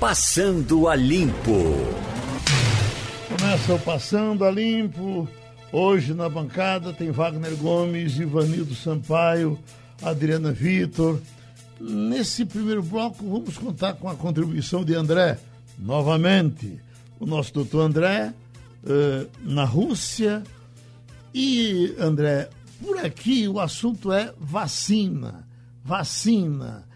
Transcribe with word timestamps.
Passando 0.00 0.88
a 0.88 0.96
Limpo. 0.96 1.76
Começa 3.28 3.74
o 3.74 3.78
Passando 3.78 4.46
a 4.46 4.50
Limpo. 4.50 5.28
Hoje 5.70 6.14
na 6.14 6.26
bancada 6.26 6.90
tem 6.94 7.10
Wagner 7.10 7.54
Gomes, 7.56 8.18
Ivanildo 8.18 8.74
Sampaio, 8.74 9.58
Adriana 10.02 10.52
Vitor. 10.52 11.20
Nesse 11.78 12.46
primeiro 12.46 12.82
bloco, 12.82 13.22
vamos 13.28 13.58
contar 13.58 13.92
com 13.92 14.08
a 14.08 14.14
contribuição 14.14 14.82
de 14.82 14.94
André, 14.94 15.38
novamente. 15.78 16.80
O 17.18 17.26
nosso 17.26 17.52
doutor 17.52 17.82
André, 17.82 18.32
uh, 18.82 19.30
na 19.42 19.64
Rússia. 19.64 20.42
E, 21.34 21.94
André, 21.98 22.48
por 22.82 22.96
aqui 23.04 23.46
o 23.46 23.60
assunto 23.60 24.10
é 24.10 24.32
vacina. 24.40 25.46
Vacina. 25.84 26.88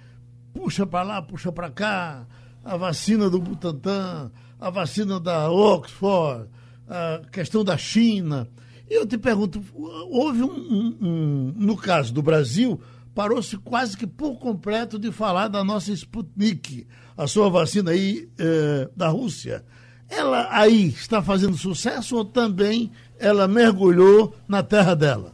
Puxa 0.55 0.87
para 0.87 1.03
lá, 1.03 1.21
puxa 1.21 1.53
para 1.53 1.69
cá 1.69 2.27
a 2.65 2.77
vacina 2.77 3.29
do 3.29 3.39
Butantan, 3.39 4.33
a 4.59 4.71
vacina 4.71 5.21
da 5.21 5.51
Oxford, 5.51 6.49
a 6.89 7.21
questão 7.31 7.63
da 7.63 7.77
China. 7.77 8.49
E 8.89 8.95
eu 8.95 9.07
te 9.07 9.19
pergunto, 9.19 9.63
houve 10.11 10.43
um, 10.43 10.47
um, 10.51 10.99
um 11.01 11.55
no 11.57 11.77
caso 11.77 12.13
do 12.13 12.23
Brasil, 12.23 12.81
parou-se 13.15 13.57
quase 13.59 13.97
que 13.97 14.07
por 14.07 14.39
completo 14.39 14.99
de 14.99 15.13
falar 15.13 15.49
da 15.49 15.63
nossa 15.63 15.93
Sputnik, 15.93 16.87
a 17.17 17.27
sua 17.27 17.49
vacina 17.49 17.91
aí 17.91 18.29
eh, 18.39 18.89
da 18.97 19.09
Rússia. 19.09 19.65
Ela 20.09 20.49
aí 20.51 20.89
está 20.89 21.23
fazendo 21.23 21.57
sucesso 21.57 22.17
ou 22.17 22.25
também 22.25 22.91
ela 23.19 23.47
mergulhou 23.47 24.35
na 24.47 24.63
terra 24.63 24.95
dela? 24.95 25.33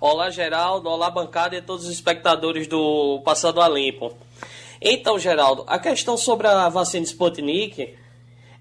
Olá, 0.00 0.30
Geraldo. 0.30 0.88
Olá, 0.88 1.10
bancada 1.10 1.56
e 1.56 1.60
todos 1.60 1.84
os 1.84 1.92
espectadores 1.92 2.66
do 2.66 3.20
Passado 3.22 3.60
a 3.60 3.68
Limpo. 3.68 4.16
Então, 4.80 5.18
Geraldo, 5.18 5.64
a 5.66 5.78
questão 5.78 6.16
sobre 6.16 6.46
a 6.46 6.68
vacina 6.68 7.04
Sputnik 7.04 7.94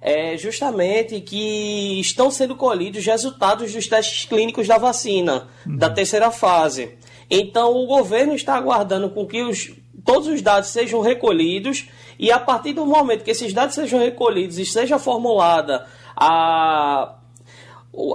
é 0.02 0.38
justamente 0.38 1.20
que 1.22 2.00
estão 2.00 2.32
sendo 2.32 2.56
colhidos 2.56 3.06
resultados 3.06 3.74
dos 3.74 3.88
testes 3.88 4.26
clínicos 4.26 4.68
da 4.68 4.78
vacina, 4.78 5.48
uhum. 5.66 5.78
da 5.78 5.90
terceira 5.90 6.32
fase. 6.32 6.98
Então, 7.30 7.74
o 7.76 7.86
governo 7.86 8.34
está 8.34 8.56
aguardando 8.56 9.10
com 9.10 9.26
que 9.26 9.42
os, 9.44 9.72
todos 10.04 10.28
os 10.28 10.42
dados 10.42 10.70
sejam 10.70 11.02
recolhidos 11.02 11.88
e, 12.18 12.32
a 12.32 12.40
partir 12.40 12.74
do 12.74 12.86
momento 12.86 13.24
que 13.24 13.32
esses 13.32 13.54
dados 13.54 13.76
sejam 13.76 14.00
recolhidos 14.00 14.58
e 14.58 14.66
seja 14.66 14.98
formulada 14.98 15.86
a 16.16 17.19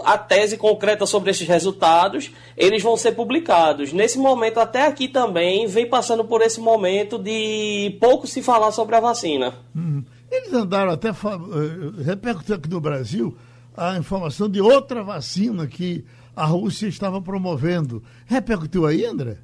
a 0.05 0.17
tese 0.17 0.56
concreta 0.56 1.05
sobre 1.05 1.30
esses 1.30 1.47
resultados, 1.47 2.30
eles 2.56 2.83
vão 2.83 2.97
ser 2.97 3.12
publicados. 3.12 3.92
Nesse 3.92 4.19
momento, 4.19 4.61
até 4.61 4.86
aqui 4.86 5.08
também, 5.08 5.66
vem 5.66 5.89
passando 5.89 6.25
por 6.25 6.41
esse 6.42 6.61
momento 6.61 7.19
de 7.19 7.97
pouco 8.00 8.27
se 8.27 8.42
falar 8.42 8.72
sobre 8.72 8.97
a 8.97 9.00
vacina. 9.00 9.55
Hum. 9.77 10.03
Eles 10.31 10.53
andaram 10.53 10.92
até, 10.92 11.11
uh, 11.11 12.03
repercutiu 12.03 12.56
aqui 12.56 12.69
no 12.69 12.81
Brasil, 12.81 13.36
a 13.77 13.97
informação 13.97 14.48
de 14.48 14.61
outra 14.61 15.03
vacina 15.03 15.66
que 15.66 16.05
a 16.34 16.44
Rússia 16.44 16.86
estava 16.86 17.20
promovendo. 17.20 18.03
Repercutiu 18.27 18.86
aí, 18.86 19.05
André? 19.05 19.38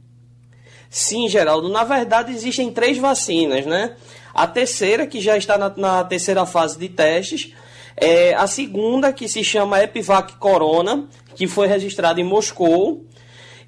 Sim, 0.89 1.29
Geraldo. 1.29 1.69
Na 1.69 1.85
verdade, 1.85 2.33
existem 2.33 2.73
três 2.73 2.99
vacinas, 2.99 3.65
né? 3.67 3.97
A 4.35 4.47
terceira, 4.47 5.07
que 5.07 5.21
já 5.21 5.37
está 5.37 5.57
na, 5.57 5.73
na 5.77 6.05
terceira 6.05 6.45
fase 6.47 6.79
de 6.79 6.89
testes, 6.89 7.53
é, 7.97 8.35
a 8.35 8.47
segunda, 8.47 9.13
que 9.13 9.29
se 9.29 9.43
chama 9.45 9.83
Epivac 9.83 10.37
Corona, 10.37 11.09
que 11.35 11.47
foi 11.47 11.67
registrada 11.67 12.21
em 12.21 12.25
Moscou. 12.25 13.05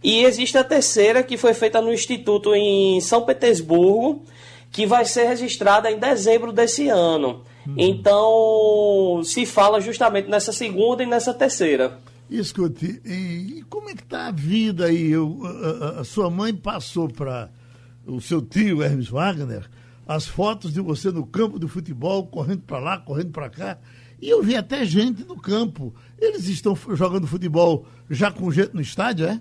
E 0.03 0.25
existe 0.25 0.59
a 0.59 0.65
terceira, 0.65 1.23
que 1.23 1.37
foi 1.37 1.55
feita 1.55 1.81
no 1.81 1.93
Instituto 1.93 2.55
em 2.55 3.01
São 3.01 3.23
Petersburgo, 3.23 4.25
que 4.71 4.87
vai 4.87 5.05
ser 5.05 5.27
registrada 5.27 5.91
em 5.91 5.99
dezembro 5.99 6.53
desse 6.53 6.89
ano. 6.89 7.45
Hum. 7.67 7.75
Então, 7.77 9.23
se 9.25 9.47
fala 9.47 9.81
justamente 9.81 10.29
nessa 10.29 10.53
segunda 10.53 11.03
e 11.03 11.07
nessa 11.07 11.33
terceira. 11.33 11.99
Escute, 12.29 13.01
e 13.05 13.63
como 13.69 13.91
é 13.91 13.95
que 13.95 14.03
está 14.03 14.29
a 14.29 14.33
vida 14.33 14.87
aí? 14.87 15.11
Eu, 15.11 15.41
a, 15.45 16.01
a, 16.01 16.05
sua 16.05 16.31
mãe 16.31 16.55
passou 16.55 17.09
para 17.09 17.51
o 18.07 18.21
seu 18.21 18.41
tio, 18.41 18.83
Hermes 18.83 19.09
Wagner, 19.09 19.69
as 20.09 20.27
fotos 20.27 20.73
de 20.73 20.81
você 20.81 21.11
no 21.11 21.27
campo 21.27 21.61
de 21.61 21.69
futebol, 21.69 22.27
correndo 22.27 22.63
para 22.63 22.79
lá, 22.79 22.99
correndo 22.99 23.31
para 23.31 23.51
cá. 23.51 23.79
E 24.23 24.31
eu 24.31 24.41
vi 24.41 24.55
até 24.55 24.85
gente 24.85 25.25
no 25.25 25.37
campo. 25.37 25.93
Eles 26.17 26.47
estão 26.47 26.79
jogando 26.91 27.27
futebol 27.27 27.85
já 28.09 28.31
com 28.31 28.53
gente 28.53 28.73
no 28.73 28.81
estádio, 28.81 29.27
é? 29.27 29.41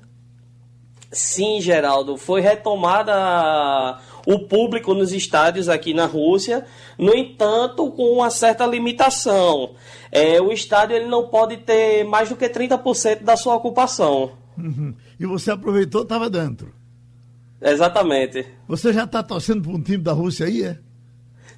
Sim, 1.12 1.62
Geraldo. 1.62 2.18
Foi 2.18 2.42
retomada 2.42 4.00
o 4.25 4.40
público 4.40 4.96
nos 4.96 5.12
estádios 5.12 5.69
aqui 5.69 5.94
na 5.94 6.08
Rússia, 6.08 6.66
no 6.97 7.14
entanto, 7.16 7.92
com 7.92 8.12
uma 8.12 8.31
certa 8.31 8.66
limitação. 8.66 9.75
É, 10.12 10.42
o 10.42 10.52
estádio 10.52 10.96
ele 10.96 11.08
não 11.08 11.28
pode 11.28 11.58
ter 11.58 12.03
mais 12.03 12.30
do 12.30 12.36
que 12.36 12.50
30% 12.50 13.22
da 13.22 13.38
sua 13.38 13.56
ocupação. 13.56 14.31
Uhum. 14.58 14.96
E 15.19 15.28
você 15.28 15.52
aproveitou, 15.52 16.02
estava 16.02 16.28
dentro? 16.28 16.74
Exatamente. 17.62 18.48
Você 18.68 18.92
já 18.92 19.03
está 19.03 19.22
torcendo 19.22 19.62
para 19.62 19.72
um 19.74 19.81
time 19.81 20.00
da 20.00 20.12
Rússia 20.13 20.48
aí, 20.48 20.63
é? 20.63 20.80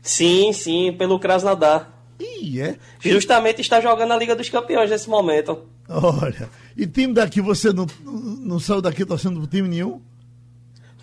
Sim, 0.01 0.51
sim, 0.51 0.91
pelo 0.91 1.17
Krasnodar. 1.19 1.92
Ih, 2.19 2.61
é? 2.61 2.77
Justamente 2.99 3.61
está 3.61 3.81
jogando 3.81 4.11
a 4.11 4.17
Liga 4.17 4.35
dos 4.35 4.49
Campeões 4.49 4.89
nesse 4.89 5.09
momento. 5.09 5.63
Olha, 5.89 6.49
e 6.77 6.87
time 6.87 7.13
daqui 7.13 7.41
você 7.41 7.73
não, 7.73 7.85
não 8.03 8.59
saiu 8.59 8.81
daqui 8.81 9.05
torcendo 9.05 9.39
pro 9.39 9.47
time 9.47 9.67
nenhum? 9.67 10.01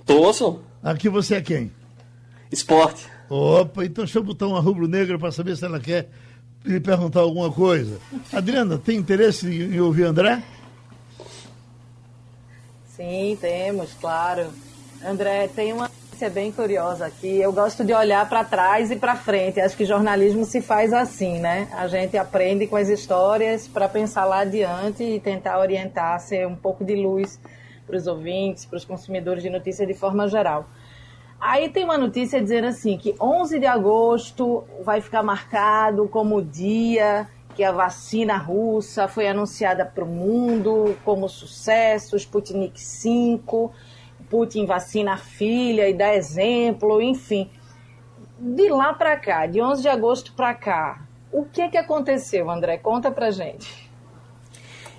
Torço. 0.06 0.60
Aqui 0.82 1.08
você 1.08 1.36
é 1.36 1.40
quem? 1.40 1.70
Esporte. 2.50 3.06
Opa, 3.28 3.84
então 3.84 4.04
deixa 4.04 4.18
eu 4.18 4.24
botar 4.24 4.46
uma 4.46 4.60
rubro-negra 4.60 5.18
para 5.18 5.30
saber 5.30 5.56
se 5.56 5.64
ela 5.64 5.78
quer 5.78 6.10
lhe 6.64 6.80
perguntar 6.80 7.20
alguma 7.20 7.50
coisa. 7.50 7.98
Adriana, 8.32 8.78
tem 8.78 8.96
interesse 8.96 9.46
em 9.46 9.80
ouvir 9.80 10.04
André? 10.04 10.42
Sim, 12.96 13.38
temos, 13.40 13.92
claro. 14.00 14.48
André, 15.04 15.48
tem 15.48 15.72
uma 15.72 15.90
é 16.24 16.30
bem 16.30 16.52
curiosa 16.52 17.06
aqui. 17.06 17.40
Eu 17.40 17.52
gosto 17.52 17.84
de 17.84 17.94
olhar 17.94 18.28
para 18.28 18.44
trás 18.44 18.90
e 18.90 18.96
para 18.96 19.16
frente. 19.16 19.60
Acho 19.60 19.76
que 19.76 19.84
jornalismo 19.84 20.44
se 20.44 20.60
faz 20.60 20.92
assim, 20.92 21.38
né? 21.38 21.68
A 21.72 21.86
gente 21.86 22.16
aprende 22.16 22.66
com 22.66 22.76
as 22.76 22.88
histórias 22.88 23.66
para 23.66 23.88
pensar 23.88 24.24
lá 24.24 24.40
adiante 24.40 25.02
e 25.02 25.20
tentar 25.20 25.58
orientar, 25.58 26.20
ser 26.20 26.46
um 26.46 26.54
pouco 26.54 26.84
de 26.84 26.94
luz 26.94 27.40
para 27.86 27.96
os 27.96 28.06
ouvintes, 28.06 28.66
para 28.66 28.76
os 28.76 28.84
consumidores 28.84 29.42
de 29.42 29.50
notícia 29.50 29.86
de 29.86 29.94
forma 29.94 30.28
geral. 30.28 30.66
Aí 31.40 31.70
tem 31.70 31.84
uma 31.84 31.96
notícia 31.96 32.40
dizendo 32.40 32.66
assim 32.66 32.98
que 32.98 33.14
11 33.18 33.58
de 33.58 33.66
agosto 33.66 34.64
vai 34.82 35.00
ficar 35.00 35.22
marcado 35.22 36.06
como 36.08 36.36
o 36.36 36.42
dia 36.42 37.26
que 37.54 37.64
a 37.64 37.72
vacina 37.72 38.36
russa 38.36 39.08
foi 39.08 39.26
anunciada 39.26 39.84
para 39.84 40.04
o 40.04 40.06
mundo 40.06 40.96
como 41.04 41.28
sucesso, 41.28 42.16
Sputnik 42.16 42.80
5 42.80 43.72
Putin 44.30 44.64
vacina 44.64 45.14
a 45.14 45.16
filha 45.18 45.88
e 45.88 45.92
dá 45.92 46.14
exemplo, 46.14 47.02
enfim. 47.02 47.50
De 48.38 48.68
lá 48.70 48.94
para 48.94 49.16
cá, 49.16 49.44
de 49.46 49.60
11 49.60 49.82
de 49.82 49.88
agosto 49.88 50.32
para 50.32 50.54
cá, 50.54 51.02
o 51.32 51.44
que 51.44 51.60
é 51.60 51.68
que 51.68 51.76
aconteceu, 51.76 52.48
André? 52.48 52.78
Conta 52.78 53.10
pra 53.10 53.30
gente. 53.30 53.90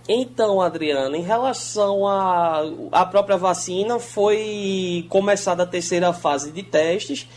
Então, 0.08 0.60
Adriana, 0.60 1.16
em 1.16 1.22
relação 1.22 2.06
à 2.06 2.64
a, 2.92 3.06
própria 3.06 3.38
vacina, 3.38 3.98
foi 4.00 5.06
começada 5.10 5.64
a 5.64 5.68
terceira 5.68 6.12
fase 6.12 6.52
de 6.52 6.64
testes. 6.64 7.28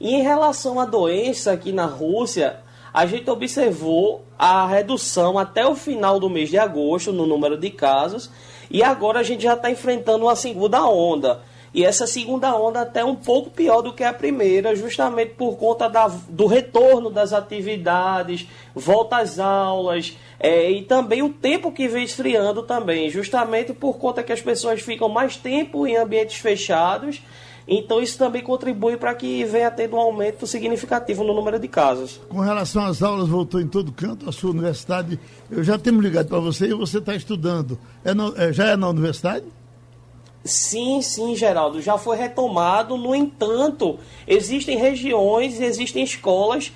E 0.00 0.14
em 0.14 0.22
relação 0.22 0.80
à 0.80 0.84
doença 0.84 1.52
aqui 1.52 1.72
na 1.72 1.86
Rússia, 1.86 2.60
a 2.92 3.06
gente 3.06 3.30
observou 3.30 4.24
a 4.38 4.66
redução 4.66 5.38
até 5.38 5.66
o 5.66 5.74
final 5.74 6.18
do 6.18 6.28
mês 6.28 6.50
de 6.50 6.58
agosto 6.58 7.12
no 7.12 7.26
número 7.26 7.56
de 7.56 7.70
casos 7.70 8.30
e 8.70 8.82
agora 8.82 9.20
a 9.20 9.22
gente 9.22 9.42
já 9.42 9.54
está 9.54 9.70
enfrentando 9.70 10.24
uma 10.24 10.36
segunda 10.36 10.84
onda. 10.88 11.40
E 11.74 11.84
essa 11.84 12.06
segunda 12.06 12.56
onda 12.56 12.80
até 12.80 13.04
um 13.04 13.14
pouco 13.14 13.50
pior 13.50 13.82
do 13.82 13.92
que 13.92 14.02
a 14.02 14.12
primeira, 14.12 14.74
justamente 14.74 15.34
por 15.34 15.58
conta 15.58 15.90
da, 15.90 16.08
do 16.08 16.46
retorno 16.46 17.10
das 17.10 17.34
atividades, 17.34 18.46
volta 18.74 19.18
às 19.18 19.38
aulas, 19.38 20.16
é, 20.40 20.70
e 20.70 20.82
também 20.82 21.22
o 21.22 21.28
tempo 21.28 21.70
que 21.70 21.86
vem 21.86 22.04
esfriando 22.04 22.62
também, 22.62 23.10
justamente 23.10 23.74
por 23.74 23.98
conta 23.98 24.22
que 24.22 24.32
as 24.32 24.40
pessoas 24.40 24.80
ficam 24.80 25.08
mais 25.08 25.36
tempo 25.36 25.86
em 25.86 25.96
ambientes 25.96 26.36
fechados 26.38 27.20
então 27.66 28.00
isso 28.00 28.16
também 28.16 28.42
contribui 28.42 28.96
para 28.96 29.14
que 29.14 29.44
venha 29.44 29.70
tendo 29.70 29.96
um 29.96 30.00
aumento 30.00 30.46
significativo 30.46 31.24
no 31.24 31.34
número 31.34 31.58
de 31.58 31.66
casos. 31.66 32.20
Com 32.28 32.40
relação 32.40 32.84
às 32.84 33.02
aulas, 33.02 33.28
voltou 33.28 33.60
em 33.60 33.66
todo 33.66 33.90
canto, 33.90 34.28
a 34.28 34.32
sua 34.32 34.50
universidade, 34.50 35.18
eu 35.50 35.64
já 35.64 35.78
tenho 35.78 36.00
ligado 36.00 36.28
para 36.28 36.38
você 36.38 36.66
e 36.66 36.74
você 36.74 36.98
está 36.98 37.14
estudando. 37.14 37.78
É 38.04 38.14
no, 38.14 38.34
é, 38.36 38.52
já 38.52 38.66
é 38.66 38.76
na 38.76 38.88
universidade? 38.88 39.44
Sim, 40.44 41.02
sim, 41.02 41.34
Geraldo, 41.34 41.82
já 41.82 41.98
foi 41.98 42.16
retomado. 42.16 42.96
No 42.96 43.14
entanto, 43.14 43.98
existem 44.28 44.78
regiões, 44.78 45.60
existem 45.60 46.04
escolas 46.04 46.72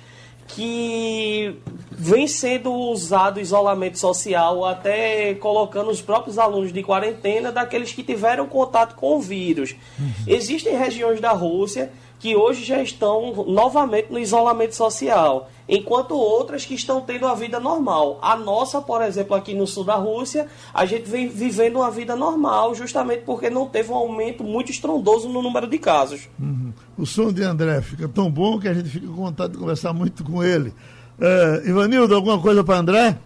que 0.47 1.55
vem 2.01 2.27
sendo 2.27 2.73
usado 2.73 3.39
isolamento 3.39 3.99
social, 3.99 4.65
até 4.65 5.35
colocando 5.35 5.91
os 5.91 6.01
próprios 6.01 6.39
alunos 6.39 6.73
de 6.73 6.81
quarentena 6.81 7.51
daqueles 7.51 7.93
que 7.93 8.01
tiveram 8.01 8.47
contato 8.47 8.95
com 8.95 9.17
o 9.17 9.21
vírus. 9.21 9.75
Uhum. 9.99 10.11
Existem 10.25 10.75
regiões 10.75 11.21
da 11.21 11.31
Rússia 11.31 11.91
que 12.17 12.35
hoje 12.35 12.63
já 12.63 12.81
estão 12.81 13.45
novamente 13.47 14.11
no 14.11 14.17
isolamento 14.17 14.75
social, 14.75 15.49
enquanto 15.69 16.15
outras 16.15 16.65
que 16.65 16.73
estão 16.73 17.01
tendo 17.01 17.27
a 17.27 17.35
vida 17.35 17.59
normal. 17.59 18.17
A 18.19 18.35
nossa, 18.35 18.81
por 18.81 19.03
exemplo, 19.03 19.35
aqui 19.35 19.53
no 19.53 19.67
sul 19.67 19.83
da 19.83 19.95
Rússia, 19.95 20.47
a 20.73 20.85
gente 20.87 21.07
vem 21.07 21.27
vivendo 21.27 21.77
uma 21.77 21.91
vida 21.91 22.15
normal, 22.15 22.73
justamente 22.73 23.23
porque 23.25 23.47
não 23.47 23.67
teve 23.67 23.91
um 23.91 23.95
aumento 23.95 24.43
muito 24.43 24.71
estrondoso 24.71 25.29
no 25.29 25.41
número 25.41 25.67
de 25.67 25.77
casos. 25.77 26.27
Uhum. 26.39 26.73
O 26.97 27.05
som 27.05 27.31
de 27.31 27.43
André 27.43 27.79
fica 27.81 28.07
tão 28.07 28.29
bom 28.29 28.59
que 28.59 28.67
a 28.67 28.73
gente 28.73 28.89
fica 28.89 29.05
com 29.05 29.13
vontade 29.13 29.53
de 29.53 29.59
conversar 29.59 29.93
muito 29.93 30.23
com 30.23 30.43
ele. 30.43 30.73
Uh, 31.19 31.67
Ivanildo, 31.67 32.15
alguma 32.15 32.39
coisa 32.39 32.63
para 32.63 32.77
André? 32.77 33.17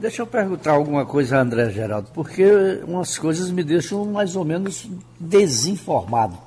Deixa 0.00 0.22
eu 0.22 0.26
perguntar 0.26 0.72
alguma 0.72 1.04
coisa 1.04 1.38
a 1.38 1.40
André 1.40 1.70
Geraldo, 1.70 2.08
porque 2.14 2.80
umas 2.86 3.18
coisas 3.18 3.50
me 3.50 3.64
deixam 3.64 4.04
mais 4.04 4.36
ou 4.36 4.44
menos 4.44 4.88
desinformado. 5.18 6.38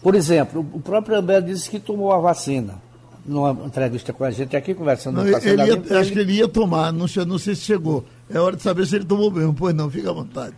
Por 0.00 0.14
exemplo, 0.14 0.64
o 0.72 0.80
próprio 0.80 1.16
André 1.16 1.40
disse 1.40 1.68
que 1.68 1.80
tomou 1.80 2.12
a 2.12 2.18
vacina. 2.18 2.80
Numa 3.26 3.50
entrevista 3.66 4.12
com 4.12 4.24
a 4.24 4.30
gente 4.30 4.56
aqui, 4.56 4.74
conversando 4.74 5.16
não, 5.16 5.26
ele 5.26 5.66
ia, 5.66 6.00
Acho 6.00 6.12
que 6.12 6.18
ele 6.20 6.32
ia 6.34 6.48
tomar, 6.48 6.92
não 6.92 7.06
sei, 7.06 7.24
não 7.24 7.38
sei 7.38 7.54
se 7.54 7.62
chegou. 7.62 8.04
É 8.30 8.38
hora 8.38 8.56
de 8.56 8.62
saber 8.62 8.86
se 8.86 8.96
ele 8.96 9.04
tomou 9.04 9.30
mesmo. 9.30 9.52
Pois 9.52 9.74
não, 9.74 9.90
fica 9.90 10.10
à 10.10 10.12
vontade. 10.12 10.54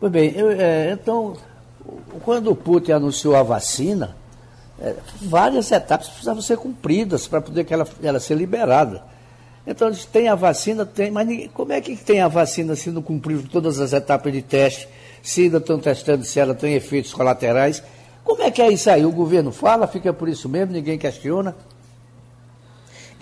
Pois 0.00 0.10
bem, 0.10 0.32
eu, 0.34 0.50
é, 0.50 0.90
então, 0.90 1.36
quando 2.22 2.50
o 2.50 2.56
Putin 2.56 2.92
anunciou 2.92 3.36
a 3.36 3.42
vacina, 3.42 4.16
é, 4.84 4.96
várias 5.22 5.70
etapas 5.72 6.08
precisavam 6.08 6.42
ser 6.42 6.58
cumpridas 6.58 7.26
para 7.26 7.40
poder 7.40 7.64
que 7.64 7.72
ela, 7.72 7.86
ela 8.02 8.20
ser 8.20 8.36
liberada. 8.36 9.02
Então, 9.66 9.88
eles 9.88 10.04
têm 10.04 10.28
a 10.28 10.34
vacina, 10.34 10.84
tem, 10.84 11.10
mas 11.10 11.26
ninguém, 11.26 11.48
como 11.48 11.72
é 11.72 11.80
que 11.80 11.96
tem 11.96 12.20
a 12.20 12.28
vacina 12.28 12.76
se 12.76 12.90
não 12.90 13.00
cumpriu 13.00 13.42
todas 13.50 13.80
as 13.80 13.92
etapas 13.92 14.32
de 14.32 14.42
teste? 14.42 14.88
se 15.24 15.44
ainda 15.44 15.56
estão 15.56 15.78
testando 15.78 16.22
se 16.22 16.38
ela 16.38 16.54
tem 16.54 16.74
efeitos 16.74 17.14
colaterais. 17.14 17.82
Como 18.22 18.42
é 18.42 18.50
que 18.50 18.60
é 18.60 18.70
isso 18.70 18.90
aí? 18.90 19.06
O 19.06 19.10
governo 19.10 19.50
fala, 19.50 19.86
fica 19.86 20.12
por 20.12 20.28
isso 20.28 20.48
mesmo, 20.50 20.74
ninguém 20.74 20.98
questiona? 20.98 21.56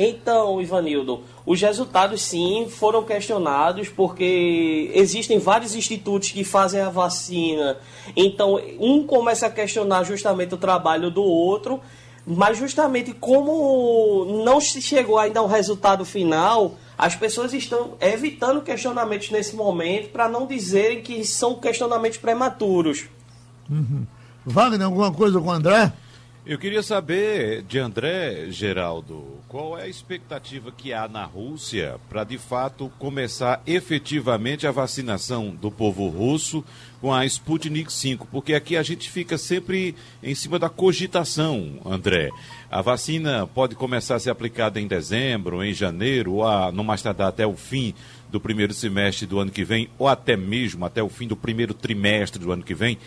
Então, 0.05 0.61
Ivanildo, 0.61 1.21
os 1.47 1.61
resultados 1.61 2.23
sim 2.23 2.67
foram 2.69 3.05
questionados 3.05 3.89
porque 3.89 4.91
existem 4.93 5.39
vários 5.39 5.77
institutos 5.77 6.33
que 6.33 6.43
fazem 6.43 6.81
a 6.81 6.91
vacina. 6.91 7.79
Então, 8.17 8.61
um 8.81 9.07
começa 9.07 9.47
a 9.47 9.51
questionar 9.51 10.03
justamente 10.03 10.55
o 10.55 10.57
trabalho 10.57 11.09
do 11.09 11.23
outro, 11.23 11.81
mas 12.27 12.59
justamente 12.59 13.13
como 13.13 14.43
não 14.45 14.61
se 14.61 14.83
chegou 14.83 15.19
ainda 15.19 15.39
ao 15.39 15.47
resultado 15.47 16.05
final, 16.05 16.75
as 16.99 17.15
pessoas 17.15 17.53
estão 17.53 17.93
evitando 18.01 18.61
questionamentos 18.61 19.31
nesse 19.31 19.55
momento 19.55 20.09
para 20.09 20.29
não 20.29 20.49
dizerem 20.49 21.01
que 21.01 21.25
são 21.25 21.55
questionamentos 21.55 22.19
prematuros. 22.19 23.05
Uhum. 23.71 24.05
Wagner, 24.45 24.87
alguma 24.87 25.13
coisa 25.13 25.41
com 25.41 25.47
o 25.47 25.53
André? 25.53 25.93
Eu 26.45 26.59
queria 26.59 26.83
saber 26.83 27.63
de 27.63 27.79
André 27.79 28.51
Geraldo, 28.51 29.39
qual 29.47 29.79
é 29.79 29.85
a 29.85 29.89
expectativa 29.89 30.73
que 30.73 30.93
há 30.93 31.07
na 31.07 31.25
Rússia 31.25 32.01
para 32.09 32.25
de 32.25 32.37
fato 32.37 32.91
começar 32.99 33.63
efetivamente 33.65 34.67
a 34.67 34.73
vacinação 34.73 35.51
do 35.51 35.71
povo 35.71 36.09
russo 36.09 36.65
com 37.01 37.15
a 37.15 37.25
Sputnik 37.25 37.93
5? 37.93 38.27
Porque 38.27 38.55
aqui 38.55 38.77
a 38.77 38.83
gente 38.83 39.09
fica 39.09 39.39
sempre 39.39 39.95
em 40.21 40.35
cima 40.35 40.59
da 40.59 40.69
cogitação, 40.69 41.79
André. 41.87 42.31
A 42.69 42.83
vacina 42.83 43.47
pode 43.47 43.77
começar 43.77 44.17
a 44.17 44.19
ser 44.19 44.31
aplicada 44.31 44.81
em 44.81 44.89
dezembro, 44.89 45.63
em 45.63 45.73
janeiro, 45.73 46.33
ou 46.33 46.45
a, 46.45 46.73
no 46.73 46.83
mais 46.83 47.03
tardar 47.03 47.29
até 47.29 47.47
o 47.47 47.55
fim 47.55 47.95
do 48.33 48.41
primeiro 48.41 48.73
semestre 48.73 49.27
do 49.27 49.39
ano 49.39 49.51
que 49.51 49.63
vem, 49.63 49.91
ou 49.97 50.09
até 50.09 50.37
mesmo 50.37 50.85
até 50.87 51.03
o 51.03 51.09
fim 51.09 51.29
do 51.29 51.37
primeiro 51.37 51.75
trimestre 51.75 52.43
do 52.43 52.51
ano 52.51 52.65
que 52.65 52.75
vem. 52.75 52.99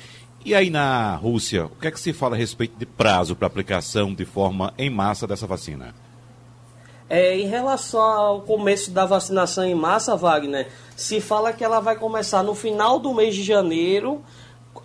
E 0.45 0.53
aí 0.53 0.69
na 0.69 1.15
Rússia, 1.15 1.65
o 1.65 1.69
que 1.69 1.87
é 1.87 1.91
que 1.91 1.99
se 1.99 2.13
fala 2.13 2.35
a 2.35 2.37
respeito 2.37 2.77
de 2.77 2.85
prazo 2.85 3.35
para 3.35 3.47
aplicação 3.47 4.13
de 4.13 4.25
forma 4.25 4.71
em 4.77 4.91
massa 4.91 5.25
dessa 5.25 5.47
vacina? 5.47 5.95
É, 7.09 7.35
em 7.35 7.47
relação 7.47 7.99
ao 7.99 8.41
começo 8.41 8.91
da 8.91 9.07
vacinação 9.07 9.63
em 9.63 9.73
massa, 9.73 10.15
Wagner, 10.15 10.67
se 10.95 11.19
fala 11.19 11.51
que 11.51 11.63
ela 11.63 11.79
vai 11.79 11.95
começar 11.95 12.43
no 12.43 12.53
final 12.53 12.99
do 12.99 13.11
mês 13.11 13.33
de 13.33 13.41
janeiro 13.41 14.21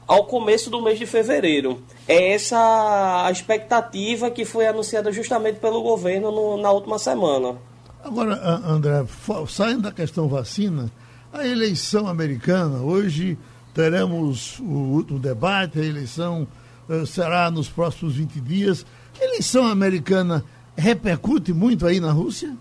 ao 0.06 0.24
começo 0.24 0.70
do 0.70 0.80
mês 0.80 0.98
de 0.98 1.04
fevereiro. 1.04 1.82
É 2.08 2.32
essa 2.32 3.26
a 3.26 3.30
expectativa 3.30 4.30
que 4.30 4.46
foi 4.46 4.66
anunciada 4.66 5.12
justamente 5.12 5.60
pelo 5.60 5.82
governo 5.82 6.30
no, 6.32 6.56
na 6.56 6.70
última 6.70 6.98
semana. 6.98 7.58
Agora, 8.02 8.34
André, 8.66 9.04
saindo 9.46 9.82
da 9.82 9.92
questão 9.92 10.26
vacina, 10.26 10.90
a 11.30 11.46
eleição 11.46 12.08
americana 12.08 12.80
hoje 12.80 13.36
teremos 13.74 14.58
o 14.60 15.18
debate, 15.18 15.78
a 15.78 15.84
eleição 15.84 16.46
uh, 16.88 17.06
será 17.06 17.50
nos 17.50 17.68
próximos 17.68 18.16
20 18.16 18.40
dias. 18.40 18.86
A 19.20 19.24
eleição 19.24 19.66
americana 19.66 20.44
repercute 20.76 21.52
muito 21.52 21.86
aí 21.86 22.00
na 22.00 22.12
Rússia? 22.12 22.56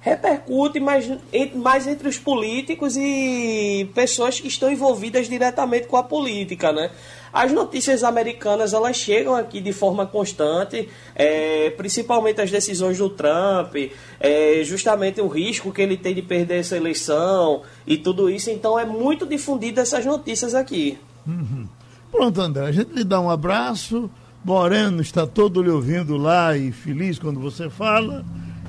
Repercute, 0.00 0.78
mas 0.78 1.10
mais 1.56 1.86
entre 1.86 2.08
os 2.08 2.16
políticos 2.16 2.96
e 2.96 3.90
pessoas 3.92 4.38
que 4.38 4.46
estão 4.46 4.70
envolvidas 4.70 5.28
diretamente 5.28 5.88
com 5.88 5.96
a 5.96 6.02
política, 6.02 6.72
né? 6.72 6.92
As 7.36 7.52
notícias 7.52 8.02
americanas 8.02 8.72
elas 8.72 8.96
chegam 8.96 9.36
aqui 9.36 9.60
de 9.60 9.70
forma 9.70 10.06
constante, 10.06 10.88
é, 11.14 11.68
principalmente 11.68 12.40
as 12.40 12.50
decisões 12.50 12.96
do 12.96 13.10
Trump, 13.10 13.74
é, 14.18 14.62
justamente 14.64 15.20
o 15.20 15.28
risco 15.28 15.70
que 15.70 15.82
ele 15.82 15.98
tem 15.98 16.14
de 16.14 16.22
perder 16.22 16.60
essa 16.60 16.78
eleição 16.78 17.60
e 17.86 17.98
tudo 17.98 18.30
isso. 18.30 18.48
Então 18.48 18.78
é 18.78 18.86
muito 18.86 19.26
difundida 19.26 19.82
essas 19.82 20.06
notícias 20.06 20.54
aqui. 20.54 20.98
Uhum. 21.26 21.68
Pronto, 22.10 22.40
André, 22.40 22.64
a 22.64 22.72
gente 22.72 22.94
lhe 22.94 23.04
dá 23.04 23.20
um 23.20 23.28
abraço. 23.28 24.10
Moreno 24.42 25.02
está 25.02 25.26
todo 25.26 25.60
lhe 25.60 25.68
ouvindo 25.68 26.16
lá 26.16 26.56
e 26.56 26.72
feliz 26.72 27.18
quando 27.18 27.38
você 27.38 27.68
fala. 27.68 28.24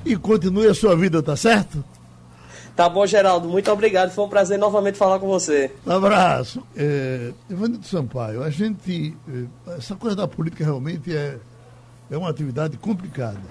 E 0.06 0.18
continue 0.18 0.68
a 0.68 0.74
sua 0.74 0.94
vida, 0.94 1.24
tá 1.24 1.38
certo? 1.38 1.82
Tá 2.78 2.88
bom, 2.88 3.08
Geraldo. 3.08 3.50
Muito 3.50 3.72
obrigado. 3.72 4.12
Foi 4.12 4.24
um 4.24 4.30
prazer 4.30 4.60
novamente 4.60 5.00
falar 5.00 5.18
com 5.18 5.26
você. 5.26 5.72
Um 5.84 5.94
abraço. 5.94 6.62
É, 6.76 7.34
Evandro 7.50 7.84
Sampaio, 7.84 8.44
a 8.44 8.52
gente. 8.52 9.18
É, 9.28 9.76
essa 9.78 9.96
coisa 9.96 10.16
da 10.16 10.28
política 10.28 10.64
realmente 10.64 11.12
é, 11.12 11.40
é 12.12 12.16
uma 12.16 12.30
atividade 12.30 12.78
complicada. 12.78 13.42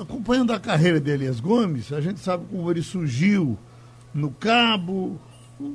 Acompanhando 0.00 0.54
a 0.54 0.58
carreira 0.58 0.98
de 0.98 1.10
Elias 1.10 1.38
Gomes, 1.38 1.92
a 1.92 2.00
gente 2.00 2.20
sabe 2.20 2.46
como 2.50 2.70
ele 2.70 2.80
surgiu 2.80 3.58
no 4.14 4.30
cabo, 4.30 5.20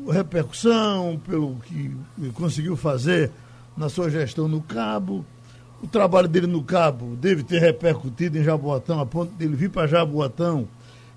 repercussão 0.09 1.21
pelo 1.27 1.57
que 1.57 1.95
conseguiu 2.33 2.75
fazer 2.75 3.29
na 3.77 3.89
sua 3.89 4.09
gestão 4.09 4.47
no 4.47 4.59
cabo. 4.59 5.23
O 5.83 5.87
trabalho 5.87 6.27
dele 6.27 6.47
no 6.47 6.63
cabo 6.63 7.15
deve 7.15 7.43
ter 7.43 7.59
repercutido 7.59 8.39
em 8.39 8.43
Jaboatão, 8.43 8.99
a 8.99 9.05
ponto 9.05 9.31
de 9.35 9.45
ele 9.45 9.55
vir 9.55 9.69
para 9.69 9.85
Jaboatão 9.85 10.67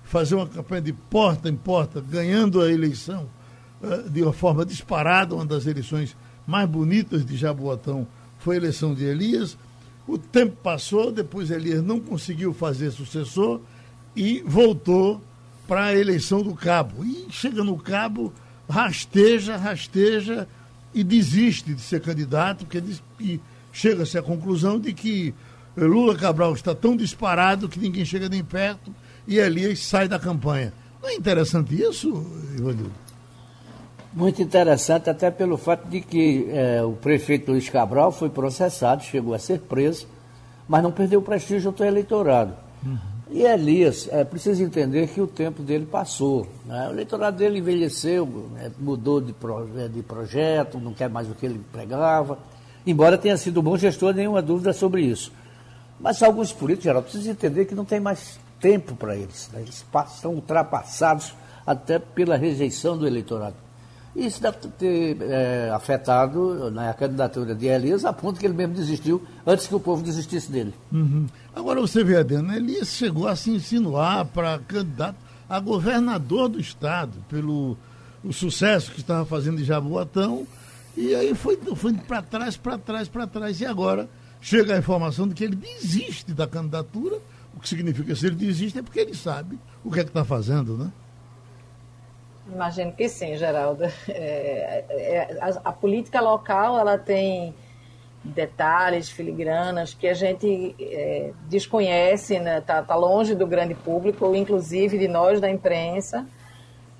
fazer 0.07 0.35
uma 0.35 0.47
campanha 0.47 0.81
de 0.81 0.93
porta 0.93 1.49
em 1.49 1.55
porta, 1.55 2.01
ganhando 2.01 2.61
a 2.61 2.71
eleição 2.71 3.27
uh, 3.81 4.09
de 4.09 4.23
uma 4.23 4.31
forma 4.31 4.65
disparada, 4.65 5.35
uma 5.35 5.45
das 5.45 5.65
eleições 5.65 6.15
mais 6.45 6.67
bonitas 6.67 7.25
de 7.25 7.35
Jaboatão 7.35 8.07
foi 8.39 8.55
a 8.55 8.57
eleição 8.59 8.95
de 8.95 9.03
Elias. 9.03 9.57
O 10.07 10.17
tempo 10.17 10.55
passou, 10.63 11.11
depois 11.11 11.51
Elias 11.51 11.83
não 11.83 11.99
conseguiu 11.99 12.53
fazer 12.53 12.91
sucessor 12.91 13.59
e 14.15 14.41
voltou 14.45 15.21
para 15.67 15.87
a 15.87 15.95
eleição 15.95 16.41
do 16.41 16.55
Cabo. 16.55 17.03
E 17.03 17.27
chega 17.29 17.61
no 17.61 17.77
Cabo, 17.77 18.33
rasteja, 18.69 19.57
rasteja 19.57 20.47
e 20.93 21.03
desiste 21.03 21.73
de 21.73 21.81
ser 21.81 21.99
candidato, 21.99 22.65
porque 22.65 22.81
chega-se 23.73 24.17
à 24.17 24.21
conclusão 24.21 24.79
de 24.79 24.93
que 24.93 25.35
Lula 25.75 26.15
Cabral 26.15 26.53
está 26.53 26.73
tão 26.73 26.95
disparado 26.95 27.67
que 27.67 27.77
ninguém 27.77 28.05
chega 28.05 28.29
nem 28.29 28.41
perto 28.41 28.95
e 29.27 29.37
Elias 29.37 29.79
sai 29.79 30.07
da 30.07 30.17
campanha. 30.17 30.71
Não 31.01 31.09
é 31.09 31.15
interessante 31.15 31.79
isso, 31.79 32.09
Ivanildo? 32.57 32.91
Muito 34.13 34.41
interessante, 34.41 35.09
até 35.09 35.29
pelo 35.29 35.57
fato 35.57 35.87
de 35.87 36.01
que 36.01 36.47
é, 36.49 36.81
o 36.83 36.93
prefeito 36.93 37.51
Luiz 37.51 37.69
Cabral 37.69 38.11
foi 38.11 38.29
processado, 38.29 39.03
chegou 39.03 39.33
a 39.33 39.39
ser 39.39 39.59
preso, 39.59 40.07
mas 40.67 40.81
não 40.81 40.91
perdeu 40.91 41.19
o 41.19 41.23
prestígio 41.23 41.71
do 41.71 41.83
eleitorado. 41.83 42.53
Uhum. 42.83 42.97
E 43.29 43.43
Elias, 43.43 44.07
é 44.11 44.23
preciso 44.23 44.63
entender 44.63 45.07
que 45.09 45.19
o 45.19 45.27
tempo 45.27 45.61
dele 45.61 45.85
passou. 45.85 46.47
Né? 46.65 46.87
O 46.87 46.93
eleitorado 46.93 47.37
dele 47.37 47.59
envelheceu, 47.59 48.25
né? 48.53 48.71
mudou 48.79 49.19
de, 49.19 49.33
pro, 49.33 49.69
é, 49.77 49.87
de 49.87 50.01
projeto, 50.01 50.79
não 50.79 50.93
quer 50.93 51.09
mais 51.09 51.29
o 51.29 51.35
que 51.35 51.45
ele 51.45 51.61
pregava, 51.71 52.39
embora 52.87 53.17
tenha 53.17 53.37
sido 53.37 53.59
um 53.59 53.63
bom 53.63 53.77
gestor, 53.77 54.13
nenhuma 54.13 54.41
dúvida 54.41 54.71
sobre 54.73 55.01
isso. 55.01 55.31
Mas 55.99 56.23
alguns 56.23 56.53
políticos, 56.53 56.85
geral, 56.85 57.03
precisam 57.03 57.33
entender 57.33 57.65
que 57.65 57.75
não 57.75 57.85
tem 57.85 57.99
mais 57.99 58.39
tempo 58.59 58.95
para 58.95 59.15
eles. 59.15 59.49
Né? 59.53 59.61
Eles 59.61 59.85
estão 60.13 60.33
ultrapassados 60.33 61.33
até 61.65 61.99
pela 61.99 62.37
rejeição 62.37 62.97
do 62.97 63.05
eleitorado. 63.05 63.55
Isso 64.15 64.41
deve 64.41 64.57
ter 64.79 65.17
é, 65.21 65.69
afetado 65.71 66.71
né, 66.71 66.89
a 66.89 66.93
candidatura 66.93 67.53
de 67.53 67.67
Elias, 67.67 68.03
a 68.03 68.11
ponto 68.11 68.39
que 68.39 68.45
ele 68.47 68.55
mesmo 68.55 68.73
desistiu 68.73 69.21
antes 69.45 69.67
que 69.67 69.75
o 69.75 69.79
povo 69.79 70.01
desistisse 70.01 70.51
dele. 70.51 70.73
Uhum. 70.91 71.27
Agora 71.55 71.79
você 71.79 72.03
vê, 72.03 72.17
Adriano, 72.17 72.51
Elias 72.55 72.89
chegou 72.89 73.27
a 73.27 73.35
se 73.35 73.51
insinuar 73.51 74.25
para 74.25 74.57
candidato 74.59 75.17
a 75.47 75.59
governador 75.59 76.49
do 76.49 76.59
estado, 76.59 77.13
pelo 77.29 77.77
o 78.23 78.33
sucesso 78.33 78.91
que 78.91 78.99
estava 78.99 79.25
fazendo 79.25 79.61
em 79.61 79.63
Jaboatão, 79.63 80.45
E 80.95 81.13
aí 81.13 81.35
foi, 81.35 81.57
foi 81.75 81.93
para 81.93 82.23
trás, 82.23 82.57
para 82.57 82.77
trás, 82.77 83.07
para 83.07 83.27
trás. 83.27 83.61
E 83.61 83.65
agora 83.65 84.09
chega 84.41 84.73
a 84.73 84.79
informação 84.79 85.27
de 85.27 85.35
que 85.35 85.43
ele 85.43 85.55
desiste 85.55 86.33
da 86.33 86.47
candidatura. 86.47 87.19
O 87.57 87.59
que 87.59 87.67
significa 87.67 88.15
se 88.15 88.27
ele 88.27 88.35
desiste 88.35 88.77
é 88.77 88.83
porque 88.83 88.99
ele 88.99 89.15
sabe 89.15 89.57
o 89.83 89.91
que 89.91 89.99
é 89.99 90.03
que 90.03 90.11
está 90.11 90.23
fazendo, 90.23 90.77
né? 90.77 90.91
Imagino 92.53 92.91
que 92.91 93.09
sim, 93.09 93.35
Geraldo. 93.35 93.83
É, 94.07 94.85
é, 94.89 95.37
a, 95.41 95.47
a, 95.69 95.71
política 95.71 96.21
local 96.21 96.77
ela 96.77 96.99
tem 96.99 97.55
detalhes, 98.23 99.09
filigranas 99.09 99.95
que 99.95 100.07
a 100.07 100.13
gente 100.13 100.75
é, 100.79 101.31
desconhece, 101.49 102.39
né? 102.39 102.61
Tá, 102.61 102.83
tá 102.83 102.95
longe 102.95 103.33
do 103.33 103.47
grande 103.47 103.73
público, 103.73 104.35
inclusive 104.35 104.99
de 104.99 105.07
nós 105.07 105.41
da 105.41 105.49
imprensa. 105.49 106.27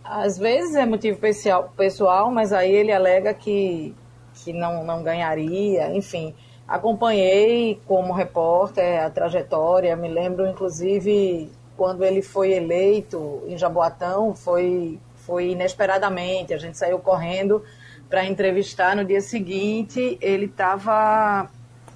Às 0.04 0.40
vezes 0.40 0.76
é 0.76 0.88
motivo 0.88 1.20
pessoal, 1.20 1.72
pessoal 1.78 2.32
mas 2.32 2.52
aí 2.52 2.72
ele 2.72 2.92
alega 2.92 3.32
que, 3.32 3.94
que 4.34 4.52
não, 4.52 4.84
não 4.84 5.04
ganharia, 5.04 5.96
enfim. 5.96 6.34
Acompanhei 6.68 7.80
como 7.86 8.14
repórter 8.14 9.04
a 9.04 9.10
trajetória, 9.10 9.96
me 9.96 10.10
lembro 10.10 10.46
inclusive 10.46 11.50
quando 11.78 12.04
ele 12.04 12.22
foi 12.22 12.52
eleito 12.52 13.44
em 13.48 13.58
Jaboatão, 13.58 14.36
foi 14.36 15.00
foi 15.28 15.52
inesperadamente, 15.52 16.54
a 16.54 16.58
gente 16.58 16.78
saiu 16.78 17.00
correndo 17.00 17.62
para 18.10 18.26
entrevistar 18.26 18.96
no 18.96 19.04
dia 19.04 19.20
seguinte, 19.20 20.18
ele 20.22 20.46
estava 20.46 21.50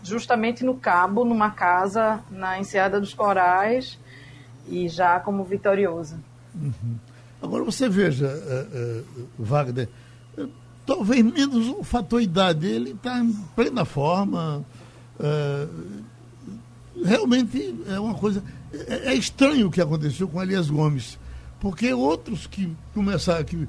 justamente 0.03 0.65
no 0.65 0.75
Cabo, 0.75 1.23
numa 1.23 1.51
casa 1.51 2.19
na 2.29 2.59
Enseada 2.59 2.99
dos 2.99 3.13
Corais, 3.13 3.97
e 4.67 4.89
já 4.89 5.19
como 5.19 5.45
vitorioso. 5.45 6.17
Uhum. 6.53 6.97
Agora 7.41 7.63
você 7.63 7.87
veja, 7.87 8.27
uh, 8.27 9.21
uh, 9.21 9.27
Wagner, 9.39 9.87
talvez 10.91 11.23
menos 11.23 11.69
o 11.69 11.83
fator 11.83 12.21
idade, 12.21 12.67
ele 12.67 12.91
está 12.91 13.19
em 13.19 13.31
plena 13.55 13.85
forma. 13.85 14.63
realmente 17.03 17.75
é 17.87 17.97
uma 17.97 18.13
coisa. 18.13 18.43
É, 18.73 19.11
é 19.11 19.15
estranho 19.15 19.67
o 19.67 19.71
que 19.71 19.79
aconteceu 19.79 20.27
com 20.27 20.41
Elias 20.41 20.69
Gomes. 20.69 21.17
Porque 21.61 21.93
outros 21.93 22.45
que 22.45 22.75
começaram, 22.93 23.45
que 23.45 23.67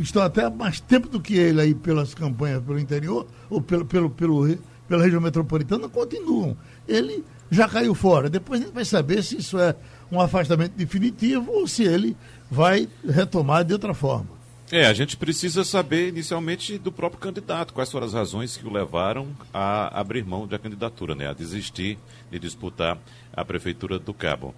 estão 0.00 0.22
até 0.22 0.50
mais 0.50 0.80
tempo 0.80 1.08
do 1.08 1.20
que 1.20 1.34
ele 1.34 1.60
aí 1.62 1.74
pelas 1.74 2.12
campanhas 2.12 2.62
pelo 2.62 2.78
interior, 2.78 3.26
ou 3.48 3.62
pelo, 3.62 3.86
pelo, 3.86 4.10
pelo, 4.10 4.58
pela 4.86 5.02
região 5.02 5.20
metropolitana, 5.20 5.88
continuam. 5.88 6.54
Ele 6.86 7.24
já 7.50 7.68
caiu 7.68 7.94
fora. 7.94 8.28
Depois 8.28 8.60
a 8.60 8.64
gente 8.64 8.74
vai 8.74 8.84
saber 8.84 9.22
se 9.22 9.38
isso 9.38 9.58
é 9.58 9.74
um 10.12 10.20
afastamento 10.20 10.72
definitivo 10.72 11.50
ou 11.52 11.66
se 11.66 11.84
ele 11.84 12.14
vai 12.50 12.86
retomar 13.08 13.64
de 13.64 13.72
outra 13.72 13.94
forma. 13.94 14.39
É, 14.72 14.86
a 14.86 14.92
gente 14.92 15.16
precisa 15.16 15.64
saber 15.64 16.10
inicialmente 16.10 16.78
do 16.78 16.92
próprio 16.92 17.20
candidato, 17.20 17.74
quais 17.74 17.90
foram 17.90 18.06
as 18.06 18.12
razões 18.12 18.56
que 18.56 18.64
o 18.64 18.72
levaram 18.72 19.28
a 19.52 19.98
abrir 19.98 20.24
mão 20.24 20.46
da 20.46 20.60
candidatura, 20.60 21.12
né, 21.16 21.28
a 21.28 21.32
desistir 21.32 21.98
de 22.30 22.38
disputar 22.38 22.96
a 23.32 23.44
prefeitura 23.44 23.98
do 23.98 24.14
Cabo. 24.14 24.54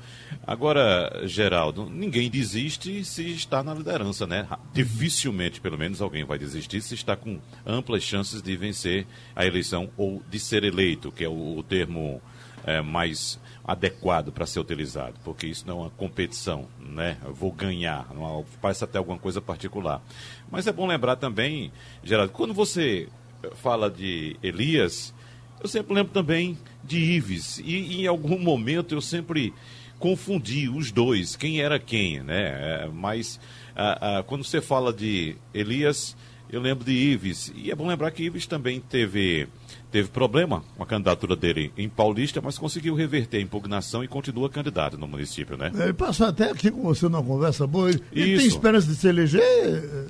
Agora, 0.47 1.23
Geraldo, 1.25 1.89
ninguém 1.89 2.29
desiste 2.29 3.03
se 3.07 3.31
está 3.31 3.63
na 3.63 3.73
liderança, 3.73 4.27
né? 4.27 4.47
Dificilmente, 4.75 5.63
pelo 5.63 5.79
menos, 5.79 6.03
alguém 6.03 6.25
vai 6.25 6.39
desistir 6.39 6.83
se 6.83 6.95
está 6.95 7.17
com 7.17 7.41
amplas 7.67 8.03
chances 8.03 8.43
de 8.43 8.55
vencer 8.55 9.07
a 9.35 9.47
eleição 9.47 9.89
ou 9.97 10.23
de 10.31 10.39
ser 10.39 10.63
eleito, 10.63 11.11
que 11.11 11.25
é 11.25 11.29
o, 11.29 11.59
o 11.59 11.63
termo 11.63 12.21
é, 12.65 12.81
mais 12.81 13.41
adequado 13.65 14.33
para 14.33 14.47
ser 14.47 14.61
utilizado, 14.61 15.15
porque 15.25 15.47
isso 15.47 15.65
não 15.67 15.79
é 15.79 15.83
uma 15.83 15.91
competição, 15.91 16.67
né? 16.81 17.17
Eu 17.25 17.33
vou 17.33 17.53
ganhar, 17.53 18.13
não, 18.15 18.45
parece 18.61 18.85
até 18.85 18.99
alguma 18.99 19.19
coisa 19.19 19.41
particular. 19.41 20.03
Mas 20.51 20.67
é 20.67 20.73
bom 20.73 20.87
lembrar 20.87 21.17
também, 21.17 21.73
Geraldo, 22.03 22.33
quando 22.33 22.53
você 22.53 23.09
fala 23.55 23.91
de 23.91 24.37
Elias, 24.43 25.15
eu 25.61 25.69
sempre 25.69 25.95
lembro 25.95 26.13
também 26.13 26.59
de 26.83 26.99
Ives, 26.99 27.59
e, 27.59 27.77
e 27.77 28.03
em 28.03 28.07
algum 28.07 28.39
momento 28.39 28.95
eu 28.95 29.01
sempre 29.01 29.55
confundi 29.99 30.69
os 30.69 30.91
dois, 30.91 31.37
quem 31.37 31.61
era 31.61 31.79
quem, 31.79 32.21
né? 32.21 32.83
É, 32.85 32.89
mas 32.93 33.39
ah, 33.77 34.19
ah, 34.19 34.23
quando 34.25 34.43
você 34.43 34.61
fala 34.61 34.93
de 34.93 35.37
Elias, 35.55 36.17
eu 36.51 36.61
lembro 36.61 36.85
de 36.85 36.93
Ives, 36.93 37.53
e 37.55 37.71
é 37.71 37.75
bom 37.75 37.87
lembrar 37.87 38.11
que 38.11 38.25
Ives 38.25 38.47
também 38.47 38.81
teve 38.81 39.49
teve 39.93 40.09
problema 40.09 40.65
com 40.75 40.83
a 40.83 40.87
candidatura 40.87 41.37
dele 41.37 41.71
em 41.77 41.89
Paulista, 41.89 42.41
mas 42.43 42.59
conseguiu 42.59 42.95
reverter 42.95 43.37
a 43.37 43.41
impugnação 43.41 44.03
e 44.03 44.09
continua 44.09 44.49
candidato 44.49 44.97
no 44.97 45.07
município, 45.07 45.57
né? 45.57 45.71
Ele 45.75 45.93
passou 45.93 46.27
até 46.27 46.51
aqui 46.51 46.71
com 46.71 46.83
você 46.83 47.05
numa 47.05 47.23
conversa 47.23 47.67
boa. 47.67 47.91
Ele, 47.91 48.03
ele 48.11 48.39
tem 48.39 48.47
esperança 48.47 48.87
de 48.87 48.95
se 48.95 49.07
eleger? 49.07 50.09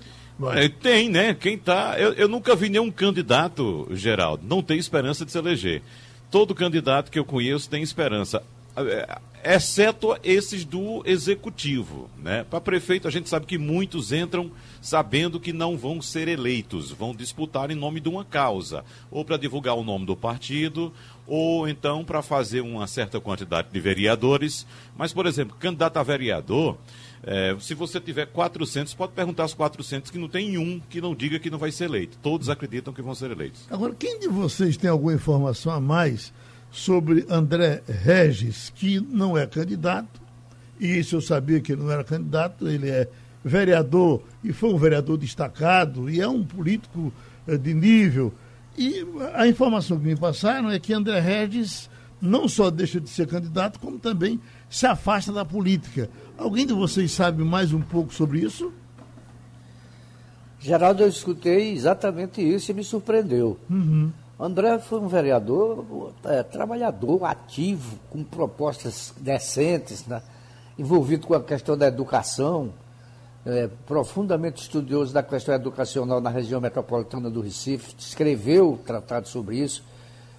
É, 0.55 0.69
tem, 0.69 1.11
né? 1.11 1.35
Quem 1.35 1.59
tá. 1.59 1.97
Eu, 1.99 2.13
eu 2.13 2.29
nunca 2.29 2.55
vi 2.55 2.69
nenhum 2.69 2.91
candidato, 2.91 3.89
Geraldo, 3.91 4.47
não 4.47 4.63
tem 4.63 4.79
esperança 4.79 5.25
de 5.25 5.33
se 5.33 5.39
eleger. 5.39 5.83
Todo 6.31 6.55
candidato 6.55 7.11
que 7.11 7.19
eu 7.19 7.25
conheço 7.25 7.69
tem 7.69 7.83
esperança 7.83 8.39
é, 8.39 8.43
exceto 9.45 10.17
esses 10.23 10.65
do 10.65 11.03
executivo, 11.05 12.09
né? 12.23 12.45
Para 12.49 12.61
prefeito 12.61 13.09
a 13.09 13.11
gente 13.11 13.29
sabe 13.29 13.45
que 13.45 13.59
muitos 13.59 14.13
entram 14.13 14.51
sabendo 14.81 15.41
que 15.41 15.53
não 15.53 15.77
vão 15.77 16.01
ser 16.01 16.29
eleitos, 16.29 16.91
vão 16.91 17.15
disputar 17.15 17.71
em 17.71 17.75
nome 17.75 18.01
de 18.01 18.09
uma 18.09 18.25
causa, 18.25 18.85
ou 19.11 19.25
para 19.25 19.37
divulgar 19.37 19.75
o 19.75 19.85
nome 19.85 20.07
do 20.07 20.17
partido, 20.17 20.93
ou 21.27 21.69
então 21.69 22.05
para 22.05 22.23
fazer 22.23 22.61
uma 22.61 22.87
certa 22.87 23.21
quantidade 23.21 23.69
de 23.71 23.81
vereadores. 23.81 24.67
Mas, 24.97 25.13
por 25.13 25.27
exemplo, 25.27 25.57
candidato 25.59 25.97
a 25.97 26.03
vereador, 26.03 26.79
é, 27.25 27.57
se 27.61 27.75
você 27.75 28.01
tiver 28.01 28.27
400, 28.27 28.95
pode 28.95 29.13
perguntar 29.13 29.45
aos 29.45 29.55
400 29.55 30.11
que 30.11 30.19
não 30.19 30.29
tem 30.29 30.57
um 30.57 30.81
que 30.89 31.01
não 31.01 31.15
diga 31.15 31.39
que 31.39 31.51
não 31.51 31.59
vai 31.59 31.71
ser 31.71 31.85
eleito. 31.85 32.17
Todos 32.23 32.49
acreditam 32.49 32.93
que 32.93 33.03
vão 33.03 33.15
ser 33.15 33.31
eleitos. 33.31 33.67
Agora, 33.71 33.95
quem 33.95 34.19
de 34.19 34.29
vocês 34.29 34.77
tem 34.77 34.91
alguma 34.91 35.15
informação 35.15 35.73
a 35.73 35.81
mais 35.81 36.33
sobre 36.73 37.27
André 37.29 37.83
Regis, 37.87 38.73
que 38.75 38.99
não 38.99 39.37
é 39.37 39.47
candidato, 39.47 40.21
e 40.81 40.99
isso 40.99 41.15
eu 41.15 41.21
sabia 41.21 41.61
que 41.61 41.73
ele 41.73 41.83
não 41.83 41.91
era 41.91 42.03
candidato, 42.03 42.67
ele 42.67 42.89
é 42.89 43.09
vereador 43.45 44.23
e 44.43 44.53
foi 44.53 44.73
um 44.73 44.79
vereador 44.79 45.19
destacado 45.19 46.09
e 46.09 46.21
é 46.21 46.27
um 46.27 46.43
político 46.43 47.13
eh, 47.47 47.59
de 47.59 47.75
nível. 47.75 48.33
E 48.77 49.05
a 49.35 49.47
informação 49.47 49.99
que 49.99 50.07
me 50.07 50.17
passaram 50.17 50.71
é 50.71 50.79
que 50.79 50.95
André 50.95 51.21
Regis 51.21 51.91
não 52.21 52.49
só 52.49 52.71
deixa 52.71 53.01
de 53.01 53.11
ser 53.11 53.27
candidato, 53.27 53.79
como 53.79 53.99
também 53.99 54.41
se 54.71 54.87
afasta 54.87 55.33
da 55.33 55.45
política. 55.45 56.09
Alguém 56.39 56.67
de 56.67 56.73
vocês 56.73 57.13
sabe 57.13 57.45
mais 57.45 57.73
um 57.73 57.83
pouco 57.83 58.15
sobre 58.15 58.41
isso? 58.41 58.73
Geraldo, 60.59 61.03
eu 61.03 61.09
escutei 61.09 61.73
exatamente 61.73 62.41
isso 62.41 62.71
e 62.71 62.75
me 62.75 62.85
surpreendeu. 62.85 63.59
Uhum. 63.69 64.13
André 64.45 64.79
foi 64.81 64.99
um 64.99 65.07
vereador 65.07 66.13
é, 66.25 66.43
trabalhador, 66.43 67.25
ativo, 67.25 67.97
com 68.11 68.25
propostas 68.25 69.15
decentes, 69.19 70.05
né? 70.07 70.21
envolvido 70.77 71.29
com 71.29 71.35
a 71.35 71.43
questão 71.43 71.77
da 71.77 71.87
educação, 71.87 72.73
é, 73.47 73.69
profundamente 73.87 74.63
estudioso 74.63 75.15
da 75.15 75.23
questão 75.23 75.55
educacional 75.55 76.21
na 76.21 76.29
região 76.29 76.61
metropolitana 76.61 77.31
do 77.31 77.41
Recife, 77.41 77.95
escreveu 77.97 78.81
tratado 78.85 79.29
sobre 79.29 79.59
isso. 79.59 79.85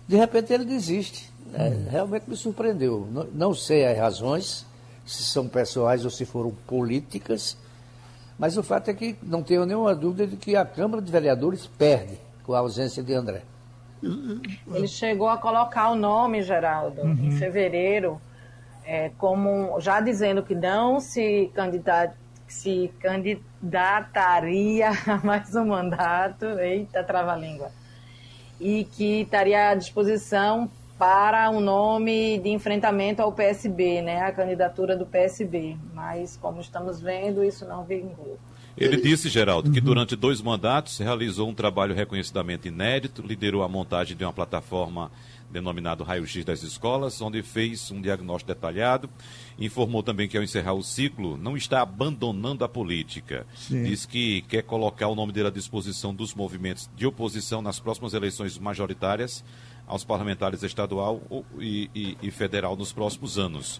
De 0.05 0.17
repente 0.17 0.51
ele 0.51 0.65
desiste. 0.65 1.31
É, 1.53 1.69
hum. 1.69 1.85
Realmente 1.89 2.29
me 2.29 2.35
surpreendeu. 2.35 3.07
Não, 3.09 3.27
não 3.33 3.53
sei 3.53 3.85
as 3.85 3.97
razões, 3.97 4.65
se 5.05 5.23
são 5.23 5.47
pessoais 5.47 6.03
ou 6.03 6.11
se 6.11 6.25
foram 6.25 6.51
políticas, 6.67 7.57
mas 8.37 8.57
o 8.57 8.63
fato 8.63 8.89
é 8.89 8.93
que 8.93 9.15
não 9.23 9.43
tenho 9.43 9.65
nenhuma 9.65 9.95
dúvida 9.95 10.27
de 10.27 10.35
que 10.35 10.57
a 10.57 10.65
Câmara 10.65 11.01
de 11.01 11.11
Vereadores 11.11 11.67
perde 11.67 12.17
com 12.43 12.53
a 12.53 12.59
ausência 12.59 13.01
de 13.01 13.13
André. 13.13 13.43
Ele 14.73 14.87
chegou 14.87 15.29
a 15.29 15.37
colocar 15.37 15.89
o 15.91 15.95
nome, 15.95 16.41
Geraldo, 16.41 17.01
uhum. 17.01 17.17
em 17.21 17.31
fevereiro, 17.31 18.21
é, 18.85 19.09
como 19.17 19.79
já 19.79 20.01
dizendo 20.01 20.43
que 20.43 20.53
não 20.53 20.99
se, 20.99 21.49
candidat, 21.53 22.13
se 22.47 22.91
candidataria 22.99 24.89
a 25.07 25.17
mais 25.25 25.55
um 25.55 25.67
mandato, 25.67 26.45
eita, 26.59 27.03
trava-língua, 27.03 27.71
e 28.59 28.83
que 28.85 29.21
estaria 29.21 29.69
à 29.69 29.75
disposição 29.75 30.69
para 30.97 31.49
um 31.49 31.59
nome 31.59 32.37
de 32.39 32.49
enfrentamento 32.49 33.21
ao 33.21 33.31
PSB, 33.31 34.01
né, 34.01 34.21
a 34.21 34.31
candidatura 34.31 34.95
do 34.95 35.05
PSB. 35.05 35.77
Mas, 35.93 36.37
como 36.37 36.61
estamos 36.61 37.01
vendo, 37.01 37.43
isso 37.43 37.67
não 37.67 37.83
vingou. 37.83 38.37
Ele 38.75 38.97
disse, 38.97 39.29
Geraldo, 39.29 39.71
que 39.71 39.79
uhum. 39.79 39.85
durante 39.85 40.15
dois 40.15 40.41
mandatos 40.41 40.97
realizou 40.97 41.49
um 41.49 41.53
trabalho 41.53 41.93
reconhecidamente 41.93 42.67
inédito, 42.67 43.21
liderou 43.21 43.63
a 43.63 43.69
montagem 43.69 44.17
de 44.17 44.23
uma 44.23 44.33
plataforma 44.33 45.11
denominada 45.51 46.03
Raio 46.03 46.25
X 46.25 46.43
das 46.43 46.63
Escolas, 46.63 47.21
onde 47.21 47.43
fez 47.43 47.91
um 47.91 48.01
diagnóstico 48.01 48.51
detalhado. 48.53 49.07
Informou 49.59 50.01
também 50.01 50.27
que, 50.27 50.35
ao 50.35 50.43
encerrar 50.43 50.73
o 50.73 50.81
ciclo, 50.81 51.37
não 51.37 51.55
está 51.55 51.81
abandonando 51.81 52.65
a 52.65 52.69
política. 52.69 53.45
Sim. 53.55 53.83
Diz 53.83 54.05
que 54.05 54.41
quer 54.43 54.63
colocar 54.63 55.07
o 55.07 55.15
nome 55.15 55.31
dele 55.31 55.49
à 55.49 55.51
disposição 55.51 56.13
dos 56.13 56.33
movimentos 56.33 56.89
de 56.97 57.05
oposição 57.05 57.61
nas 57.61 57.79
próximas 57.79 58.15
eleições 58.15 58.57
majoritárias 58.57 59.43
aos 59.85 60.03
parlamentares 60.03 60.63
estadual 60.63 61.21
e, 61.59 61.89
e, 61.93 62.17
e 62.21 62.31
federal 62.31 62.75
nos 62.75 62.91
próximos 62.91 63.37
anos. 63.37 63.79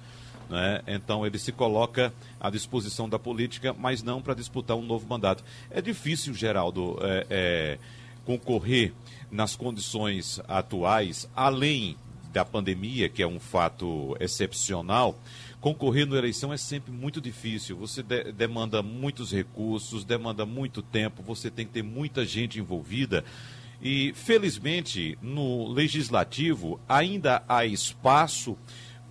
Né? 0.54 0.84
Então 0.86 1.26
ele 1.26 1.40
se 1.40 1.52
coloca 1.52 2.14
à 2.40 2.52
disposição 2.52 3.10
da 3.10 3.18
política, 3.18 3.74
mas 3.74 4.04
não 4.04 4.22
para 4.22 4.36
disputar 4.36 4.78
um 4.78 4.84
novo 4.84 5.08
mandato. 5.08 5.44
É 5.72 5.82
difícil, 5.82 6.32
Geraldo, 6.32 6.96
é, 7.02 7.26
é, 7.28 7.78
concorrer 8.24 8.94
nas 9.32 9.56
condições 9.56 10.40
atuais, 10.48 11.28
além 11.36 11.98
da 12.32 12.46
pandemia, 12.46 13.10
que 13.10 13.24
é 13.24 13.28
um 13.28 13.40
fato 13.40 14.16
excepcional, 14.20 15.20
concorrer 15.60 16.06
na 16.06 16.18
eleição 16.18 16.54
é 16.54 16.58
sempre 16.58 16.92
muito 16.92 17.20
difícil. 17.20 17.76
Você 17.78 18.04
de 18.04 18.32
demanda 18.32 18.84
muitos 18.84 19.32
recursos, 19.32 20.06
demanda 20.06 20.46
muito 20.46 20.84
tempo, 20.84 21.24
você 21.24 21.50
tem 21.50 21.66
que 21.66 21.74
ter 21.74 21.84
muita 21.84 22.24
gente 22.24 22.60
envolvida. 22.60 23.26
E, 23.82 24.14
felizmente, 24.14 25.18
no 25.20 25.68
legislativo 25.68 26.80
ainda 26.88 27.44
há 27.50 27.66
espaço 27.66 28.56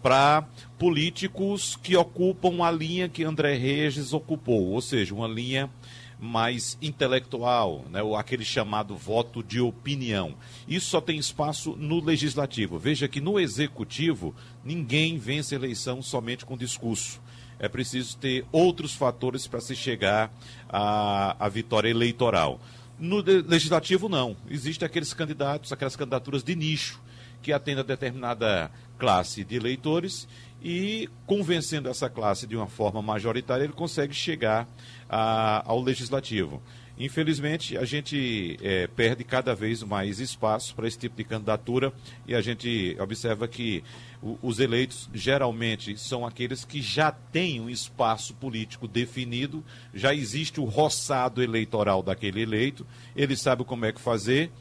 para 0.02 0.46
políticos 0.78 1.78
que 1.82 1.96
ocupam 1.96 2.64
a 2.64 2.70
linha 2.70 3.08
que 3.08 3.24
André 3.24 3.54
Regis 3.54 4.12
ocupou, 4.12 4.70
ou 4.70 4.80
seja, 4.80 5.14
uma 5.14 5.28
linha 5.28 5.70
mais 6.18 6.78
intelectual, 6.80 7.84
né, 7.90 8.00
ou 8.00 8.14
aquele 8.14 8.44
chamado 8.44 8.96
voto 8.96 9.42
de 9.42 9.60
opinião. 9.60 10.36
Isso 10.68 10.88
só 10.88 11.00
tem 11.00 11.18
espaço 11.18 11.74
no 11.76 12.00
legislativo. 12.00 12.78
Veja 12.78 13.08
que 13.08 13.20
no 13.20 13.40
executivo 13.40 14.32
ninguém 14.64 15.18
vence 15.18 15.54
a 15.54 15.58
eleição 15.58 16.00
somente 16.00 16.46
com 16.46 16.56
discurso. 16.56 17.20
É 17.58 17.68
preciso 17.68 18.16
ter 18.18 18.44
outros 18.52 18.94
fatores 18.94 19.48
para 19.48 19.60
se 19.60 19.74
chegar 19.74 20.32
à, 20.68 21.36
à 21.44 21.48
vitória 21.48 21.88
eleitoral. 21.88 22.60
No 22.98 23.20
legislativo, 23.20 24.08
não. 24.08 24.36
Existem 24.48 24.86
aqueles 24.86 25.12
candidatos, 25.12 25.72
aquelas 25.72 25.96
candidaturas 25.96 26.44
de 26.44 26.54
nicho, 26.54 27.00
que 27.42 27.52
atendem 27.52 27.80
a 27.80 27.86
determinada 27.86 28.70
classe 29.02 29.42
de 29.42 29.56
eleitores 29.56 30.28
e, 30.62 31.08
convencendo 31.26 31.88
essa 31.88 32.08
classe 32.08 32.46
de 32.46 32.54
uma 32.54 32.68
forma 32.68 33.02
majoritária, 33.02 33.64
ele 33.64 33.72
consegue 33.72 34.14
chegar 34.14 34.68
a, 35.10 35.68
ao 35.68 35.82
legislativo. 35.82 36.62
Infelizmente, 36.96 37.76
a 37.76 37.84
gente 37.84 38.56
é, 38.62 38.86
perde 38.86 39.24
cada 39.24 39.56
vez 39.56 39.82
mais 39.82 40.20
espaço 40.20 40.72
para 40.76 40.86
esse 40.86 40.96
tipo 40.96 41.16
de 41.16 41.24
candidatura 41.24 41.92
e 42.28 42.32
a 42.32 42.40
gente 42.40 42.96
observa 43.00 43.48
que 43.48 43.82
o, 44.22 44.38
os 44.40 44.60
eleitos 44.60 45.10
geralmente 45.12 45.98
são 45.98 46.24
aqueles 46.24 46.64
que 46.64 46.80
já 46.80 47.10
têm 47.10 47.60
um 47.60 47.68
espaço 47.68 48.34
político 48.34 48.86
definido, 48.86 49.64
já 49.92 50.14
existe 50.14 50.60
o 50.60 50.64
roçado 50.64 51.42
eleitoral 51.42 52.04
daquele 52.04 52.40
eleito, 52.40 52.86
ele 53.16 53.34
sabe 53.34 53.64
como 53.64 53.84
é 53.84 53.92
que 53.92 54.00
fazer, 54.00 54.52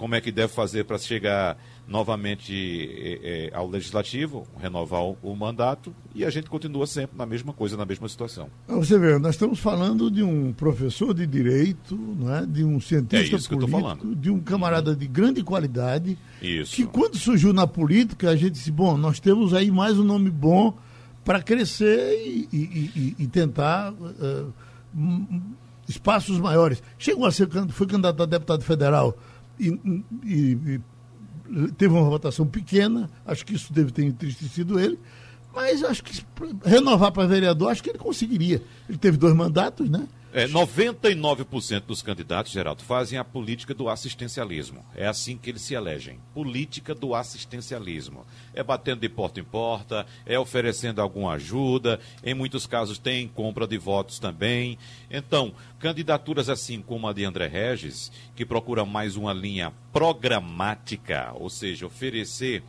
como 0.00 0.14
é 0.14 0.20
que 0.22 0.32
deve 0.32 0.50
fazer 0.50 0.84
para 0.84 0.96
chegar 0.96 1.58
novamente 1.86 2.54
é, 2.54 3.50
é, 3.52 3.54
ao 3.54 3.68
legislativo, 3.68 4.48
renovar 4.58 5.02
o, 5.02 5.18
o, 5.22 5.36
mandato, 5.36 5.94
e 6.14 6.24
a 6.24 6.30
gente 6.30 6.48
continua 6.48 6.86
sempre 6.86 7.18
na 7.18 7.26
mesma 7.26 7.52
coisa, 7.52 7.76
na 7.76 7.84
mesma 7.84 8.08
situação. 8.08 8.48
Você 8.66 8.98
vê, 8.98 9.18
nós 9.18 9.34
estamos 9.34 9.58
falando 9.58 10.10
de 10.10 10.22
um 10.22 10.54
professor 10.54 11.12
de 11.12 11.26
direito, 11.26 11.94
não 11.94 12.34
é? 12.34 12.46
de 12.46 12.64
um 12.64 12.80
cientista 12.80 13.36
é 13.36 13.58
político, 13.58 14.16
de 14.16 14.30
um 14.30 14.40
camarada 14.40 14.96
de 14.96 15.06
grande 15.06 15.44
qualidade, 15.44 16.16
isso. 16.40 16.76
que 16.76 16.86
quando 16.86 17.18
surgiu 17.18 17.52
na 17.52 17.66
política, 17.66 18.30
a 18.30 18.36
gente 18.36 18.52
disse, 18.52 18.70
bom, 18.70 18.96
nós 18.96 19.20
temos 19.20 19.52
aí 19.52 19.70
mais 19.70 19.98
um 19.98 20.04
nome 20.04 20.30
bom 20.30 20.74
para 21.22 21.42
crescer 21.42 22.14
e, 22.24 22.48
e, 22.50 22.56
e, 22.58 23.16
e 23.18 23.26
tentar 23.26 23.92
uh, 23.92 24.52
espaços 25.86 26.38
maiores. 26.38 26.82
Chegou 26.98 27.26
a 27.26 27.30
ser, 27.30 27.46
foi 27.68 27.86
candidato 27.86 28.22
a 28.22 28.26
deputado 28.26 28.64
federal 28.64 29.14
e, 29.68 30.00
e, 30.24 30.80
teve 31.76 31.92
uma 31.92 32.08
votação 32.08 32.46
pequena, 32.46 33.10
acho 33.26 33.44
que 33.44 33.54
isso 33.54 33.72
deve 33.72 33.90
ter 33.90 34.04
entristecido 34.04 34.78
ele, 34.78 34.98
mas 35.54 35.82
acho 35.82 36.02
que 36.02 36.24
renovar 36.64 37.12
para 37.12 37.26
vereador, 37.26 37.70
acho 37.70 37.82
que 37.82 37.90
ele 37.90 37.98
conseguiria. 37.98 38.62
Ele 38.88 38.98
teve 38.98 39.16
dois 39.16 39.34
mandatos, 39.34 39.88
né? 39.90 40.06
É, 40.32 40.46
99% 40.46 41.80
dos 41.80 42.02
candidatos, 42.02 42.52
Geraldo, 42.52 42.84
fazem 42.84 43.18
a 43.18 43.24
política 43.24 43.74
do 43.74 43.88
assistencialismo. 43.88 44.84
É 44.94 45.06
assim 45.06 45.36
que 45.36 45.50
eles 45.50 45.62
se 45.62 45.74
elegem. 45.74 46.20
Política 46.32 46.94
do 46.94 47.16
assistencialismo. 47.16 48.24
É 48.54 48.62
batendo 48.62 49.00
de 49.00 49.08
porta 49.08 49.40
em 49.40 49.44
porta, 49.44 50.06
é 50.24 50.38
oferecendo 50.38 51.02
alguma 51.02 51.32
ajuda, 51.32 51.98
em 52.22 52.32
muitos 52.32 52.64
casos 52.64 52.96
tem 52.96 53.26
compra 53.26 53.66
de 53.66 53.76
votos 53.76 54.20
também. 54.20 54.78
Então, 55.10 55.52
candidaturas 55.80 56.48
assim 56.48 56.80
como 56.80 57.08
a 57.08 57.12
de 57.12 57.24
André 57.24 57.48
Regis, 57.48 58.12
que 58.36 58.46
procura 58.46 58.84
mais 58.84 59.16
uma 59.16 59.32
linha 59.32 59.72
programática, 59.92 61.32
ou 61.34 61.50
seja, 61.50 61.86
oferecer 61.86 62.62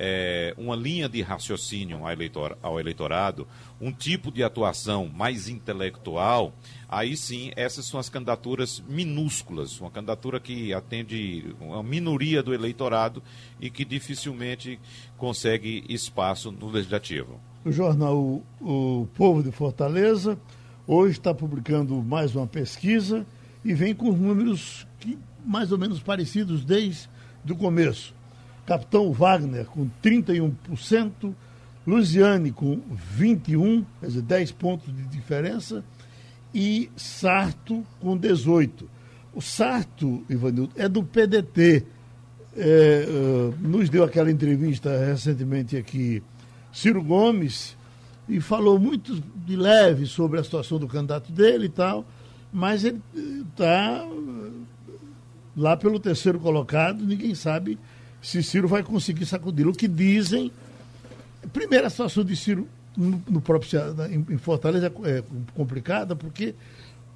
é, 0.00 0.54
uma 0.56 0.76
linha 0.76 1.08
de 1.08 1.20
raciocínio 1.20 2.06
ao, 2.06 2.12
eleitor, 2.12 2.56
ao 2.62 2.78
eleitorado, 2.78 3.48
um 3.80 3.92
tipo 3.92 4.32
de 4.32 4.42
atuação 4.42 5.08
mais 5.08 5.48
intelectual, 5.48 6.52
aí 6.88 7.16
sim, 7.16 7.52
essas 7.54 7.86
são 7.86 8.00
as 8.00 8.08
candidaturas 8.08 8.82
minúsculas, 8.88 9.80
uma 9.80 9.90
candidatura 9.90 10.40
que 10.40 10.72
atende 10.72 11.54
uma 11.60 11.82
minoria 11.82 12.42
do 12.42 12.52
eleitorado 12.52 13.22
e 13.60 13.70
que 13.70 13.84
dificilmente 13.84 14.80
consegue 15.16 15.84
espaço 15.88 16.50
no 16.50 16.68
legislativo. 16.68 17.40
O 17.64 17.70
jornal 17.70 18.42
o, 18.60 19.06
Povo 19.14 19.42
de 19.42 19.52
Fortaleza 19.52 20.38
hoje 20.86 21.18
está 21.18 21.34
publicando 21.34 22.02
mais 22.02 22.34
uma 22.34 22.46
pesquisa 22.46 23.26
e 23.64 23.74
vem 23.74 23.94
com 23.94 24.10
números 24.12 24.86
que, 24.98 25.18
mais 25.44 25.70
ou 25.70 25.78
menos 25.78 26.00
parecidos 26.00 26.64
desde 26.64 27.08
o 27.48 27.56
começo. 27.56 28.14
Capitão 28.66 29.12
Wagner 29.12 29.66
com 29.66 29.88
31%, 30.02 31.34
Luziane 31.88 32.52
com 32.52 32.80
21%, 33.18 33.84
quer 34.00 34.06
dizer, 34.06 34.22
10 34.22 34.52
pontos 34.52 34.94
de 34.94 35.02
diferença, 35.04 35.82
e 36.54 36.90
Sarto 36.96 37.84
com 38.00 38.18
18%. 38.18 38.84
O 39.34 39.40
Sarto, 39.40 40.24
Ivanildo, 40.28 40.72
é 40.76 40.88
do 40.88 41.02
PDT. 41.02 41.84
É, 42.56 43.06
uh, 43.08 43.54
nos 43.60 43.88
deu 43.88 44.02
aquela 44.02 44.30
entrevista 44.30 44.90
recentemente 45.06 45.76
aqui, 45.76 46.22
Ciro 46.72 47.02
Gomes, 47.02 47.76
e 48.28 48.40
falou 48.40 48.78
muito 48.78 49.22
de 49.46 49.54
leve 49.54 50.06
sobre 50.06 50.40
a 50.40 50.44
situação 50.44 50.78
do 50.78 50.88
candidato 50.88 51.30
dele 51.30 51.66
e 51.66 51.68
tal, 51.68 52.04
mas 52.52 52.84
ele 52.84 53.00
está 53.48 54.04
lá 55.56 55.76
pelo 55.76 56.00
terceiro 56.00 56.40
colocado, 56.40 57.04
ninguém 57.04 57.34
sabe 57.34 57.78
se 58.20 58.42
Ciro 58.42 58.66
vai 58.66 58.82
conseguir 58.82 59.26
sacudi-lo. 59.26 59.70
O 59.70 59.74
que 59.74 59.88
dizem. 59.88 60.50
Primeiro, 61.52 61.86
a 61.86 61.90
situação 61.90 62.24
de 62.24 62.36
Ciro 62.36 62.68
no, 62.96 63.22
no 63.28 63.40
próprio 63.40 63.70
em, 64.10 64.34
em 64.34 64.38
Fortaleza 64.38 64.92
é, 65.04 65.18
é 65.18 65.22
complicada, 65.54 66.16
porque 66.16 66.54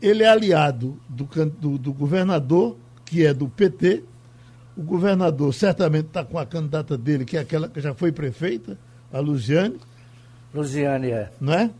ele 0.00 0.22
é 0.22 0.28
aliado 0.28 0.98
do, 1.08 1.24
do, 1.46 1.78
do 1.78 1.92
governador, 1.92 2.76
que 3.04 3.26
é 3.26 3.34
do 3.34 3.48
PT. 3.48 4.04
O 4.76 4.82
governador 4.82 5.52
certamente 5.52 6.06
está 6.06 6.24
com 6.24 6.38
a 6.38 6.46
candidata 6.46 6.96
dele, 6.96 7.24
que 7.24 7.36
é 7.36 7.40
aquela 7.40 7.68
que 7.68 7.80
já 7.80 7.94
foi 7.94 8.12
prefeita, 8.12 8.78
a 9.12 9.18
Luziane. 9.18 9.78
Luziane, 10.54 11.10
é. 11.10 11.30
Não 11.40 11.52
é? 11.52 11.70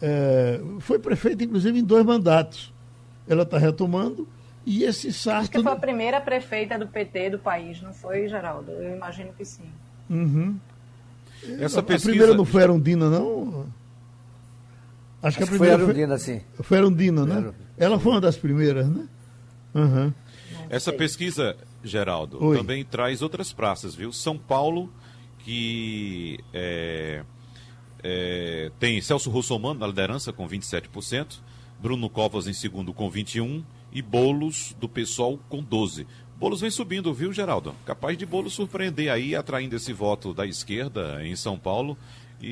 é 0.00 0.60
foi 0.80 0.98
prefeita, 0.98 1.42
inclusive, 1.42 1.78
em 1.78 1.84
dois 1.84 2.04
mandatos. 2.04 2.72
Ela 3.26 3.42
está 3.42 3.58
retomando 3.58 4.26
e 4.64 4.84
esse 4.84 5.12
Sarto. 5.12 5.40
Acho 5.40 5.50
que 5.50 5.62
foi 5.62 5.72
a 5.72 5.76
primeira 5.76 6.20
prefeita 6.20 6.78
do 6.78 6.86
PT 6.86 7.30
do 7.30 7.38
país, 7.38 7.80
não 7.80 7.92
foi, 7.92 8.28
Geraldo? 8.28 8.70
Eu 8.70 8.94
imagino 8.94 9.32
que 9.32 9.44
sim. 9.44 9.70
Uhum. 10.10 10.58
Essa 11.60 11.80
a, 11.80 11.82
pesquisa... 11.82 12.08
a 12.08 12.12
primeira 12.12 12.34
não 12.34 12.44
foi 12.44 12.62
Arundina, 12.62 13.10
não? 13.10 13.66
Acho, 15.22 15.28
Acho 15.28 15.36
que 15.38 15.44
a 15.44 15.46
primeira 15.46 15.76
foi 15.76 15.84
Arundina, 15.84 16.18
foi... 16.18 16.18
sim. 16.18 16.40
Foi 16.62 16.78
Arundina, 16.78 17.26
né? 17.26 17.36
Era... 17.38 17.54
Ela 17.76 17.98
foi 17.98 18.12
uma 18.12 18.20
das 18.20 18.36
primeiras, 18.36 18.88
né? 18.88 19.08
Uhum. 19.74 20.12
Essa 20.70 20.92
pesquisa, 20.92 21.56
Geraldo, 21.82 22.42
Oi. 22.44 22.56
também 22.56 22.84
traz 22.84 23.22
outras 23.22 23.52
praças, 23.52 23.94
viu? 23.94 24.12
São 24.12 24.36
Paulo, 24.36 24.92
que 25.38 26.38
é, 26.52 27.22
é, 28.02 28.70
tem 28.78 29.00
Celso 29.00 29.30
Russomano 29.30 29.80
na 29.80 29.86
liderança 29.86 30.32
com 30.32 30.46
27%, 30.46 31.40
Bruno 31.80 32.10
Covas 32.10 32.46
em 32.46 32.52
segundo 32.52 32.92
com 32.92 33.10
21%, 33.10 33.64
e 33.90 34.02
Bolos 34.02 34.76
do 34.78 34.88
PSOL 34.88 35.40
com 35.48 35.62
12. 35.62 36.06
Bolos 36.38 36.60
vem 36.60 36.70
subindo, 36.70 37.12
viu, 37.12 37.32
Geraldo? 37.32 37.74
Capaz 37.84 38.16
de 38.16 38.24
Bolos 38.24 38.52
surpreender 38.52 39.10
aí, 39.10 39.34
atraindo 39.34 39.74
esse 39.74 39.92
voto 39.92 40.32
da 40.32 40.46
esquerda 40.46 41.26
em 41.26 41.34
São 41.34 41.58
Paulo. 41.58 41.98
E, 42.40 42.46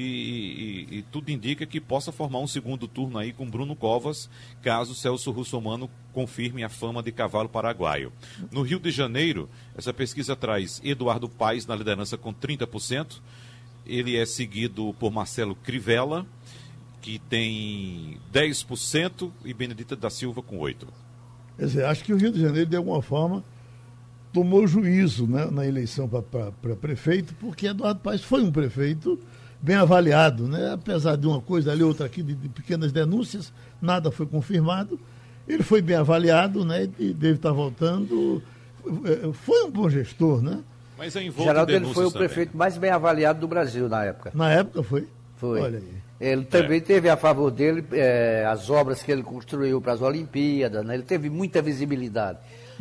e, 0.91 0.97
e, 0.97 1.03
tudo 1.03 1.31
indica 1.31 1.65
que 1.65 1.81
possa 1.81 2.11
formar 2.11 2.41
um 2.41 2.49
segundo 2.49 2.89
turno 2.89 3.17
aí 3.17 3.33
com 3.33 3.49
Bruno 3.49 3.77
Covas, 3.77 4.29
caso 4.61 4.93
Celso 4.97 5.31
Russomano 5.31 5.89
confirme 6.13 6.65
a 6.65 6.69
fama 6.69 7.01
de 7.01 7.13
cavalo 7.13 7.49
paraguaio. 7.49 8.13
No 8.51 8.63
Rio 8.63 8.81
de 8.81 8.91
Janeiro, 8.91 9.49
essa 9.77 9.95
pesquisa 9.95 10.35
traz 10.35 10.81
Eduardo 10.83 11.29
Paes 11.29 11.65
na 11.65 11.77
liderança 11.77 12.19
com 12.19 12.35
30%. 12.35 13.21
Ele 13.87 14.17
é 14.17 14.27
seguido 14.27 14.93
por 14.99 15.13
Marcelo 15.13 15.55
Crivella, 15.55 16.27
que 17.01 17.21
tem 17.21 18.19
10%, 18.33 19.31
e 19.45 19.55
Benedita 19.55 19.95
da 19.95 20.11
Silva 20.11 20.43
com 20.43 20.59
8%. 20.59 20.89
Quer 21.57 21.65
dizer, 21.65 21.85
acho 21.85 22.03
que 22.03 22.13
o 22.13 22.17
Rio 22.17 22.33
de 22.33 22.41
Janeiro, 22.41 22.69
de 22.69 22.77
alguma 22.77 23.01
forma, 23.01 23.45
tomou 24.37 24.67
juízo 24.67 25.27
né, 25.27 25.49
na 25.51 25.67
eleição 25.67 26.07
para 26.07 26.77
prefeito, 26.77 27.35
porque 27.41 27.69
Eduardo 27.69 28.01
Paes 28.01 28.21
foi 28.23 28.43
um 28.43 28.53
prefeito 28.53 29.19
bem 29.63 29.77
avaliado, 29.77 30.47
né? 30.47 30.73
apesar 30.75 31.17
de 31.17 31.27
uma 31.27 31.41
coisa 31.41 31.73
ali, 31.73 31.83
outra 31.83 32.05
aqui, 32.05 32.23
de, 32.23 32.35
de 32.35 32.51
pequenas 32.51 32.93
denúncias, 32.93 33.51
nada 33.81 34.11
foi 34.11 34.27
confirmado. 34.27 35.01
Ele 35.49 35.63
foi 35.63 35.81
bem 35.81 35.97
avaliado 35.97 36.67
né, 36.67 36.87
e 36.99 37.15
deve 37.15 37.37
estar 37.37 37.51
voltando. 37.51 38.43
eh, 39.07 39.31
foi 39.33 39.65
um 39.65 39.71
bom 39.71 39.89
gestor, 39.89 40.43
né? 40.43 40.63
Mas 40.99 41.17
é 41.17 41.23
envolto 41.23 41.45
Geraldo 41.45 41.73
ele 41.73 41.95
foi 41.95 42.05
o 42.05 42.11
também. 42.11 42.29
prefeito 42.29 42.55
mais 42.55 42.77
bem 42.77 42.91
avaliado 42.91 43.41
do 43.41 43.49
Brasil 43.49 43.89
na 43.89 44.05
época. 44.05 44.33
Na 44.35 44.53
época 44.53 44.83
foi. 44.83 45.09
Foi. 45.37 45.63
Olha 45.63 45.79
aí. 45.79 45.95
Ele 46.21 46.45
também 46.45 46.81
teve 46.81 47.09
a 47.09 47.17
favor 47.17 47.51
dele 47.51 47.83
eh, 47.93 48.45
as 48.47 48.69
obras 48.69 49.03
que 49.03 49.11
ele 49.11 49.23
construiu 49.23 49.81
para 49.81 49.95
as 49.95 50.03
Olimpíadas, 50.03 50.85
né? 50.85 50.95
ele 50.95 51.05
teve 51.05 51.31
muita 51.31 51.63
visibilidade. 51.63 52.39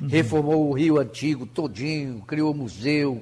Reformou 0.09 0.69
o 0.69 0.73
Rio 0.73 0.99
Antigo 0.99 1.45
todinho, 1.45 2.21
criou 2.27 2.53
museu, 2.53 3.21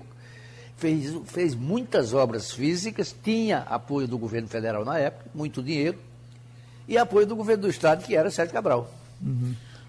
fez, 0.78 1.16
fez 1.26 1.54
muitas 1.56 2.14
obras 2.14 2.52
físicas, 2.52 3.16
tinha 3.24 3.60
apoio 3.70 4.08
do 4.08 4.18
governo 4.18 4.48
federal 4.48 4.84
na 4.84 4.98
época, 4.98 5.26
muito 5.36 5.62
dinheiro, 5.62 5.98
e 6.88 6.98
apoio 6.98 7.26
do 7.28 7.36
governo 7.36 7.64
do 7.64 7.70
estado, 7.70 8.04
que 8.04 8.16
era 8.16 8.30
Sérgio 8.32 8.54
Cabral. 8.54 8.90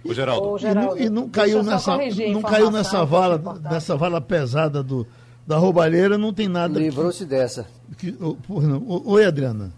Ô, 0.05 0.13
Geraldo, 0.13 0.47
Ô, 0.49 0.59
E 0.59 0.75
não, 0.75 0.99
e 0.99 1.09
não 1.09 1.23
deixa 1.23 1.31
caiu 1.31 1.63
nessa, 1.63 1.97
não 2.33 2.43
caiu 2.43 2.71
nessa 2.71 3.05
vala, 3.05 3.61
nessa 3.63 3.97
vala 3.97 4.21
pesada 4.21 4.83
do, 4.83 5.07
da 5.47 5.57
roubalheira, 5.57 6.19
não 6.19 6.33
tem 6.35 6.47
nada 6.49 6.79
Livrou-se 6.79 7.25
dessa. 7.25 7.67
que 7.97 8.15
oh, 8.21 8.35
por 8.35 8.63
não. 8.63 8.79
O- 8.83 9.13
Oi, 9.13 9.25
Adriana. 9.25 9.73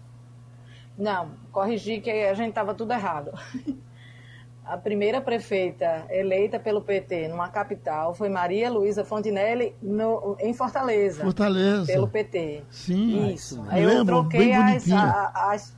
Não, 0.97 1.29
corrigi 1.51 2.01
que 2.01 2.09
a 2.09 2.33
gente 2.33 2.49
estava 2.49 2.73
tudo 2.73 2.91
errado. 2.91 3.31
A 4.67 4.77
primeira 4.77 5.21
prefeita 5.21 6.05
eleita 6.09 6.59
pelo 6.59 6.81
PT 6.81 7.29
numa 7.29 7.47
capital 7.49 8.13
foi 8.13 8.27
Maria 8.27 8.69
Luísa 8.69 9.05
Fontinelli 9.05 9.73
no- 9.81 10.35
em 10.39 10.53
Fortaleza. 10.53 11.23
Fortaleza. 11.23 11.85
Pelo 11.85 12.07
PT. 12.07 12.63
Sim. 12.69 13.33
Isso. 13.33 13.63
Aí 13.69 13.81
eu 13.83 13.89
lembro, 13.89 14.05
troquei 14.21 14.39
bem 14.39 14.55
as, 14.55 14.91
a- 14.91 15.31
as, 15.51 15.75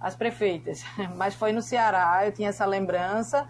as 0.00 0.14
prefeitas. 0.14 0.84
Mas 1.16 1.34
foi 1.34 1.52
no 1.52 1.60
Ceará, 1.60 2.24
eu 2.24 2.32
tinha 2.32 2.50
essa 2.50 2.64
lembrança. 2.64 3.46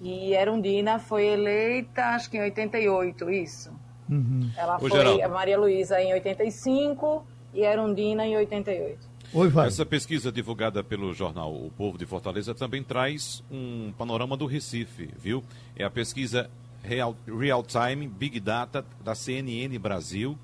E 0.00 0.34
Erundina 0.34 0.98
foi 0.98 1.26
eleita, 1.26 2.02
acho 2.14 2.30
que 2.30 2.36
em 2.36 2.40
88, 2.42 3.30
isso. 3.30 3.70
Uhum. 4.10 4.50
Ela 4.56 4.76
Ô, 4.76 4.80
foi 4.80 4.90
Geraldo. 4.90 5.22
a 5.24 5.28
Maria 5.28 5.58
Luísa 5.58 6.00
em 6.00 6.12
85 6.12 7.24
e 7.54 7.60
Erundina 7.62 8.26
em 8.26 8.36
88. 8.36 9.13
Oi, 9.34 9.48
vai. 9.48 9.66
Essa 9.66 9.84
pesquisa 9.84 10.30
divulgada 10.30 10.82
pelo 10.84 11.12
jornal 11.12 11.52
O 11.52 11.70
Povo 11.76 11.98
de 11.98 12.06
Fortaleza 12.06 12.54
também 12.54 12.82
traz 12.82 13.42
um 13.50 13.92
panorama 13.98 14.36
do 14.36 14.46
Recife, 14.46 15.10
viu? 15.20 15.42
É 15.76 15.84
a 15.84 15.90
pesquisa 15.90 16.48
Real, 16.82 17.16
Real 17.26 17.62
Time 17.64 18.06
Big 18.06 18.38
Data 18.38 18.84
da 19.02 19.14
CNN 19.14 19.76
Brasil, 19.78 20.38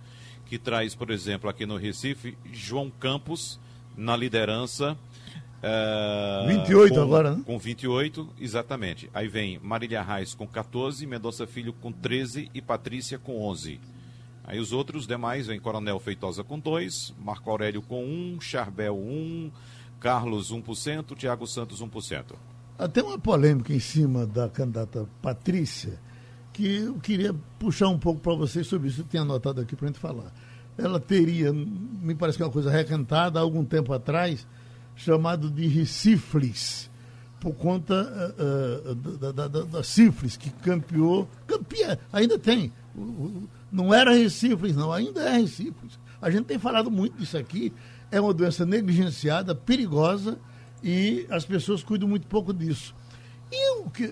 que 0.46 0.58
traz, 0.58 0.94
por 0.94 1.10
exemplo, 1.10 1.48
aqui 1.48 1.64
no 1.66 1.76
Recife, 1.76 2.36
João 2.52 2.90
Campos 2.90 3.60
na 3.96 4.16
liderança. 4.16 4.96
eh, 5.62 6.44
28 6.48 6.94
com- 6.94 7.00
agora, 7.02 7.36
né? 7.36 7.42
Com 7.44 7.58
28, 7.58 8.26
exatamente. 8.40 9.10
Aí 9.12 9.28
vem 9.28 9.58
Marília 9.62 10.02
Reis 10.02 10.34
com 10.34 10.46
14, 10.46 11.06
Mendonça 11.06 11.46
Filho 11.46 11.72
com 11.74 11.92
13 11.92 12.50
e 12.54 12.62
Patrícia 12.62 13.18
com 13.18 13.42
11. 13.42 13.78
Aí 14.50 14.58
os 14.58 14.72
outros 14.72 15.06
demais 15.06 15.46
vem 15.46 15.60
Coronel 15.60 16.00
Feitosa 16.00 16.42
com 16.42 16.58
2, 16.58 17.14
Marco 17.24 17.48
Aurélio 17.48 17.80
com 17.80 18.04
1, 18.04 18.40
Charbel 18.40 18.98
1, 18.98 19.48
Carlos 20.00 20.52
1%, 20.52 21.16
Tiago 21.16 21.46
Santos 21.46 21.80
1%. 21.80 22.34
Até 22.76 23.00
uma 23.00 23.16
polêmica 23.16 23.72
em 23.72 23.78
cima 23.78 24.26
da 24.26 24.48
candidata 24.48 25.08
Patrícia, 25.22 26.00
que 26.52 26.78
eu 26.78 26.94
queria 26.94 27.32
puxar 27.60 27.90
um 27.90 27.98
pouco 27.98 28.18
para 28.18 28.34
vocês 28.34 28.66
sobre 28.66 28.88
isso, 28.88 29.02
eu 29.02 29.04
tinha 29.04 29.22
anotado 29.22 29.60
aqui 29.60 29.76
para 29.76 29.86
a 29.86 29.88
gente 29.92 30.00
falar. 30.00 30.34
Ela 30.76 30.98
teria, 30.98 31.52
me 31.52 32.16
parece 32.16 32.36
que 32.36 32.42
é 32.42 32.46
uma 32.46 32.52
coisa 32.52 32.72
recantada, 32.72 33.38
há 33.38 33.42
algum 33.42 33.64
tempo 33.64 33.92
atrás, 33.92 34.44
chamado 34.96 35.48
de 35.48 35.68
Recifles, 35.68 36.90
por 37.38 37.54
conta 37.54 37.94
ah, 37.94 38.90
ah, 38.90 38.94
da, 38.94 39.30
da, 39.30 39.46
da, 39.46 39.62
da 39.62 39.82
sífilis, 39.84 40.36
que 40.36 40.50
campeou, 40.50 41.28
campia, 41.46 42.00
ainda 42.12 42.36
tem. 42.36 42.72
Não 43.70 43.92
era 43.94 44.12
Recifles, 44.12 44.74
não, 44.76 44.92
ainda 44.92 45.20
é 45.22 45.38
Recifles. 45.38 45.98
A 46.20 46.30
gente 46.30 46.44
tem 46.44 46.58
falado 46.58 46.90
muito 46.90 47.16
disso 47.18 47.36
aqui, 47.38 47.72
é 48.10 48.20
uma 48.20 48.34
doença 48.34 48.66
negligenciada, 48.66 49.54
perigosa, 49.54 50.38
e 50.82 51.26
as 51.30 51.44
pessoas 51.44 51.82
cuidam 51.82 52.08
muito 52.08 52.26
pouco 52.26 52.52
disso. 52.52 52.94
E 53.52 53.78
o 53.80 53.90
que 53.90 54.04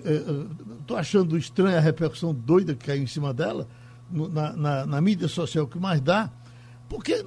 estou 0.81 0.97
achando 0.97 1.37
estranha 1.37 1.79
a 1.79 1.81
repercussão 1.81 2.35
doida 2.35 2.75
que 2.75 2.87
caiu 2.87 3.03
em 3.03 3.07
cima 3.07 3.33
dela, 3.35 3.69
na, 4.11 4.53
na- 4.57 4.87
na 4.87 5.01
mídia 5.01 5.29
social 5.29 5.67
que 5.67 5.79
mais 5.79 6.01
dá, 6.01 6.31
porque 6.89 7.25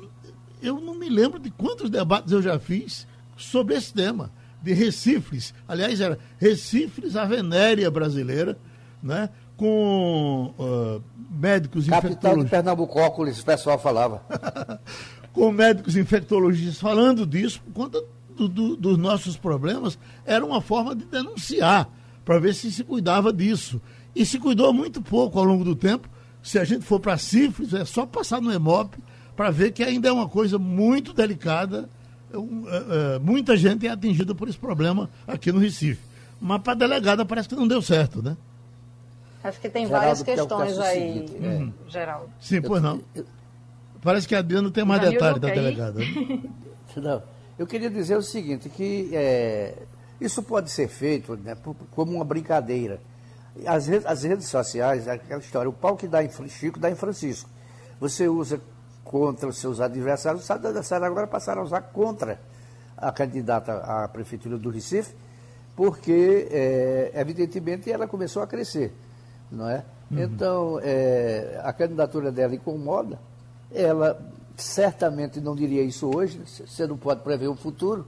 eu 0.62 0.80
não 0.82 0.96
me 0.96 1.10
lembro 1.10 1.40
de 1.40 1.50
quantos 1.52 1.90
debates 1.90 2.32
eu 2.32 2.42
já 2.42 2.58
fiz 2.60 3.08
sobre 3.38 3.76
esse 3.76 3.94
tema, 3.94 4.32
de 4.62 4.74
Recifres. 4.74 5.54
Aliás, 5.68 6.00
era 6.00 6.20
Recifres, 6.38 7.16
a 7.16 7.26
venérea 7.26 7.90
brasileira, 7.90 8.58
né? 9.02 9.30
Com 9.62 10.54
ah, 10.60 11.00
médicos 11.30 11.86
Capital 11.86 12.02
de 12.02 12.16
infectologistas 12.16 12.50
Pernambucópolis, 12.50 13.40
o 13.42 13.46
pessoal 13.46 13.78
falava. 13.80 14.24
com 15.32 15.52
médicos 15.52 15.96
infectologistas 15.96 16.80
falando 16.80 17.26
disso 17.28 17.62
por 17.62 17.72
conta 17.74 18.04
do- 18.36 18.48
do- 18.50 18.76
dos 18.76 18.98
nossos 18.98 19.38
problemas, 19.38 20.00
era 20.26 20.44
uma 20.44 20.62
forma 20.62 20.96
de 20.96 21.06
denunciar, 21.06 21.88
para 22.26 22.40
ver 22.40 22.56
se 22.56 22.72
se 22.72 22.84
cuidava 22.84 23.32
disso. 23.32 23.80
E 24.16 24.26
se 24.26 24.40
cuidou 24.40 24.74
muito 24.74 25.00
pouco 25.02 25.38
ao 25.38 25.46
longo 25.46 25.64
do 25.64 25.76
tempo. 25.76 26.10
Se 26.42 26.58
a 26.58 26.64
gente 26.64 26.84
for 26.84 27.00
para 27.00 27.18
sífilis, 27.20 27.72
é 27.74 27.86
só 27.86 28.04
passar 28.06 28.42
no 28.42 28.52
EMOP 28.52 28.96
para 29.36 29.52
ver 29.52 29.72
que 29.72 29.84
ainda 29.84 30.10
é 30.10 30.12
uma 30.12 30.28
coisa 30.28 30.58
muito 30.58 31.14
delicada. 31.14 31.88
É 32.34 32.38
é, 32.38 33.16
é, 33.16 33.20
muita 33.20 33.56
gente 33.56 33.86
é 33.86 33.92
atingida 33.92 34.34
por 34.34 34.50
esse 34.50 34.58
problema 34.58 35.08
aqui 35.28 35.52
no 35.52 35.60
Recife. 35.60 36.02
Mas 36.42 36.62
para 36.62 36.74
a 36.74 36.76
delegada 36.76 37.24
parece 37.24 37.48
que 37.48 37.56
não 37.56 37.68
deu 37.68 37.82
certo, 37.82 38.24
né? 38.24 38.36
Acho 39.44 39.60
que 39.60 39.70
tem 39.70 39.86
Geraldo, 39.88 40.06
várias 40.06 40.24
que 40.24 40.32
é 40.32 40.36
questões 40.36 40.68
caso 40.70 40.82
aí, 40.84 41.14
seguinte, 41.28 41.36
eh, 41.44 41.68
Geraldo. 41.90 42.30
Sim, 42.40 42.62
pois 42.62 42.82
não. 42.82 43.02
Parece 44.02 44.28
que 44.28 44.36
a 44.36 44.40
Adriana 44.40 44.70
tem 44.72 44.84
mais 44.86 45.02
Danilo 45.02 45.20
detalhes 45.20 45.42
da 45.42 45.48
delegada. 45.50 46.00
né? 46.00 46.50
Não, 46.98 47.24
eu 47.58 47.66
queria 47.66 47.90
dizer 47.90 48.18
o 48.18 48.22
seguinte, 48.22 48.68
que 48.68 49.10
é, 49.14 49.76
isso 50.20 50.44
pode 50.44 50.70
ser 50.70 50.88
feito 50.90 51.38
né, 51.38 51.56
como 51.92 52.14
uma 52.16 52.26
brincadeira. 52.26 53.00
As, 53.66 53.88
redes- 53.88 54.06
as 54.06 54.24
redes 54.24 54.48
sociais, 54.48 55.08
é 55.08 55.12
aquela 55.12 55.40
história, 55.40 55.70
o 55.70 55.74
pau 55.74 55.96
que 55.96 56.08
dá 56.08 56.22
em 56.24 56.30
Chico 56.50 56.80
dá 56.80 56.90
em 56.90 56.96
Francisco. 56.96 57.50
Você 58.00 58.28
usa 58.28 58.60
contra 59.06 59.48
os 59.48 59.58
seus 59.58 59.80
adversários, 59.80 60.44
os 60.44 60.52
adversários 60.52 61.08
agora 61.08 61.28
passaram 61.28 61.62
a 61.62 61.66
usar 61.66 61.82
contra 61.82 62.40
a 62.98 63.12
candidata 63.12 63.74
à 63.78 64.08
Prefeitura 64.08 64.58
do 64.58 64.70
Recife, 64.70 65.14
porque, 65.76 66.48
é, 66.52 67.12
evidentemente, 67.16 67.90
ela 67.92 68.08
começou 68.08 68.42
a 68.44 68.48
crescer, 68.48 68.92
não 69.52 69.70
é? 69.70 69.84
Então, 70.12 70.80
é, 70.84 71.60
a 71.64 71.72
candidatura 71.72 72.32
dela 72.32 72.54
incomoda, 72.54 73.18
ela 73.74 74.20
certamente 74.58 75.40
não 75.40 75.56
diria 75.56 75.82
isso 75.82 76.10
hoje, 76.14 76.42
você 76.46 76.86
não 76.86 76.98
pode 76.98 77.22
prever 77.22 77.48
o 77.48 77.56
futuro, 77.56 78.06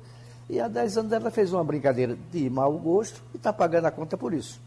e 0.49 0.59
há 0.59 0.67
10 0.67 0.97
anos 0.97 1.11
ela 1.13 1.31
fez 1.31 1.53
uma 1.53 1.63
brincadeira 1.63 2.17
de 2.31 2.49
mau 2.49 2.73
gosto 2.73 3.21
e 3.33 3.37
está 3.37 3.53
pagando 3.53 3.85
a 3.85 3.91
conta 3.91 4.17
por 4.17 4.33
isso. 4.33 4.61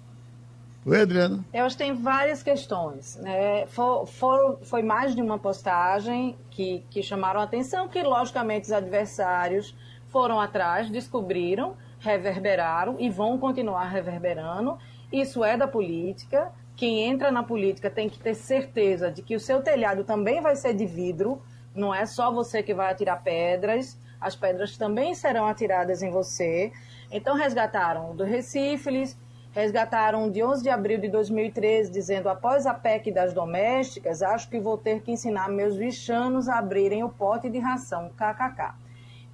Oi, 0.86 1.00
Adriana. 1.02 1.44
Eu 1.52 1.64
acho 1.66 1.76
que 1.76 1.82
tem 1.84 1.94
várias 1.94 2.42
questões. 2.42 3.16
Né? 3.16 3.66
For, 3.66 4.06
for- 4.06 4.58
foi 4.62 4.82
mais 4.82 5.14
de 5.14 5.20
uma 5.20 5.36
postagem 5.38 6.36
que, 6.50 6.84
que 6.88 7.02
chamaram 7.02 7.40
a 7.40 7.44
atenção, 7.44 7.88
que 7.88 8.00
logicamente 8.02 8.66
os 8.66 8.72
adversários 8.72 9.74
foram 10.08 10.40
atrás, 10.40 10.88
descobriram, 10.88 11.74
reverberaram 11.98 12.96
e 13.00 13.10
vão 13.10 13.36
continuar 13.36 13.86
reverberando. 13.88 14.78
Isso 15.12 15.44
é 15.44 15.56
da 15.56 15.66
política. 15.68 16.50
Quem 16.76 17.00
entra 17.04 17.32
na 17.32 17.42
política 17.42 17.88
tem 17.88 18.06
que 18.06 18.18
ter 18.18 18.34
certeza 18.34 19.10
de 19.10 19.22
que 19.22 19.34
o 19.34 19.40
seu 19.40 19.62
telhado 19.62 20.04
também 20.04 20.42
vai 20.42 20.54
ser 20.54 20.74
de 20.74 20.84
vidro, 20.84 21.40
não 21.74 21.94
é 21.94 22.04
só 22.04 22.30
você 22.30 22.62
que 22.62 22.74
vai 22.74 22.92
atirar 22.92 23.22
pedras, 23.22 23.98
as 24.20 24.36
pedras 24.36 24.76
também 24.76 25.14
serão 25.14 25.46
atiradas 25.46 26.02
em 26.02 26.10
você. 26.10 26.70
Então 27.10 27.34
resgataram 27.34 28.14
do 28.14 28.24
Recifes, 28.24 29.16
resgataram 29.52 30.30
de 30.30 30.42
11 30.42 30.62
de 30.62 30.68
abril 30.68 30.98
de 30.98 31.08
2013, 31.08 31.90
dizendo: 31.90 32.28
após 32.28 32.66
a 32.66 32.74
PEC 32.74 33.10
das 33.10 33.32
domésticas, 33.32 34.20
acho 34.22 34.50
que 34.50 34.60
vou 34.60 34.76
ter 34.76 35.00
que 35.00 35.10
ensinar 35.10 35.48
meus 35.48 35.76
bichanos 35.78 36.46
a 36.46 36.58
abrirem 36.58 37.02
o 37.02 37.08
pote 37.08 37.48
de 37.48 37.58
ração, 37.58 38.10
kkk. 38.10 38.74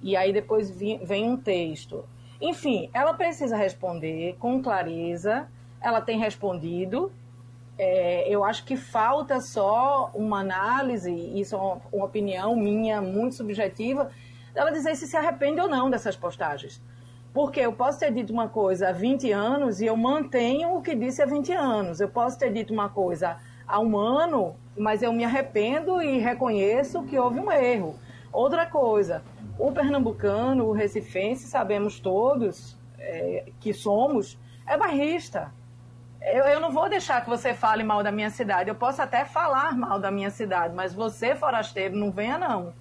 E 0.01 0.15
aí 0.15 0.31
depois 0.31 0.71
vem 0.71 1.29
um 1.29 1.35
texto. 1.35 2.05
Enfim, 2.39 2.89
ela 2.93 3.13
precisa 3.13 3.57
responder 3.57 4.37
com 4.39 4.61
clareza, 4.61 5.47
ela 5.81 5.99
tem 5.99 6.17
respondido. 6.17 7.11
É, 7.77 8.29
eu 8.29 8.43
acho 8.43 8.63
que 8.65 8.77
falta 8.77 9.39
só 9.39 10.11
uma 10.13 10.39
análise, 10.39 11.11
isso 11.11 11.55
é 11.55 11.57
uma, 11.57 11.81
uma 11.91 12.05
opinião 12.05 12.55
minha 12.55 13.01
muito 13.01 13.35
subjetiva, 13.35 14.11
ela 14.53 14.71
dizer 14.71 14.95
se 14.95 15.07
se 15.07 15.17
arrepende 15.17 15.59
ou 15.59 15.67
não 15.67 15.89
dessas 15.89 16.15
postagens. 16.15 16.81
Porque 17.33 17.59
eu 17.59 17.73
posso 17.73 17.99
ter 17.99 18.13
dito 18.13 18.31
uma 18.31 18.47
coisa 18.47 18.89
há 18.89 18.91
20 18.91 19.31
anos 19.31 19.81
e 19.81 19.87
eu 19.87 19.97
mantenho 19.97 20.75
o 20.75 20.81
que 20.83 20.93
disse 20.93 21.21
há 21.21 21.25
20 21.25 21.51
anos. 21.51 21.99
Eu 21.99 22.07
posso 22.07 22.37
ter 22.37 22.53
dito 22.53 22.71
uma 22.71 22.89
coisa 22.89 23.37
há 23.67 23.79
um 23.79 23.97
ano, 23.97 24.55
mas 24.77 25.01
eu 25.01 25.11
me 25.11 25.25
arrependo 25.25 25.99
e 25.99 26.19
reconheço 26.19 27.01
que 27.03 27.17
houve 27.17 27.39
um 27.39 27.51
erro. 27.51 27.95
Outra 28.31 28.67
coisa, 28.67 29.23
o 29.57 29.71
pernambucano, 29.71 30.65
o 30.65 30.71
recifense, 30.71 31.47
sabemos 31.47 31.99
todos 31.99 32.77
é, 32.99 33.45
que 33.59 33.73
somos, 33.73 34.37
é 34.67 34.77
barrista. 34.77 35.51
Eu, 36.25 36.45
eu 36.45 36.59
não 36.59 36.71
vou 36.71 36.89
deixar 36.89 37.21
que 37.21 37.29
você 37.29 37.53
fale 37.53 37.83
mal 37.83 38.01
da 38.01 38.11
minha 38.11 38.29
cidade. 38.29 38.69
Eu 38.69 38.75
posso 38.75 39.01
até 39.01 39.25
falar 39.25 39.75
mal 39.77 39.99
da 39.99 40.09
minha 40.09 40.29
cidade, 40.29 40.73
mas 40.73 40.93
você, 40.93 41.35
forasteiro, 41.35 41.95
não 41.95 42.11
venha, 42.11 42.37
não. 42.37 42.73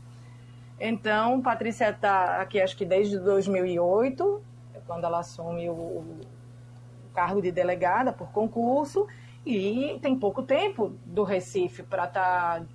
Então, 0.79 1.41
Patrícia 1.41 1.91
está 1.91 2.41
aqui, 2.41 2.61
acho 2.61 2.77
que 2.77 2.85
desde 2.85 3.19
2008, 3.19 4.43
quando 4.87 5.05
ela 5.05 5.21
assume 5.21 5.69
o, 5.69 5.73
o 5.73 6.21
cargo 7.15 7.41
de 7.41 7.53
delegada 7.53 8.13
por 8.13 8.29
concurso, 8.33 9.07
e 9.45 9.99
tem 10.01 10.17
pouco 10.17 10.43
tempo 10.43 10.93
do 11.05 11.25
Recife 11.25 11.83
para 11.83 12.05
estar 12.05 12.61
tá 12.61 12.67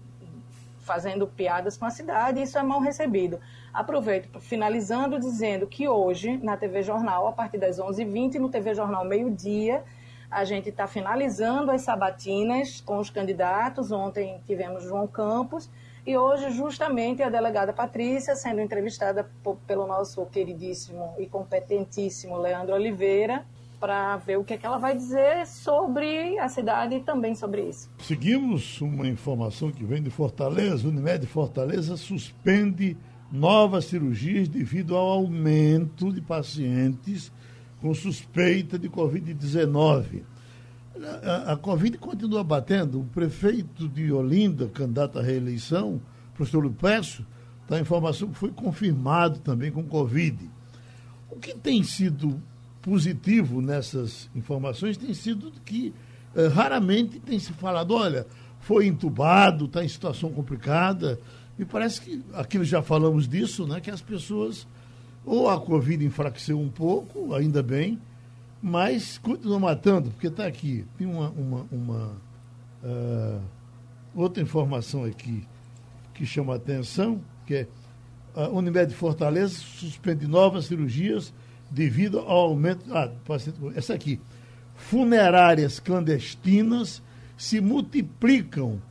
fazendo 0.80 1.28
piadas 1.28 1.78
com 1.78 1.86
a 1.86 1.90
cidade, 1.90 2.40
e 2.40 2.44
isso 2.44 2.58
é 2.58 2.64
mal 2.64 2.80
recebido. 2.80 3.40
Aproveito, 3.74 4.40
finalizando, 4.40 5.20
dizendo 5.20 5.68
que 5.68 5.88
hoje, 5.88 6.38
na 6.38 6.56
TV 6.56 6.82
Jornal, 6.82 7.28
a 7.28 7.34
partir 7.34 7.58
das 7.58 7.78
11h20, 7.78 8.36
no 8.36 8.50
TV 8.50 8.74
Jornal 8.74 9.04
Meio-Dia, 9.04 9.84
a 10.30 10.44
gente 10.44 10.70
está 10.70 10.88
finalizando 10.88 11.72
as 11.72 11.82
sabatinas 11.82 12.82
com 12.82 12.98
os 13.00 13.10
candidatos. 13.10 13.92
Ontem 13.92 14.42
tivemos 14.46 14.84
João 14.84 15.08
Campos 15.08 15.70
e 16.06 16.18
hoje, 16.18 16.52
justamente, 16.52 17.22
a 17.22 17.30
delegada 17.30 17.74
Patrícia 17.74 18.36
sendo 18.36 18.62
entrevistada 18.62 19.30
pelo 19.66 19.86
nosso 19.86 20.26
queridíssimo 20.28 21.14
e 21.20 21.26
competentíssimo 21.26 22.38
Leandro 22.38 22.76
Oliveira 22.76 23.46
para 23.80 24.18
ver 24.18 24.38
o 24.38 24.44
que, 24.44 24.54
é 24.54 24.58
que 24.58 24.66
ela 24.66 24.78
vai 24.78 24.96
dizer 24.96 25.46
sobre 25.46 26.40
a 26.40 26.50
cidade 26.50 26.96
e 26.96 27.00
também 27.02 27.36
sobre 27.36 27.64
isso. 27.64 27.90
Seguimos 28.00 28.82
uma 28.82 29.08
informação 29.08 29.70
que 29.72 29.84
vem 29.84 30.02
de 30.02 30.10
Fortaleza. 30.10 30.88
Unimed 30.88 31.26
Fortaleza 31.28 31.96
suspende 31.96 32.98
novas 33.32 33.86
cirurgias 33.86 34.48
devido 34.48 34.96
ao 34.96 35.06
aumento 35.08 36.12
de 36.12 36.22
pacientes 36.22 37.32
com 37.82 37.94
suspeita 37.94 38.78
de 38.78 38.90
Covid-19. 38.90 40.24
A, 41.24 41.54
a, 41.54 41.58
Covid 41.58 41.98
continua 41.98 42.44
batendo. 42.44 43.02
O 43.02 43.06
prefeito 43.06 43.88
de 43.88 44.12
Olinda, 44.12 44.68
candidato 44.68 45.20
à 45.20 45.22
reeleição, 45.22 46.02
professor 46.34 46.64
Lupécio, 46.64 47.26
está 47.64 47.76
a 47.76 47.80
informação 47.80 48.30
que 48.30 48.38
foi 48.38 48.52
confirmado 48.52 49.40
também 49.40 49.72
com 49.72 49.84
Covid. 49.84 50.50
O 51.30 51.36
que 51.38 51.54
tem 51.54 51.84
sido 51.84 52.42
positivo 52.82 53.62
nessas 53.62 54.30
informações 54.34 54.98
tem 54.98 55.14
sido 55.14 55.52
que 55.66 55.94
eh, 56.36 56.48
raramente 56.48 57.20
tem 57.20 57.38
se 57.38 57.52
falado, 57.54 57.94
olha, 57.94 58.26
foi 58.60 58.88
entubado, 58.88 59.66
está 59.66 59.84
em 59.84 59.88
situação 59.88 60.32
complicada. 60.32 61.20
E 61.60 61.66
parece 61.66 62.02
que 62.02 62.24
aquilo 62.34 62.64
já 62.64 62.82
falamos 62.82 63.28
disso, 63.28 63.68
né? 63.68 63.80
Que 63.80 63.92
as 63.92 64.02
pessoas 64.02 64.68
ou 65.28 65.50
a 65.50 65.60
Covid 65.60 66.06
enfraqueceu 66.06 66.58
um 66.58 66.70
pouco, 66.70 67.34
ainda 67.34 67.62
bem, 67.62 68.00
mas 68.62 69.18
continua 69.18 69.60
matando, 69.60 70.10
porque 70.10 70.28
está 70.28 70.48
aqui. 70.48 70.86
Tem 70.98 71.06
uma, 71.06 71.30
uma, 71.32 71.68
uma 71.70 72.12
uh, 72.82 73.42
outra 74.16 74.42
informação 74.42 75.04
aqui 75.04 75.46
que 76.14 76.26
chama 76.26 76.54
a 76.54 76.56
atenção, 76.56 77.20
que 77.46 77.56
é 77.56 77.68
a 78.34 78.48
Unimed 78.48 78.94
Fortaleza 78.94 79.56
suspende 79.56 80.26
novas 80.26 80.66
cirurgias 80.66 81.34
devido 81.70 82.20
ao 82.20 82.50
aumento. 82.50 82.86
Ah, 82.96 83.12
essa 83.76 83.94
aqui. 83.94 84.22
Funerárias 84.76 85.80
clandestinas 85.80 87.02
se 87.36 87.60
multiplicam 87.60 88.82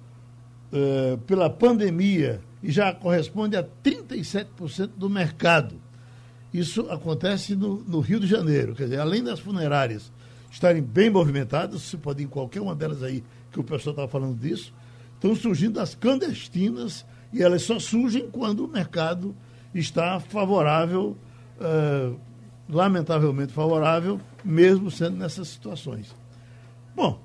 uh, 0.70 1.16
pela 1.18 1.48
pandemia 1.48 2.42
e 2.62 2.70
já 2.70 2.92
corresponde 2.92 3.56
a 3.56 3.64
37% 3.64 4.90
do 4.96 5.08
mercado. 5.08 5.85
Isso 6.52 6.90
acontece 6.90 7.54
no, 7.54 7.82
no, 7.82 8.00
Rio 8.00 8.20
de 8.20 8.26
Janeiro. 8.26 8.74
Quer 8.74 8.84
dizer, 8.84 9.00
além 9.00 9.22
das 9.22 9.40
funerárias 9.40 10.12
estarem 10.50 10.82
bem 10.82 11.10
movimentadas, 11.10 11.82
você 11.82 11.96
pode 11.96 12.22
ir 12.22 12.26
em 12.26 12.28
qualquer 12.28 12.60
uma 12.60 12.74
delas 12.74 13.02
aí, 13.02 13.22
que 13.50 13.60
o 13.60 13.64
pessoal 13.64 13.92
estava 13.92 14.08
falando 14.08 14.38
disso, 14.38 14.72
estão 15.14 15.34
surgindo 15.34 15.80
as 15.80 15.94
clandestinas 15.94 17.04
e 17.32 17.42
elas 17.42 17.62
só 17.62 17.78
surgem 17.78 18.30
quando 18.30 18.64
o 18.64 18.68
mercado 18.68 19.34
está 19.74 20.18
favorável, 20.20 21.16
uh, 21.60 22.18
lamentavelmente 22.68 23.52
favorável, 23.52 24.20
mesmo 24.44 24.90
sendo 24.90 25.16
nessas 25.16 25.48
situações. 25.48 26.14
Bom, 26.94 27.20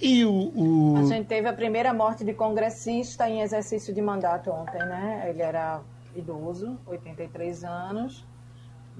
e 0.00 0.24
o, 0.24 0.52
o, 0.54 0.96
A 0.98 1.04
gente 1.06 1.26
teve 1.26 1.48
a 1.48 1.52
primeira 1.52 1.94
morte 1.94 2.24
de 2.24 2.34
congressista 2.34 3.28
em 3.28 3.40
exercício 3.40 3.94
de 3.94 4.02
mandato 4.02 4.50
ontem, 4.50 4.78
né? 4.78 5.26
Ele 5.28 5.42
era 5.42 5.80
idoso, 6.14 6.78
83 6.86 7.64
anos 7.64 8.26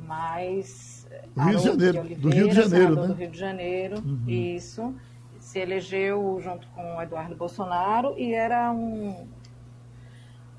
mas 0.06 0.98
Rio 1.36 1.56
de 1.56 1.64
Janeiro, 1.64 2.00
Oliveira, 2.00 2.20
do 2.20 2.30
Rio 2.30 2.48
de 2.48 2.54
Janeiro, 2.54 2.94
né? 2.96 3.06
do 3.06 3.12
Rio 3.14 3.30
de 3.30 3.38
Janeiro, 3.38 3.96
uhum. 4.04 4.24
isso. 4.28 4.94
Se 5.38 5.58
elegeu 5.58 6.38
junto 6.42 6.66
com 6.68 7.00
Eduardo 7.00 7.34
Bolsonaro 7.34 8.14
e 8.18 8.34
era 8.34 8.70
um 8.70 9.26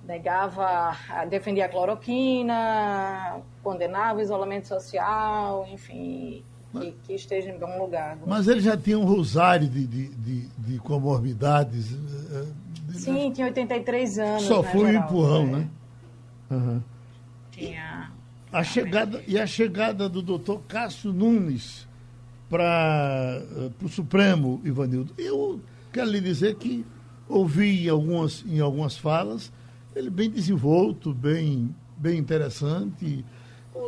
negava, 0.03 0.97
defendia 1.29 1.65
a 1.65 1.69
cloroquina, 1.69 3.41
condenava 3.61 4.17
o 4.17 4.21
isolamento 4.21 4.67
social, 4.67 5.67
enfim, 5.71 6.43
mas, 6.73 6.85
que, 6.85 6.91
que, 7.03 7.13
esteja 7.13 7.51
em 7.51 7.59
bom 7.59 7.77
lugar. 7.77 8.17
Mas 8.25 8.47
ele 8.47 8.59
já 8.59 8.75
tinha 8.75 8.97
um 8.97 9.05
rosário 9.05 9.67
de, 9.67 9.85
de, 9.85 10.07
de, 10.09 10.47
de 10.47 10.79
comorbidades. 10.79 11.93
Eh, 11.93 12.45
eh, 12.89 12.93
Sim, 12.93 13.31
tinha 13.31 13.45
83 13.45 14.17
anos. 14.17 14.43
Só 14.43 14.63
né, 14.63 14.71
foi 14.71 14.85
um 14.85 14.93
empurrão, 14.93 15.45
né? 15.45 15.69
Uhum. 16.49 16.81
Tinha 17.51 18.11
a 18.51 18.63
chegada, 18.63 19.23
e 19.27 19.39
a 19.39 19.45
chegada 19.45 20.09
do 20.09 20.21
doutor 20.21 20.61
Cássio 20.67 21.13
Nunes 21.13 21.87
para 22.49 23.43
uh, 23.51 23.85
o 23.85 23.89
Supremo, 23.89 24.59
Ivanildo. 24.63 25.13
Eu 25.17 25.61
quero 25.93 26.09
lhe 26.09 26.19
dizer 26.19 26.55
que 26.55 26.85
ouvi 27.27 27.85
em 27.85 27.89
algumas, 27.89 28.43
em 28.47 28.59
algumas 28.59 28.97
falas, 28.97 29.51
ele 29.95 30.09
bem 30.09 30.29
desenvolto, 30.29 31.13
bem, 31.13 31.73
bem 31.95 32.17
interessante. 32.17 33.23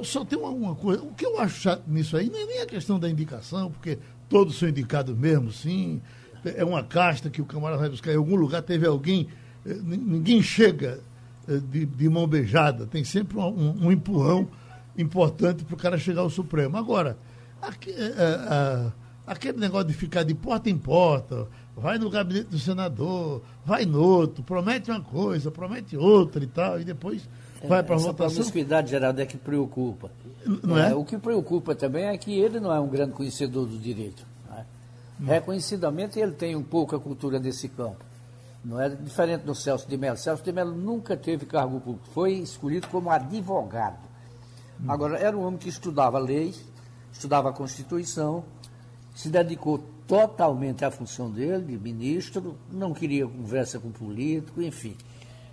Só 0.04 0.24
tem 0.24 0.38
uma, 0.38 0.76
coisa, 0.76 1.02
o 1.02 1.13
que 1.13 1.26
eu 1.26 1.39
acho 1.39 1.62
chato 1.62 1.84
nisso 1.88 2.15
aí 2.15 2.30
não 2.30 2.39
é 2.39 2.45
nem 2.45 2.62
a 2.62 2.65
questão 2.65 3.00
da 3.00 3.10
indicação, 3.10 3.71
porque 3.71 3.97
todos 4.30 4.58
são 4.58 4.69
indicados 4.69 5.17
mesmo, 5.17 5.52
sim. 5.52 6.02
É 6.43 6.63
uma 6.63 6.84
casta 6.84 7.30
que 7.30 7.41
o 7.41 7.45
camarada 7.45 7.80
vai 7.80 7.89
buscar 7.89 8.13
em 8.13 8.17
algum 8.17 8.36
lugar, 8.36 8.62
teve 8.62 8.88
alguém, 8.88 9.28
eh, 9.65 9.78
ninguém 9.84 10.41
chega 10.41 11.00
eh, 11.00 11.11
de, 11.48 11.86
de 11.86 12.10
mão 12.10 12.28
beijada, 12.28 12.86
tem 12.86 13.04
sempre 13.04 13.38
um, 13.38 13.48
um, 13.48 13.88
um 13.88 13.92
empurrão 13.92 14.48
importante 14.98 15.64
para 15.64 15.74
o 15.74 15.78
cara 15.78 15.98
chegar 15.98 16.22
ao 16.22 16.30
Supremo. 16.30 16.78
Agora, 16.78 17.18
aqui, 17.62 17.92
é, 17.92 18.04
é, 18.06 18.92
aquele 19.26 19.58
negócio 19.58 19.88
de 19.88 19.94
ficar 19.94 20.24
de 20.24 20.34
porta 20.34 20.70
em 20.70 20.78
porta, 20.78 21.48
vai 21.76 21.98
no 21.98 22.10
gabinete 22.10 22.50
do 22.50 22.60
senador, 22.60 23.42
vai 23.66 23.86
no 23.86 24.02
outro, 24.02 24.44
promete 24.44 24.92
uma 24.92 25.02
coisa, 25.02 25.50
promete 25.50 25.98
outra 25.98 26.44
e 26.44 26.48
tal, 26.48 26.80
e 26.80 26.84
depois 26.84 27.28
é, 27.62 27.68
vai 27.68 27.84
para 27.84 27.96
a 27.96 27.98
votação. 27.98 28.26
Essa 28.26 28.36
promiscuidade, 28.36 28.92
Geraldo, 28.92 29.22
é 29.22 29.26
que 29.26 29.38
preocupa. 29.38 30.12
Não 30.64 30.78
é? 30.78 30.94
O 30.94 31.06
que 31.06 31.18
preocupa 31.18 31.76
também 31.76 32.06
é 32.06 32.18
que 32.18 32.38
ele 32.38 32.60
não 32.60 32.74
é 32.74 32.80
um 32.80 32.88
grande 32.88 33.14
conhecedor 33.14 33.66
do 33.66 33.78
direito. 33.78 34.26
Né? 34.50 34.66
Reconhecidamente, 35.36 36.20
ele 36.20 36.32
tem 36.32 36.56
um 36.56 36.64
pouca 36.64 37.00
cultura 37.00 37.40
nesse 37.40 37.70
campo. 37.70 38.11
Não 38.63 38.80
é 38.80 38.89
diferente 38.89 39.41
do 39.41 39.56
Celso 39.56 39.88
de 39.88 39.97
Mello. 39.97 40.17
Celso 40.17 40.43
de 40.43 40.52
Mello 40.52 40.76
nunca 40.76 41.17
teve 41.17 41.45
cargo 41.45 41.80
público, 41.80 42.08
foi 42.13 42.34
escolhido 42.34 42.88
como 42.88 43.10
advogado. 43.10 44.08
Hum. 44.80 44.91
Agora, 44.91 45.17
era 45.17 45.36
um 45.36 45.41
homem 45.43 45.58
que 45.58 45.69
estudava 45.69 46.19
leis, 46.19 46.63
estudava 47.12 47.50
a 47.50 47.54
Constituição, 47.54 48.43
se 49.15 49.30
dedicou 49.30 49.84
totalmente 50.08 50.86
à 50.86 50.91
função 50.91 51.32
dele, 51.32 51.65
de 51.65 51.78
ministro, 51.78 52.58
não 52.71 52.93
queria 52.93 53.26
conversa 53.26 53.80
com 53.80 53.91
político, 53.91 54.62
enfim. 54.62 54.95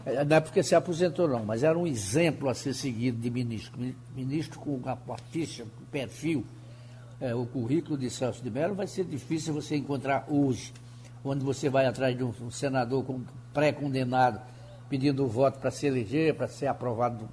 É, 0.05 0.25
não 0.25 0.37
é 0.37 0.41
porque 0.41 0.63
se 0.63 0.75
aposentou, 0.75 1.27
não, 1.27 1.45
mas 1.45 1.63
era 1.63 1.79
um 1.79 1.87
exemplo 1.87 2.49
a 2.49 2.55
ser 2.55 2.75
seguido 2.75 3.19
de 3.19 3.31
ministro. 3.31 3.81
Ministro 4.15 4.59
com 4.59 4.75
uma 4.77 4.99
ficha, 5.31 5.65
um 5.65 5.87
perfil, 5.91 6.45
é, 7.21 7.35
o 7.35 7.47
currículo 7.47 7.97
de 7.97 8.11
Celso 8.11 8.43
de 8.43 8.51
Mello 8.51 8.75
vai 8.75 8.87
ser 8.87 9.05
difícil 9.05 9.55
você 9.55 9.77
encontrar 9.77 10.27
hoje 10.29 10.73
onde 11.25 11.45
você 11.45 11.69
vai 11.69 11.87
atrás 11.87 12.17
de 12.17 12.25
um, 12.25 12.51
senador 12.51 13.05
pré-condenado 13.53 14.41
pedindo 14.89 15.25
o 15.25 15.29
voto 15.29 15.59
para 15.59 15.71
se 15.71 15.87
eleger, 15.87 16.35
para 16.35 16.49
ser 16.49 16.67
aprovado 16.67 17.29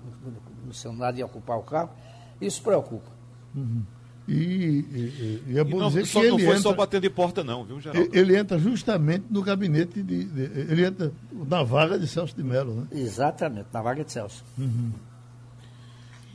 no, 0.65 0.73
Senado 0.73 1.17
e 1.17 1.23
ocupar 1.23 1.57
o 1.57 1.63
cargo, 1.63 1.93
isso 2.41 2.61
preocupa. 2.61 3.09
Uhum. 3.55 3.83
E, 4.27 4.33
e, 4.33 5.43
e, 5.47 5.59
é 5.59 5.63
bom 5.63 5.77
não, 5.77 5.87
dizer 5.87 6.05
só 6.07 6.19
que 6.19 6.27
não 6.27 6.35
ele 6.35 6.45
foi 6.45 6.55
entra, 6.55 6.69
só 6.69 6.73
batendo 6.73 7.03
de 7.03 7.09
porta 7.11 7.43
não, 7.43 7.63
viu, 7.63 7.79
Geraldo? 7.79 8.09
Ele 8.11 8.35
entra 8.35 8.57
justamente 8.57 9.25
no 9.29 9.43
gabinete 9.43 10.01
de, 10.01 10.25
de, 10.25 10.41
ele 10.41 10.83
entra 10.83 11.13
na 11.31 11.61
vaga 11.63 11.99
de 11.99 12.07
Celso 12.07 12.35
de 12.35 12.43
Mello, 12.43 12.73
né? 12.73 12.87
Exatamente, 12.91 13.67
na 13.71 13.81
vaga 13.83 14.03
de 14.03 14.11
Celso. 14.11 14.43
Uhum. 14.57 14.91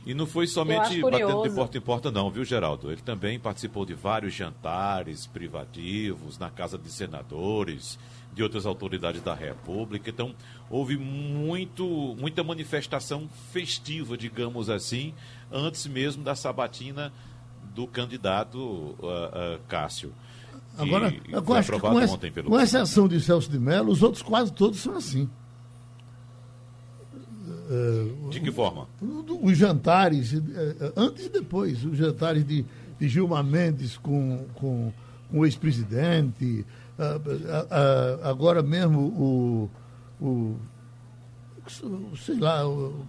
E 0.05 0.15
não 0.15 0.25
foi 0.25 0.47
somente 0.47 0.99
batendo 0.99 1.43
de 1.43 1.49
porta 1.51 1.77
em 1.77 1.81
porta, 1.81 2.11
não, 2.11 2.31
viu, 2.31 2.43
Geraldo? 2.43 2.91
Ele 2.91 3.01
também 3.01 3.39
participou 3.39 3.85
de 3.85 3.93
vários 3.93 4.33
jantares 4.33 5.27
privativos 5.27 6.39
na 6.39 6.49
casa 6.49 6.75
de 6.75 6.91
senadores, 6.91 7.99
de 8.33 8.41
outras 8.41 8.65
autoridades 8.65 9.21
da 9.21 9.35
República. 9.35 10.09
Então, 10.09 10.33
houve 10.69 10.97
muito, 10.97 12.15
muita 12.19 12.43
manifestação 12.43 13.29
festiva, 13.51 14.17
digamos 14.17 14.71
assim, 14.71 15.13
antes 15.51 15.85
mesmo 15.85 16.23
da 16.23 16.33
sabatina 16.33 17.13
do 17.75 17.85
candidato 17.85 18.57
uh, 18.57 18.95
uh, 18.97 19.59
Cássio. 19.67 20.13
Agora, 20.77 21.13
eu 21.27 21.53
acho 21.53 21.71
que 21.73 21.79
com, 21.79 21.99
essa, 21.99 22.17
com 22.43 22.59
exceção 22.59 23.07
de 23.07 23.19
Celso 23.19 23.51
de 23.51 23.59
Mello, 23.59 23.91
os 23.91 24.01
outros 24.01 24.23
quase 24.23 24.51
todos 24.51 24.79
são 24.79 24.95
assim. 24.95 25.29
De 28.29 28.39
que 28.39 28.51
forma? 28.51 28.87
Os 29.41 29.57
jantares, 29.57 30.33
eh, 30.33 30.93
antes 30.95 31.27
e 31.27 31.29
depois, 31.29 31.83
os 31.85 31.97
jantares 31.97 32.45
de, 32.45 32.65
de 32.99 33.07
Gilmar 33.07 33.43
Mendes 33.43 33.97
com, 33.97 34.45
com, 34.55 34.91
com 35.29 35.39
o 35.39 35.45
ex-presidente, 35.45 36.65
agora 38.23 38.61
mesmo 38.61 38.99
o, 38.99 39.69
o 40.21 40.55
sei 42.17 42.37
lá, 42.37 42.67
o, 42.67 43.05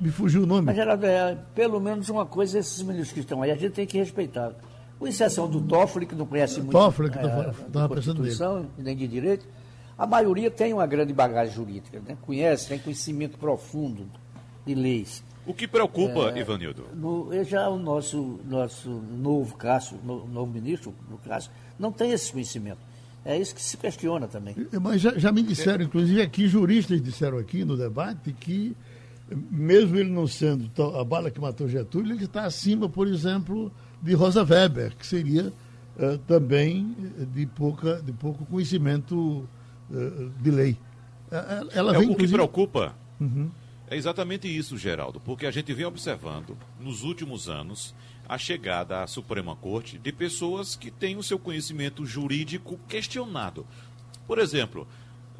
me 0.00 0.10
fugiu 0.10 0.42
o 0.42 0.46
nome. 0.46 0.66
Mas, 0.66 0.76
Geraldo, 0.76 1.06
é, 1.06 1.36
pelo 1.54 1.80
menos 1.80 2.08
uma 2.08 2.26
coisa 2.26 2.58
esses 2.58 2.82
ministros 2.82 3.12
que 3.12 3.20
estão 3.20 3.42
aí, 3.42 3.50
a 3.50 3.56
gente 3.56 3.72
tem 3.72 3.86
que 3.86 3.98
respeitar. 3.98 4.52
Com 4.98 5.08
exceção 5.08 5.48
do 5.50 5.60
Toffoli, 5.60 6.06
que 6.06 6.14
não 6.14 6.24
conhece 6.24 6.60
muito 6.60 6.70
Toffoli, 6.70 7.10
que 7.10 7.16
estava 7.16 7.52
é, 7.84 7.88
Constituição, 7.88 8.66
nem 8.78 8.96
de 8.96 9.08
Direito, 9.08 9.46
a 9.96 10.06
maioria 10.06 10.50
tem 10.50 10.72
uma 10.72 10.86
grande 10.86 11.12
bagagem 11.12 11.54
jurídica, 11.54 12.00
né? 12.00 12.16
conhece, 12.22 12.68
tem 12.68 12.78
conhecimento 12.78 13.38
profundo 13.38 14.06
de 14.66 14.74
leis. 14.74 15.22
O 15.46 15.52
que 15.52 15.68
preocupa, 15.68 16.32
é, 16.34 16.40
Ivanildo? 16.40 16.86
No, 16.94 17.30
já 17.44 17.68
o 17.68 17.78
nosso, 17.78 18.40
nosso 18.48 18.88
novo 18.88 19.56
caso, 19.56 19.96
no, 20.02 20.26
novo 20.26 20.50
ministro, 20.50 20.94
no 21.08 21.18
caso, 21.18 21.50
não 21.78 21.92
tem 21.92 22.12
esse 22.12 22.32
conhecimento. 22.32 22.78
É 23.24 23.38
isso 23.38 23.54
que 23.54 23.62
se 23.62 23.76
questiona 23.76 24.26
também. 24.26 24.54
Mas 24.82 25.00
já, 25.00 25.16
já 25.16 25.32
me 25.32 25.42
disseram, 25.42 25.84
inclusive 25.84 26.20
aqui, 26.20 26.46
juristas 26.48 27.00
disseram 27.00 27.38
aqui 27.38 27.64
no 27.64 27.76
debate 27.76 28.32
que, 28.32 28.76
mesmo 29.50 29.96
ele 29.96 30.10
não 30.10 30.26
sendo 30.26 30.70
a 30.96 31.04
bala 31.04 31.30
que 31.30 31.40
matou 31.40 31.68
Getúlio, 31.68 32.14
ele 32.14 32.24
está 32.24 32.44
acima, 32.44 32.88
por 32.88 33.06
exemplo, 33.06 33.72
de 34.02 34.14
Rosa 34.14 34.44
Weber, 34.44 34.94
que 34.96 35.06
seria 35.06 35.52
uh, 35.96 36.18
também 36.26 36.94
de, 37.32 37.46
pouca, 37.46 38.02
de 38.02 38.12
pouco 38.12 38.44
conhecimento 38.44 39.16
uh, 39.16 39.48
de 39.88 40.50
lei. 40.50 40.72
Uh, 41.30 41.68
ela 41.72 41.94
é, 41.94 41.98
vem, 41.98 42.10
o 42.10 42.14
que 42.14 42.28
preocupa 42.28 42.94
uhum. 43.20 43.50
é 43.88 43.96
exatamente 43.96 44.46
isso, 44.46 44.76
Geraldo, 44.76 45.20
porque 45.20 45.46
a 45.46 45.50
gente 45.50 45.72
vem 45.72 45.84
observando 45.84 46.56
nos 46.80 47.02
últimos 47.02 47.48
anos 47.48 47.94
a 48.28 48.38
chegada 48.38 49.02
à 49.02 49.06
Suprema 49.06 49.54
Corte 49.56 49.98
de 49.98 50.12
pessoas 50.12 50.76
que 50.76 50.90
têm 50.90 51.16
o 51.16 51.22
seu 51.22 51.38
conhecimento 51.38 52.06
jurídico 52.06 52.78
questionado. 52.88 53.66
Por 54.26 54.38
exemplo, 54.38 54.86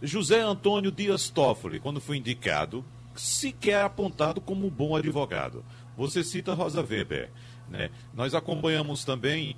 José 0.03 0.41
Antônio 0.41 0.93
Dias 0.93 1.31
Toffoli, 1.31 1.81
quando 1.81 2.01
foi 2.01 2.19
indicado, 2.19 2.85
sequer 3.15 3.83
apontado 3.83 4.41
como 4.41 4.67
um 4.67 4.71
bom 4.71 4.95
advogado. 4.95 5.65
Você 5.97 6.23
cita 6.23 6.53
Rosa 6.53 6.83
Weber. 6.83 7.31
Né? 7.69 7.91
Nós 8.13 8.35
acompanhamos 8.35 9.05
também 9.05 9.57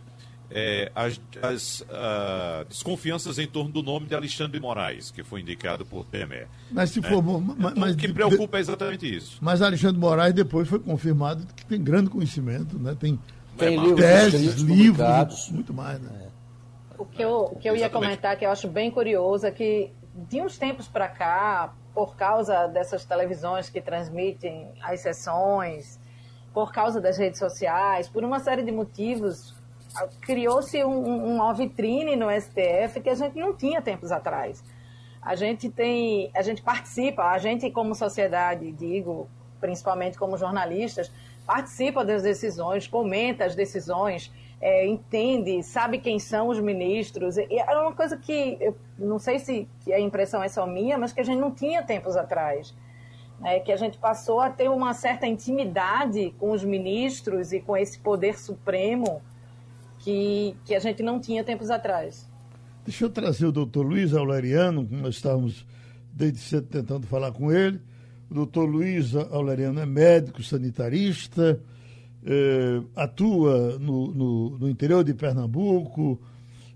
é, 0.50 0.90
as, 0.94 1.20
as 1.42 1.80
uh, 1.80 2.64
desconfianças 2.68 3.38
em 3.38 3.46
torno 3.46 3.70
do 3.70 3.82
nome 3.82 4.06
de 4.06 4.14
Alexandre 4.14 4.61
Moraes, 4.61 5.11
que 5.11 5.24
foi 5.24 5.40
indicado 5.40 5.85
por 5.85 6.04
Temer. 6.04 6.46
Mas 6.70 6.90
se 6.90 7.00
né? 7.00 7.09
for. 7.09 7.22
Mas, 7.22 7.72
então, 7.72 7.90
o 7.90 7.96
que 7.96 8.12
preocupa 8.12 8.59
é 8.59 8.61
exatamente 8.61 9.16
isso. 9.16 9.38
Mas 9.40 9.61
Alexandre 9.61 9.98
Moraes 9.98 10.35
depois 10.35 10.68
foi 10.68 10.78
confirmado 10.78 11.46
que 11.54 11.64
tem 11.66 11.82
grande 11.82 12.11
conhecimento, 12.11 12.78
né? 12.78 12.96
tem, 12.98 13.18
tem 13.56 13.76
livros, 13.78 14.00
teses, 14.00 14.54
livros, 14.61 15.50
muito 15.50 15.74
mais. 15.74 16.00
Né? 16.00 16.11
É. 16.22 16.26
O 16.98 17.04
que 17.04 17.22
eu, 17.22 17.50
o 17.52 17.56
que 17.56 17.68
eu 17.68 17.76
ia 17.76 17.90
comentar, 17.90 18.37
que 18.38 18.46
eu 18.46 18.50
acho 18.50 18.68
bem 18.68 18.90
curioso, 18.90 19.46
é 19.46 19.50
que 19.50 19.90
de 20.14 20.40
uns 20.40 20.56
tempos 20.56 20.88
para 20.88 21.09
cá, 21.09 21.74
por 21.92 22.16
causa 22.16 22.66
dessas 22.68 23.04
televisões 23.04 23.68
que 23.68 23.80
transmitem 23.80 24.72
as 24.82 25.00
sessões, 25.00 25.98
por 26.54 26.72
causa 26.72 27.00
das 27.00 27.18
redes 27.18 27.38
sociais, 27.38 28.09
por 28.09 28.24
uma 28.24 28.38
série 28.38 28.62
de 28.62 28.72
motivos, 28.72 29.54
criou-se 30.20 30.82
um, 30.85 31.35
uma 31.35 31.52
vitrine 31.52 32.16
no 32.16 32.26
STF 32.30 33.00
que 33.02 33.11
a 33.11 33.14
gente 33.14 33.37
não 33.38 33.54
tinha 33.54 33.80
tempos 33.80 34.12
atrás. 34.12 34.62
A 35.20 35.35
gente 35.35 35.68
tem, 35.68 36.30
a 36.35 36.42
gente 36.42 36.62
participa, 36.62 37.24
a 37.24 37.38
gente 37.38 37.70
como 37.70 37.94
sociedade, 37.94 38.70
digo, 38.72 39.28
principalmente 39.61 40.18
como 40.18 40.37
jornalistas, 40.37 41.11
participa 41.46 42.04
das 42.04 42.22
decisões, 42.22 42.87
comenta 42.87 43.44
as 43.44 43.54
decisões, 43.54 44.32
é, 44.61 44.87
entende, 44.87 45.62
sabe 45.62 45.98
quem 45.98 46.18
são 46.18 46.48
os 46.48 46.61
ministros. 46.61 47.37
E 47.37 47.59
é 47.59 47.78
uma 47.78 47.92
coisa 47.92 48.16
que, 48.16 48.56
eu 48.61 48.76
não 48.98 49.18
sei 49.18 49.38
se 49.38 49.68
a 49.92 49.98
impressão 49.98 50.42
é 50.42 50.48
só 50.48 50.66
minha, 50.66 50.96
mas 50.96 51.12
que 51.12 51.20
a 51.20 51.24
gente 51.24 51.38
não 51.38 51.50
tinha 51.50 51.82
tempos 51.82 52.16
atrás 52.16 52.74
é, 53.44 53.61
que 53.61 53.72
a 53.72 53.76
gente 53.76 53.98
passou 53.98 54.40
a 54.40 54.50
ter 54.50 54.68
uma 54.68 54.94
certa 54.94 55.26
intimidade 55.26 56.35
com 56.38 56.52
os 56.52 56.64
ministros 56.64 57.52
e 57.52 57.61
com 57.61 57.76
esse 57.76 57.98
poder 57.98 58.38
supremo 58.38 59.22
que, 60.07 60.55
que 60.64 60.73
a 60.73 60.79
gente 60.79 61.03
não 61.03 61.19
tinha 61.19 61.42
tempos 61.42 61.69
atrás. 61.69 62.31
Deixa 62.85 63.05
eu 63.05 63.11
trazer 63.11 63.45
o 63.47 63.51
doutor 63.51 63.85
Luiz 63.85 64.14
Auleriano, 64.14 64.87
nós 64.88 65.16
estávamos 65.16 65.66
desde 66.12 66.38
cedo 66.38 66.69
tentando 66.69 67.09
falar 67.09 67.33
com 67.33 67.51
ele. 67.51 67.81
O 68.31 68.35
doutor 68.35 68.66
Luiz 68.66 69.16
Auleriano 69.16 69.81
é 69.81 69.87
médico, 69.87 70.45
sanitarista, 70.45 71.61
eh, 72.25 72.81
atua 72.95 73.81
no, 73.81 74.14
no, 74.14 74.59
no, 74.59 74.69
interior 74.69 75.03
de 75.03 75.12
Pernambuco, 75.12 76.21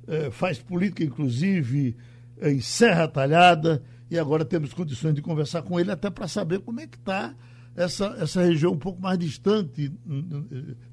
eh, 0.09 0.31
faz 0.33 0.59
política, 0.59 1.05
inclusive, 1.05 1.97
em 2.43 2.61
Serra 2.61 3.07
Talhada 3.07 3.81
e 4.11 4.19
agora 4.19 4.45
temos 4.45 4.75
condições 4.75 5.15
de 5.15 5.23
conversar 5.23 5.63
com 5.63 5.79
ele 5.79 5.93
até 5.93 6.11
para 6.11 6.27
saber 6.27 6.59
como 6.59 6.81
é 6.81 6.87
que 6.89 6.97
está 6.97 7.33
essa, 7.77 8.17
essa 8.19 8.43
região 8.43 8.73
um 8.73 8.79
pouco 8.79 9.01
mais 9.01 9.17
distante 9.17 9.93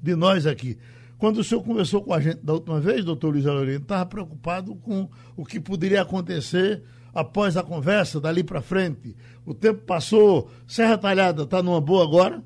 de 0.00 0.14
nós 0.14 0.46
aqui. 0.46 0.78
Quando 1.18 1.38
o 1.38 1.44
senhor 1.44 1.64
conversou 1.64 2.02
com 2.02 2.14
a 2.14 2.20
gente 2.20 2.44
da 2.44 2.52
última 2.52 2.78
vez, 2.78 3.04
doutor 3.04 3.32
Luiz 3.32 3.44
Alorino, 3.44 3.78
estava 3.78 4.06
preocupado 4.06 4.76
com 4.76 5.08
o 5.36 5.44
que 5.44 5.58
poderia 5.58 6.02
acontecer 6.02 6.84
após 7.12 7.56
a 7.56 7.62
conversa, 7.64 8.20
dali 8.20 8.44
para 8.44 8.60
frente. 8.60 9.16
O 9.44 9.52
tempo 9.52 9.84
passou, 9.84 10.48
Serra 10.64 10.96
Talhada 10.96 11.42
está 11.42 11.60
numa 11.60 11.80
boa 11.80 12.04
agora? 12.04 12.40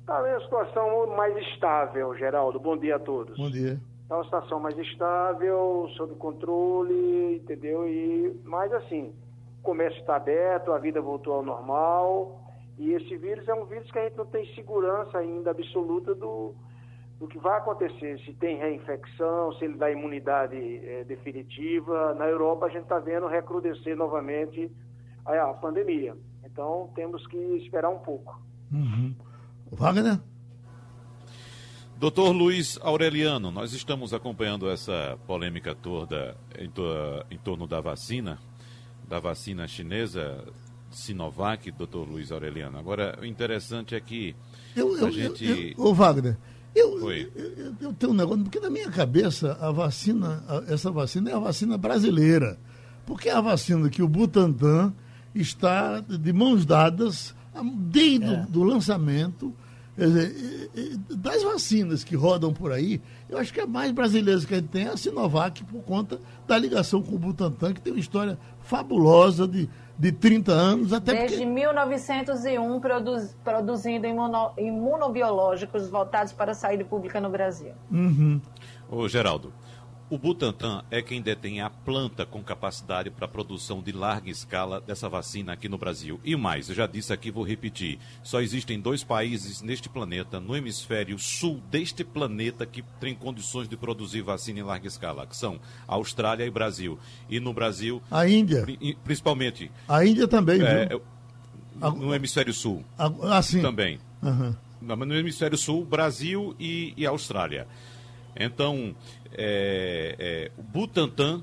Está 0.00 0.28
em 0.28 0.32
uma 0.32 0.40
situação 0.40 1.16
mais 1.16 1.36
estável, 1.48 2.16
Geraldo. 2.16 2.58
Bom 2.58 2.76
dia 2.76 2.96
a 2.96 2.98
todos. 2.98 3.36
Bom 3.36 3.48
dia. 3.48 3.80
Está 4.02 4.16
uma 4.16 4.24
situação 4.24 4.58
mais 4.58 4.76
estável, 4.78 5.88
sob 5.96 6.14
controle, 6.16 7.36
entendeu? 7.36 7.86
E, 7.86 8.40
mas 8.42 8.72
assim, 8.72 9.12
o 9.60 9.62
comércio 9.62 10.00
está 10.00 10.16
aberto, 10.16 10.72
a 10.72 10.78
vida 10.78 11.00
voltou 11.00 11.34
ao 11.34 11.42
normal. 11.44 12.40
E 12.76 12.92
esse 12.92 13.16
vírus 13.16 13.46
é 13.46 13.54
um 13.54 13.66
vírus 13.66 13.88
que 13.92 13.98
a 14.00 14.04
gente 14.04 14.16
não 14.16 14.26
tem 14.26 14.44
segurança 14.54 15.18
ainda 15.18 15.50
absoluta 15.50 16.14
do, 16.14 16.54
do 17.18 17.26
que 17.26 17.38
vai 17.38 17.58
acontecer, 17.58 18.18
se 18.20 18.32
tem 18.34 18.58
reinfecção, 18.58 19.52
se 19.54 19.64
ele 19.64 19.76
dá 19.76 19.90
imunidade 19.90 20.56
é, 20.56 21.04
definitiva. 21.04 22.14
Na 22.14 22.26
Europa 22.26 22.66
a 22.66 22.68
gente 22.68 22.84
está 22.84 22.98
vendo 22.98 23.26
recrudescer 23.26 23.96
novamente 23.96 24.70
a, 25.24 25.50
a, 25.50 25.54
pandemia. 25.54 26.16
Então 26.44 26.90
temos 26.94 27.26
que 27.26 27.36
esperar 27.56 27.90
um 27.90 27.98
pouco. 27.98 28.40
Uhum. 28.72 29.14
Wagner? 29.72 30.20
Doutor 31.96 32.30
Luiz 32.30 32.78
Aureliano, 32.80 33.50
nós 33.50 33.72
estamos 33.72 34.14
acompanhando 34.14 34.70
essa 34.70 35.18
polêmica 35.26 35.74
toda 35.74 36.36
em, 36.56 36.70
to 36.70 36.84
em 37.28 37.38
torno 37.38 37.66
da 37.66 37.80
vacina 37.80 38.38
da 39.08 39.18
vacina 39.18 39.66
chinesa 39.66 40.44
Sinovac, 40.90 41.70
doutor 41.72 42.08
Luiz 42.08 42.30
Aureliano. 42.30 42.78
Agora, 42.78 43.18
o 43.20 43.24
interessante 43.24 43.94
é 43.94 44.00
que 44.00 44.36
eu, 44.76 44.96
eu, 44.96 45.06
a 45.06 45.10
gente... 45.10 45.74
Eu, 45.76 45.84
ô 45.84 45.94
Wagner, 45.94 46.36
eu, 46.74 47.10
eu, 47.10 47.74
eu, 47.80 47.92
tenho 47.92 48.12
um 48.12 48.14
negócio, 48.14 48.42
porque 48.44 48.60
na 48.60 48.70
minha 48.70 48.90
cabeça 48.90 49.56
a 49.60 49.70
vacina, 49.70 50.42
essa 50.68 50.90
vacina 50.90 51.30
é 51.30 51.34
a 51.34 51.38
vacina 51.38 51.76
brasileira. 51.76 52.58
Porque 53.06 53.28
é 53.28 53.32
a 53.32 53.40
vacina 53.40 53.88
que 53.88 54.02
o 54.02 54.08
Butantan 54.08 54.92
está 55.34 56.00
de 56.00 56.32
mãos 56.32 56.66
dadas 56.66 57.34
desde 57.74 58.26
é. 58.26 58.46
o 58.54 58.62
lançamento 58.62 59.54
dizer, 60.06 60.98
das 61.10 61.42
vacinas 61.42 62.04
que 62.04 62.14
rodam 62.14 62.52
por 62.52 62.72
aí, 62.72 63.00
eu 63.28 63.38
acho 63.38 63.52
que 63.52 63.60
a 63.60 63.66
mais 63.66 63.90
brasileira 63.90 64.40
que 64.40 64.54
a 64.54 64.58
gente 64.58 64.68
tem 64.68 64.86
é 64.86 64.90
a 64.90 64.96
Sinovac, 64.96 65.64
por 65.64 65.82
conta 65.82 66.20
da 66.46 66.56
ligação 66.56 67.02
com 67.02 67.16
o 67.16 67.18
Butantan, 67.18 67.72
que 67.72 67.80
tem 67.80 67.92
uma 67.92 67.98
história 67.98 68.38
fabulosa 68.60 69.46
de, 69.48 69.68
de 69.98 70.12
30 70.12 70.52
anos. 70.52 70.92
Até 70.92 71.12
Desde 71.12 71.36
porque... 71.38 71.46
1901, 71.46 72.80
produz, 72.80 73.36
produzindo 73.42 74.06
imuno, 74.06 74.52
imunobiológicos 74.56 75.88
voltados 75.88 76.32
para 76.32 76.52
a 76.52 76.54
saúde 76.54 76.84
pública 76.84 77.20
no 77.20 77.30
Brasil. 77.30 77.72
Uhum. 77.90 78.40
Ô, 78.90 79.08
Geraldo, 79.08 79.52
o 80.10 80.16
Butantan 80.16 80.82
é 80.90 81.02
quem 81.02 81.20
detém 81.20 81.60
a 81.60 81.68
planta 81.68 82.24
com 82.24 82.42
capacidade 82.42 83.10
para 83.10 83.26
a 83.26 83.28
produção 83.28 83.82
de 83.82 83.92
larga 83.92 84.30
escala 84.30 84.80
dessa 84.80 85.08
vacina 85.08 85.52
aqui 85.52 85.68
no 85.68 85.76
Brasil. 85.76 86.18
E 86.24 86.34
mais, 86.34 86.68
eu 86.68 86.74
já 86.74 86.86
disse 86.86 87.12
aqui, 87.12 87.30
vou 87.30 87.44
repetir: 87.44 87.98
só 88.22 88.40
existem 88.40 88.80
dois 88.80 89.04
países 89.04 89.60
neste 89.60 89.88
planeta, 89.88 90.40
no 90.40 90.56
hemisfério 90.56 91.18
sul 91.18 91.60
deste 91.70 92.04
planeta, 92.04 92.64
que 92.64 92.82
têm 92.98 93.14
condições 93.14 93.68
de 93.68 93.76
produzir 93.76 94.22
vacina 94.22 94.60
em 94.60 94.62
larga 94.62 94.88
escala, 94.88 95.26
que 95.26 95.36
são 95.36 95.60
Austrália 95.86 96.44
e 96.44 96.50
Brasil. 96.50 96.98
E 97.28 97.38
no 97.38 97.52
Brasil. 97.52 98.02
A 98.10 98.26
Índia. 98.26 98.66
Principalmente. 99.04 99.70
A 99.86 100.04
Índia 100.04 100.26
também, 100.26 100.62
é, 100.62 100.88
No 101.80 102.14
hemisfério 102.14 102.54
sul. 102.54 102.82
Ah, 102.96 103.42
sim. 103.42 103.60
Também. 103.60 103.98
Uhum. 104.22 104.54
No 104.80 105.14
hemisfério 105.14 105.58
sul, 105.58 105.84
Brasil 105.84 106.54
e, 106.58 106.94
e 106.96 107.04
Austrália. 107.04 107.66
Então, 108.38 108.94
é, 109.32 110.16
é, 110.18 110.50
o 110.56 110.62
Butantan 110.62 111.42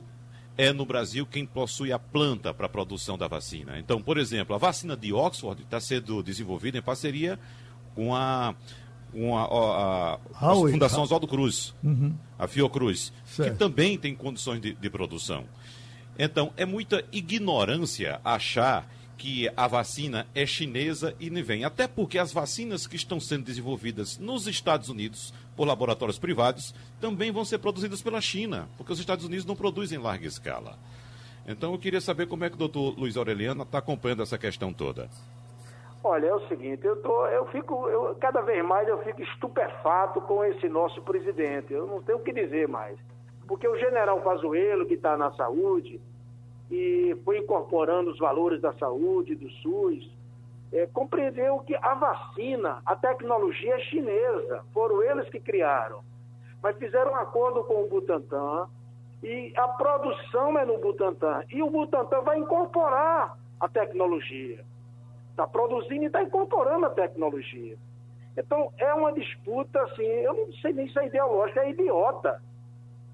é 0.58 0.72
no 0.72 0.86
Brasil 0.86 1.26
quem 1.26 1.46
possui 1.46 1.92
a 1.92 2.00
planta 2.00 2.54
para 2.54 2.66
a 2.66 2.70
produção 2.70 3.18
da 3.18 3.28
vacina. 3.28 3.78
Então, 3.78 4.02
por 4.02 4.18
exemplo, 4.18 4.56
a 4.56 4.58
vacina 4.58 4.96
de 4.96 5.12
Oxford 5.12 5.62
está 5.62 5.80
sendo 5.80 6.24
desenvolvida 6.24 6.78
em 6.78 6.82
parceria 6.82 7.38
com 7.94 8.16
a, 8.16 8.56
com 9.12 9.38
a, 9.38 9.44
a, 9.44 10.20
a, 10.34 10.52
a 10.52 10.56
Fundação 10.56 11.04
Oswaldo 11.04 11.28
Cruz, 11.28 11.74
uhum. 11.84 12.16
a 12.40 12.48
Fiocruz, 12.48 13.12
certo. 13.26 13.52
que 13.52 13.58
também 13.58 13.98
tem 13.98 14.16
condições 14.16 14.62
de, 14.62 14.74
de 14.74 14.90
produção. 14.90 15.46
Então, 16.18 16.54
é 16.56 16.66
muita 16.66 17.04
ignorância 17.12 18.22
achar 18.24 18.90
que 19.18 19.50
a 19.56 19.68
vacina 19.68 20.28
é 20.36 20.46
chinesa 20.46 21.16
e 21.20 21.30
nem 21.30 21.44
vem. 21.44 21.64
Até 21.66 21.88
porque 21.88 22.18
as 22.18 22.32
vacinas 22.32 22.88
que 22.88 22.96
estão 22.96 23.20
sendo 23.20 23.46
desenvolvidas 23.46 24.18
nos 24.18 24.48
Estados 24.48 24.90
Unidos 24.90 25.34
por 25.56 25.68
laboratórios 25.68 26.20
privados 26.20 26.74
também 27.00 27.32
vão 27.32 27.46
ser 27.46 27.60
produzidas 27.60 28.02
pela 28.02 28.22
China, 28.22 28.68
porque 28.78 28.94
os 28.94 29.00
Estados 29.00 29.26
Unidos 29.26 29.46
não 29.46 29.56
produzem 29.56 29.98
em 29.98 30.02
larga 30.02 30.28
escala. 30.28 30.78
Então 31.48 31.72
eu 31.74 31.80
queria 31.80 32.02
saber 32.02 32.28
como 32.28 32.44
é 32.44 32.50
que 32.50 32.56
o 32.56 32.60
doutor 32.60 32.98
Luiz 32.98 33.16
Aureliano 33.16 33.64
está 33.64 33.78
acompanhando 33.78 34.24
essa 34.24 34.38
questão 34.38 34.74
toda. 34.74 35.10
Olha, 36.04 36.28
é 36.28 36.34
o 36.36 36.48
seguinte, 36.48 36.86
eu, 36.86 36.96
tô, 37.02 37.26
eu 37.28 37.48
fico, 37.48 37.90
eu, 37.90 38.16
cada 38.20 38.42
vez 38.42 38.64
mais 38.64 38.88
eu 38.88 39.00
fico 39.04 39.24
estupefato 39.24 40.22
com 40.22 40.44
esse 40.44 40.70
nosso 40.70 41.02
presidente. 41.02 41.74
Eu 41.74 41.88
não 41.88 42.02
tenho 42.02 42.20
o 42.20 42.22
que 42.22 42.32
dizer 42.32 42.68
mais. 42.68 42.98
Porque 43.48 43.68
o 43.68 43.78
general 43.78 44.22
Pazuello, 44.22 44.86
que 44.86 44.94
está 44.96 45.18
na 45.18 45.32
saúde, 45.34 46.00
e 46.70 47.16
foi 47.24 47.40
incorporando 47.40 48.12
os 48.12 48.20
valores 48.20 48.62
da 48.62 48.74
saúde, 48.74 49.36
do 49.36 49.50
SUS, 49.50 50.15
é, 50.72 50.88
compreendeu 50.88 51.60
que 51.60 51.76
a 51.76 51.94
vacina, 51.94 52.82
a 52.86 52.96
tecnologia 52.96 53.76
é 53.76 53.80
chinesa, 53.80 54.64
foram 54.74 55.02
eles 55.04 55.30
que 55.30 55.40
criaram. 55.40 56.02
Mas 56.62 56.78
fizeram 56.78 57.12
um 57.12 57.16
acordo 57.16 57.64
com 57.64 57.84
o 57.84 57.88
Butantan 57.88 58.68
e 59.24 59.54
a 59.56 59.68
produção 59.70 60.58
é 60.58 60.66
no 60.66 60.78
Butantan. 60.80 61.44
E 61.52 61.62
o 61.62 61.70
Butantan 61.70 62.22
vai 62.22 62.40
incorporar 62.40 63.38
a 63.60 63.68
tecnologia. 63.68 64.64
Está 65.32 65.48
produzindo 65.48 66.04
e 66.04 66.08
está 66.08 66.24
incorporando 66.24 66.86
a 66.86 66.90
tecnologia. 66.90 67.78
Então, 68.38 68.72
é 68.78 68.94
uma 68.94 69.14
disputa, 69.14 69.82
assim, 69.82 70.04
eu 70.04 70.34
não 70.34 70.54
sei 70.54 70.74
nem 70.74 70.90
se 70.90 71.00
é 71.00 71.08
ideológica, 71.08 71.62
é 71.62 71.70
idiota. 71.70 72.42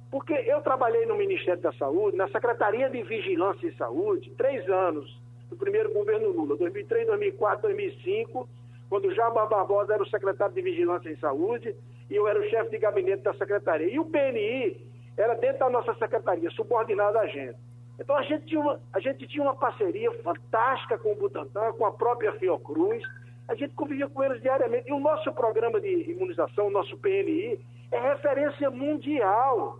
Porque 0.10 0.34
eu 0.34 0.62
trabalhei 0.62 1.06
no 1.06 1.16
Ministério 1.16 1.62
da 1.62 1.72
Saúde, 1.74 2.18
na 2.18 2.28
Secretaria 2.30 2.90
de 2.90 3.02
Vigilância 3.04 3.68
e 3.68 3.76
Saúde, 3.76 4.32
três 4.32 4.68
anos, 4.68 5.21
no 5.52 5.58
primeiro 5.58 5.94
governo 5.94 6.30
Lula, 6.30 6.56
2003, 6.56 7.08
2004, 7.08 7.62
2005, 7.64 8.50
quando 8.90 9.14
Jabá 9.14 9.46
Barbosa 9.46 9.94
era 9.94 10.04
o 10.04 10.10
secretário 10.10 10.56
de 10.56 10.62
Vigilância 10.62 11.10
em 11.10 11.18
Saúde 11.18 11.76
e 12.10 12.16
eu 12.16 12.28
era 12.28 12.40
o 12.40 12.50
chefe 12.50 12.72
de 12.72 12.78
gabinete 12.78 13.24
da 13.24 13.34
secretaria. 13.34 13.90
E 13.90 14.00
o 14.00 14.06
PNI 14.06 14.78
era 15.18 15.36
dentro 15.36 15.60
da 15.60 15.70
nossa 15.70 15.94
secretaria, 15.96 16.50
subordinado 16.52 17.20
a 17.20 17.28
gente. 17.28 17.58
Então 18.00 18.16
a 18.16 18.24
gente 18.24 18.46
tinha 18.46 18.60
uma, 18.60 18.80
a 18.94 19.00
gente 19.00 19.28
tinha 19.28 19.44
uma 19.44 19.56
parceria 19.56 20.12
fantástica 20.24 20.98
com 20.98 21.12
o 21.12 21.16
Butantan, 21.16 21.74
com 21.74 21.86
a 21.86 21.92
própria 21.92 22.34
Fiocruz. 22.34 23.04
A 23.48 23.56
gente 23.56 23.76
convivia 23.76 24.10
com 24.10 24.24
eles 24.24 24.42
diariamente. 24.42 24.90
E 24.90 24.94
o 24.94 25.00
nosso 25.00 25.32
programa 25.34 25.80
de 25.80 26.12
imunização, 26.12 26.68
o 26.68 26.72
nosso 26.72 26.98
PNI, 26.98 27.60
é 27.92 28.00
referência 28.00 28.70
mundial. 28.70 29.78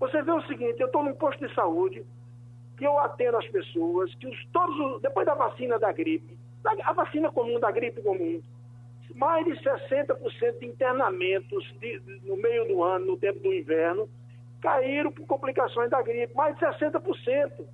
Você 0.00 0.20
vê 0.22 0.32
o 0.32 0.42
seguinte, 0.42 0.80
eu 0.80 0.86
estou 0.86 1.02
num 1.02 1.14
posto 1.14 1.46
de 1.46 1.54
saúde, 1.54 2.04
que 2.76 2.86
eu 2.86 2.98
atendo 2.98 3.36
as 3.36 3.46
pessoas, 3.48 4.14
que 4.16 4.26
os, 4.26 4.46
todos, 4.52 5.00
depois 5.02 5.26
da 5.26 5.34
vacina 5.34 5.78
da 5.78 5.92
gripe, 5.92 6.38
a 6.64 6.92
vacina 6.92 7.30
comum, 7.30 7.60
da 7.60 7.70
gripe 7.70 8.02
comum, 8.02 8.42
mais 9.14 9.44
de 9.44 9.52
60% 9.52 10.58
de 10.58 10.66
internamentos 10.66 11.72
de, 11.78 12.00
no 12.24 12.36
meio 12.36 12.66
do 12.66 12.82
ano, 12.82 13.06
no 13.06 13.16
tempo 13.16 13.38
do 13.40 13.52
inverno, 13.52 14.08
caíram 14.60 15.12
por 15.12 15.26
complicações 15.26 15.90
da 15.90 16.02
gripe. 16.02 16.34
Mais 16.34 16.56
de 16.56 16.64
60% 16.64 17.64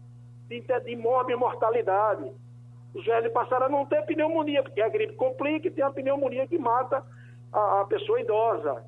de, 0.48 0.60
de 0.60 0.92
e 0.92 1.36
mortalidade. 1.36 2.30
Os 2.92 3.06
velhos 3.06 3.32
passaram 3.32 3.66
a 3.66 3.68
não 3.68 3.86
ter 3.86 4.04
pneumonia, 4.04 4.62
porque 4.62 4.82
a 4.82 4.88
gripe 4.88 5.14
complica 5.14 5.68
e 5.68 5.70
tem 5.70 5.84
a 5.84 5.90
pneumonia 5.90 6.46
que 6.46 6.58
mata 6.58 7.04
a, 7.52 7.80
a 7.80 7.84
pessoa 7.84 8.20
idosa. 8.20 8.84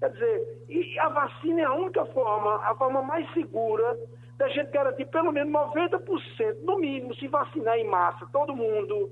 Quer 0.00 0.10
dizer, 0.10 0.64
e 0.68 0.98
a 0.98 1.08
vacina 1.08 1.60
é 1.60 1.64
a 1.64 1.72
única 1.72 2.04
forma, 2.06 2.56
a 2.56 2.74
forma 2.74 3.00
mais 3.00 3.32
segura 3.32 3.96
da 4.36 4.48
gente 4.48 4.70
garantir 4.70 5.06
pelo 5.06 5.32
menos 5.32 5.52
90%, 5.52 6.60
no 6.62 6.78
mínimo, 6.78 7.14
se 7.14 7.26
vacinar 7.28 7.76
em 7.78 7.88
massa, 7.88 8.26
todo 8.32 8.54
mundo, 8.54 9.10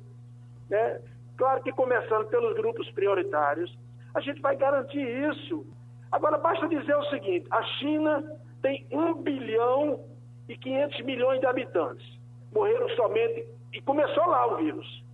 né? 0.68 1.00
Claro 1.36 1.62
que 1.62 1.72
começando 1.72 2.26
pelos 2.28 2.54
grupos 2.54 2.90
prioritários, 2.90 3.76
a 4.14 4.20
gente 4.20 4.40
vai 4.40 4.56
garantir 4.56 5.02
isso. 5.30 5.66
Agora, 6.12 6.38
basta 6.38 6.68
dizer 6.68 6.94
o 6.96 7.04
seguinte: 7.06 7.46
a 7.50 7.62
China 7.78 8.38
tem 8.62 8.86
1 8.90 9.22
bilhão 9.22 10.04
e 10.48 10.56
500 10.56 11.00
milhões 11.04 11.40
de 11.40 11.46
habitantes. 11.46 12.06
Morreram 12.52 12.88
somente, 12.90 13.48
e 13.72 13.80
começou 13.80 14.26
lá 14.26 14.46
o 14.46 14.56
vírus. 14.58 15.04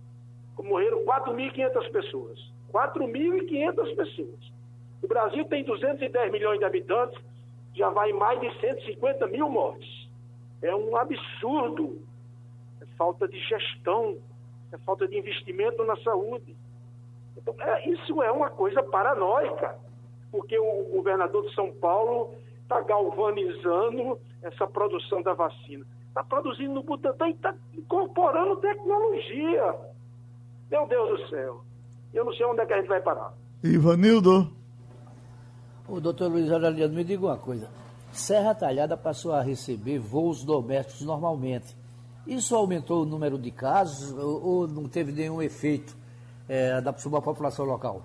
Morreram 0.59 1.03
4.500 1.05 1.91
pessoas. 1.91 2.51
4.500 2.71 3.95
pessoas. 3.95 4.51
O 5.01 5.07
Brasil 5.07 5.43
tem 5.45 5.63
210 5.63 6.31
milhões 6.31 6.59
de 6.59 6.65
habitantes, 6.65 7.19
já 7.73 7.89
vai 7.89 8.13
mais 8.13 8.39
de 8.39 8.59
150 8.59 9.27
mil 9.27 9.49
mortes. 9.49 10.00
É 10.61 10.75
um 10.75 10.95
absurdo. 10.95 12.01
É 12.81 12.85
falta 12.97 13.27
de 13.27 13.39
gestão, 13.39 14.17
é 14.71 14.77
falta 14.79 15.07
de 15.07 15.17
investimento 15.17 15.83
na 15.83 15.95
saúde. 15.97 16.55
Então, 17.37 17.55
é, 17.59 17.89
isso 17.89 18.21
é 18.21 18.31
uma 18.31 18.49
coisa 18.49 18.83
paranoica, 18.83 19.75
porque 20.31 20.57
o 20.57 20.83
governador 20.91 21.47
de 21.47 21.55
São 21.55 21.71
Paulo 21.73 22.35
está 22.61 22.81
galvanizando 22.81 24.19
essa 24.41 24.67
produção 24.67 25.21
da 25.21 25.33
vacina. 25.33 25.85
Está 26.07 26.23
produzindo 26.23 26.73
no 26.73 26.83
Butantan 26.83 27.29
e 27.29 27.31
está 27.31 27.55
incorporando 27.73 28.57
tecnologia. 28.57 29.75
Meu 30.69 30.87
Deus 30.87 31.21
do 31.21 31.29
céu. 31.29 31.61
Eu 32.13 32.25
não 32.25 32.33
sei 32.33 32.45
onde 32.45 32.61
é 32.61 32.65
que 32.65 32.73
a 32.73 32.77
gente 32.77 32.87
vai 32.87 33.01
parar. 33.01 33.33
Ivanildo. 33.63 34.51
O 35.87 35.99
doutor 35.99 36.29
Luiz 36.31 36.51
Aureliano, 36.51 36.93
me 36.93 37.03
diga 37.03 37.25
uma 37.25 37.37
coisa. 37.37 37.69
Serra 38.11 38.53
Talhada 38.53 38.97
passou 38.97 39.33
a 39.33 39.41
receber 39.41 39.99
voos 39.99 40.43
domésticos 40.43 41.01
normalmente. 41.01 41.75
Isso 42.27 42.55
aumentou 42.55 43.01
o 43.01 43.05
número 43.05 43.37
de 43.37 43.51
casos 43.51 44.11
ou, 44.17 44.45
ou 44.45 44.67
não 44.67 44.87
teve 44.87 45.11
nenhum 45.11 45.41
efeito 45.41 45.95
é, 46.47 46.81
da 46.81 46.93
sobre 46.93 47.17
a 47.17 47.21
população 47.21 47.65
local? 47.65 48.01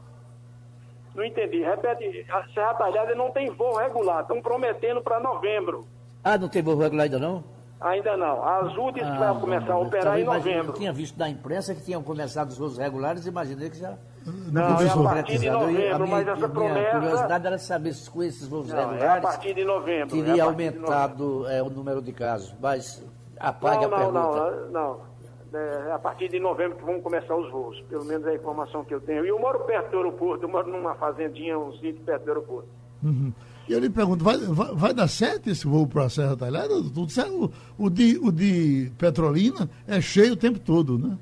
Não 1.15 1.25
entendi. 1.25 1.63
Repete. 1.63 2.27
A 2.31 2.47
Serra 2.49 2.75
Talhada 2.75 3.15
não 3.15 3.31
tem 3.31 3.51
voo 3.51 3.77
regular. 3.77 4.23
Estão 4.23 4.41
prometendo 4.41 5.03
para 5.03 5.19
novembro. 5.19 5.87
Ah, 6.23 6.37
não 6.37 6.49
tem 6.49 6.63
voo 6.63 6.77
regular 6.77 7.05
ainda 7.05 7.19
não? 7.19 7.43
Ainda 7.81 8.17
não. 8.17 8.43
A 8.43 8.59
Azul 8.59 8.93
disse 8.93 9.07
ah, 9.07 9.13
que 9.13 9.19
vai 9.19 9.41
começar 9.41 9.73
a 9.73 9.79
operar 9.79 10.19
em 10.19 10.25
novembro. 10.25 10.69
Eu 10.69 10.75
tinha 10.75 10.93
visto 10.93 11.17
da 11.17 11.29
imprensa 11.29 11.75
que 11.75 11.83
tinham 11.83 12.03
começado 12.03 12.49
os 12.49 12.59
voos 12.59 12.79
regulares, 12.79 13.27
imaginei 13.27 13.71
que 13.71 13.79
já. 13.79 13.97
Não, 14.27 14.71
não 14.71 14.81
é 14.81 14.89
a 14.89 14.97
partir 14.97 15.39
de 15.39 15.51
novembro, 15.51 15.73
minha, 15.73 16.09
mas 16.09 16.29
essa 16.29 16.49
promessa. 16.49 16.97
A 16.97 17.01
curiosidade 17.01 17.47
era 17.47 17.59
saber 17.59 17.93
se 17.95 18.11
com 18.11 18.23
esses 18.23 18.49
voos 18.49 18.69
não, 18.69 18.77
regulares. 18.77 19.03
É 19.03 19.09
a 19.09 19.21
partir 19.21 19.55
de 19.55 19.65
novembro. 19.65 20.17
Teria 20.17 20.43
é 20.43 20.45
aumentado 20.45 21.49
é, 21.49 21.63
o 21.63 21.71
número 21.71 22.03
de 22.03 22.13
casos. 22.13 22.55
Mas 22.61 23.05
apague 23.39 23.87
não, 23.87 23.95
a 23.95 23.99
pergunta. 23.99 24.21
Não, 24.21 24.71
não, 24.71 25.01
não. 25.01 25.17
É 25.55 25.93
a 25.93 25.99
partir 25.99 26.29
de 26.29 26.41
novembro 26.41 26.77
que 26.77 26.85
vão 26.85 27.01
começar 27.01 27.37
os 27.37 27.51
voos. 27.51 27.81
Pelo 27.83 28.05
menos 28.05 28.27
é 28.27 28.31
a 28.31 28.35
informação 28.35 28.85
que 28.85 28.93
eu 28.93 29.01
tenho. 29.01 29.25
E 29.25 29.29
eu 29.29 29.39
moro 29.39 29.61
perto 29.61 29.91
do 29.91 29.97
aeroporto, 29.99 30.45
eu 30.45 30.49
moro 30.49 30.71
numa 30.71 30.95
fazendinha, 30.97 31.59
um 31.59 31.73
sítio 31.75 32.03
perto 32.05 32.25
do 32.25 32.29
aeroporto. 32.29 32.69
Uhum. 33.03 33.33
E 33.69 33.73
eu 33.73 33.79
lhe 33.79 33.91
pergunto, 33.91 34.23
vai, 34.23 34.37
vai, 34.39 34.75
vai, 34.75 34.95
dar 34.95 35.09
certo 35.09 35.49
esse 35.49 35.67
voo 35.67 35.87
para 35.87 36.05
a 36.05 36.09
Serra 36.09 36.37
Talhada? 36.37 36.69
Tudo 36.69 37.11
certo? 37.11 37.53
O, 37.79 37.87
o, 37.87 37.91
de, 37.91 38.19
o 38.19 38.31
de 38.31 38.93
Petrolina 38.99 39.69
é 39.87 40.01
cheio 40.01 40.35
o 40.35 40.37
tempo 40.37 40.59
todo, 40.59 40.99
né? 40.99 41.17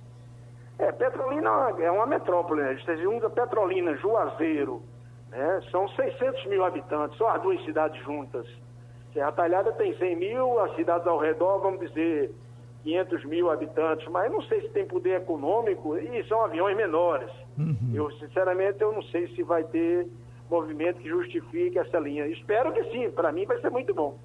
É, 1.45 1.67
Petrolina 1.67 1.87
é 1.87 1.91
uma 1.91 2.07
metrópole, 2.07 2.63
né? 2.63 2.71
A 2.71 2.75
gente 2.75 3.07
usa 3.07 3.31
Petrolina, 3.31 3.95
Juazeiro, 3.97 4.83
né? 5.31 5.61
São 5.71 5.89
600 5.89 6.47
mil 6.47 6.65
habitantes, 6.65 7.19
só 7.19 7.29
as 7.29 7.43
duas 7.43 7.63
cidades 7.65 8.03
juntas. 8.05 8.47
Serra 9.13 9.33
Talhada 9.33 9.73
tem 9.73 9.97
100 9.97 10.17
mil, 10.17 10.59
as 10.61 10.75
cidades 10.75 11.07
ao 11.07 11.19
redor, 11.19 11.61
vamos 11.61 11.81
dizer, 11.81 12.33
500 12.83 13.25
mil 13.25 13.51
habitantes, 13.51 14.07
mas 14.09 14.31
não 14.31 14.43
sei 14.43 14.63
se 14.63 14.69
tem 14.71 14.87
poder 14.87 15.21
econômico 15.23 15.97
e 15.97 16.25
são 16.29 16.45
aviões 16.45 16.77
menores. 16.77 17.31
Uhum. 17.57 17.93
Eu, 17.95 18.11
sinceramente, 18.19 18.83
eu 18.83 18.93
não 18.93 19.03
sei 19.05 19.29
se 19.35 19.43
vai 19.43 19.63
ter 19.65 20.09
movimento 20.51 21.01
que 21.01 21.09
justifique 21.09 21.79
essa 21.79 21.99
linha. 21.99 22.27
Espero 22.27 22.73
que 22.73 22.85
sim, 22.91 23.11
para 23.11 23.33
mim 23.33 23.47
vai 23.47 23.61
ser 23.61 23.71
muito 23.71 23.95
bom. 23.95 24.19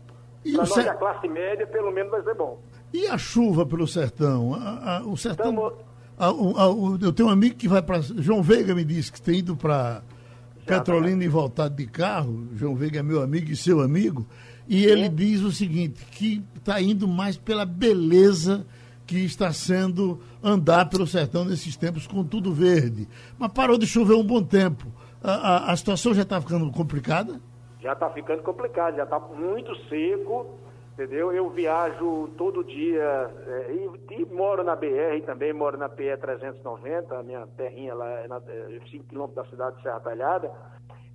Para 0.44 0.52
nós 0.54 0.74
ser... 0.74 0.86
da 0.86 0.96
classe 0.96 1.28
média, 1.28 1.68
pelo 1.68 1.92
menos 1.92 2.12
vai 2.12 2.24
ser 2.24 2.36
bom. 2.36 2.60
E 2.94 3.06
a 3.08 3.18
chuva 3.18 3.66
pelo 3.66 3.88
sertão? 3.88 4.54
A, 4.56 4.98
a, 4.98 5.04
o 5.04 5.16
sertão. 5.16 5.46
Tamo... 5.46 5.89
Eu 7.02 7.14
tenho 7.14 7.30
um 7.30 7.32
amigo 7.32 7.56
que 7.56 7.68
vai 7.68 7.82
para. 7.82 8.02
João 8.02 8.42
Veiga 8.44 8.76
me 8.76 8.84
disse 8.84 9.12
que 9.12 9.22
tem 9.22 9.40
ido 9.40 9.56
para 9.56 10.02
Petrolina 10.66 11.24
e 11.24 11.28
voltado 11.28 11.76
de 11.76 11.88
carro. 11.88 12.48
João 12.56 12.76
Veiga 12.76 13.00
é 13.00 13.04
meu 13.04 13.22
amigo 13.22 13.52
e 13.52 13.56
seu 13.56 13.82
amigo. 13.82 14.28
E 14.68 14.86
ele 14.86 15.06
Sim. 15.06 15.16
diz 15.16 15.42
o 15.42 15.52
seguinte: 15.52 16.06
que 16.12 16.44
está 16.56 16.82
indo 16.82 17.08
mais 17.08 17.38
pela 17.38 17.66
beleza 17.66 18.66
que 19.08 19.18
está 19.18 19.52
sendo 19.52 20.20
andar 20.44 20.88
pelo 20.90 21.08
sertão 21.08 21.44
nesses 21.44 21.76
tempos 21.76 22.06
com 22.06 22.24
tudo 22.24 22.54
verde. 22.54 23.08
Mas 23.40 23.52
parou 23.52 23.78
de 23.78 23.88
chover 23.88 24.14
um 24.14 24.24
bom 24.24 24.44
tempo 24.44 24.86
a, 25.24 25.32
a, 25.32 25.72
a 25.72 25.76
situação 25.76 26.14
já 26.14 26.24
está 26.24 26.40
ficando 26.40 26.70
complicada? 26.72 27.40
Já 27.82 27.94
está 27.94 28.10
ficando 28.10 28.42
complicado, 28.44 28.96
já 28.96 29.04
está 29.04 29.20
muito 29.20 29.74
seco, 29.88 30.58
entendeu? 31.00 31.32
Eu 31.32 31.50
viajo 31.50 32.28
todo 32.38 32.62
dia 32.62 33.32
é, 33.48 33.72
e, 33.72 34.22
e, 34.22 34.26
moro 34.26 34.66
na 34.66 34.76
BR 34.76 35.22
também, 35.26 35.54
moro 35.54 35.78
na 35.78 35.88
PE 35.88 36.18
390, 36.18 37.18
a 37.18 37.24
minha 37.24 37.48
terrinha 37.56 37.96
lá 37.96 38.10
é, 38.20 38.28
na, 38.28 38.42
5 38.42 38.52
é, 38.52 39.08
quilômetros 39.08 39.36
da 39.36 39.50
cidade 39.50 39.78
de 39.78 39.84
Serra 39.84 40.00
Talhada. 40.02 40.52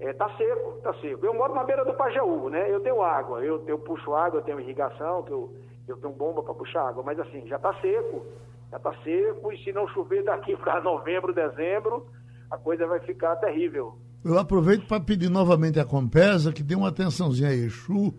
É, 0.01 0.12
tá 0.14 0.28
seco, 0.39 0.80
tá 0.82 0.95
seco. 0.95 1.26
Eu 1.26 1.35
moro 1.35 1.55
na 1.55 1.64
beira 1.64 1.85
do 1.85 1.93
Pajaú, 1.93 2.49
né? 2.49 2.72
Eu 2.72 2.80
tenho 2.80 3.03
água, 3.03 3.45
eu, 3.45 3.62
eu 3.66 3.78
puxo 3.78 4.14
água, 4.14 4.39
eu 4.41 4.45
tenho 4.45 4.59
irrigação, 4.59 5.22
que 5.22 5.30
eu, 5.30 5.55
eu 5.87 5.97
tenho 5.99 6.14
bomba 6.14 6.43
para 6.43 6.55
puxar 6.55 6.89
água, 6.89 7.03
mas 7.05 7.20
assim, 7.20 7.47
já 7.47 7.59
tá 7.59 7.74
seco, 7.80 8.24
já 8.70 8.78
tá 8.78 8.95
seco, 9.05 9.53
e 9.53 9.62
se 9.62 9.70
não 9.70 9.87
chover 9.89 10.24
daqui 10.24 10.57
para 10.57 10.80
novembro, 10.80 11.35
dezembro, 11.35 12.07
a 12.51 12.57
coisa 12.57 12.87
vai 12.87 13.01
ficar 13.01 13.37
terrível. 13.37 13.99
Eu 14.24 14.39
aproveito 14.39 14.87
para 14.87 14.99
pedir 14.99 15.28
novamente 15.28 15.78
à 15.78 15.85
Compesa 15.85 16.51
que 16.51 16.62
dê 16.62 16.74
uma 16.74 16.89
atençãozinha 16.89 17.51
a 17.51 17.53
Exu, 17.53 18.14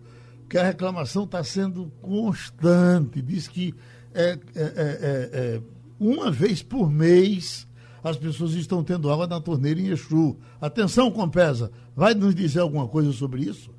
que 0.48 0.58
a 0.58 0.64
reclamação 0.64 1.24
está 1.24 1.42
sendo 1.42 1.90
constante. 2.00 3.20
Diz 3.20 3.48
que 3.48 3.74
é, 4.14 4.30
é, 4.30 4.38
é, 4.54 5.30
é, 5.32 5.62
uma 5.98 6.30
vez 6.30 6.62
por 6.62 6.90
mês 6.90 7.66
as 8.02 8.16
pessoas 8.16 8.52
estão 8.52 8.84
tendo 8.84 9.10
água 9.10 9.26
na 9.26 9.40
torneira 9.40 9.80
em 9.80 9.88
Exu. 9.88 10.36
Atenção, 10.60 11.10
Compesa, 11.10 11.72
vai 11.94 12.14
nos 12.14 12.34
dizer 12.34 12.60
alguma 12.60 12.86
coisa 12.86 13.12
sobre 13.12 13.42
isso? 13.42 13.74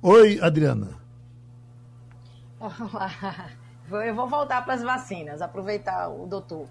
Oi, 0.00 0.40
Adriana. 0.40 0.88
Olá. 2.58 3.50
Eu 3.90 4.14
vou 4.14 4.28
voltar 4.28 4.64
para 4.64 4.74
as 4.74 4.82
vacinas, 4.82 5.42
aproveitar 5.42 6.08
o 6.08 6.26
doutor. 6.26 6.66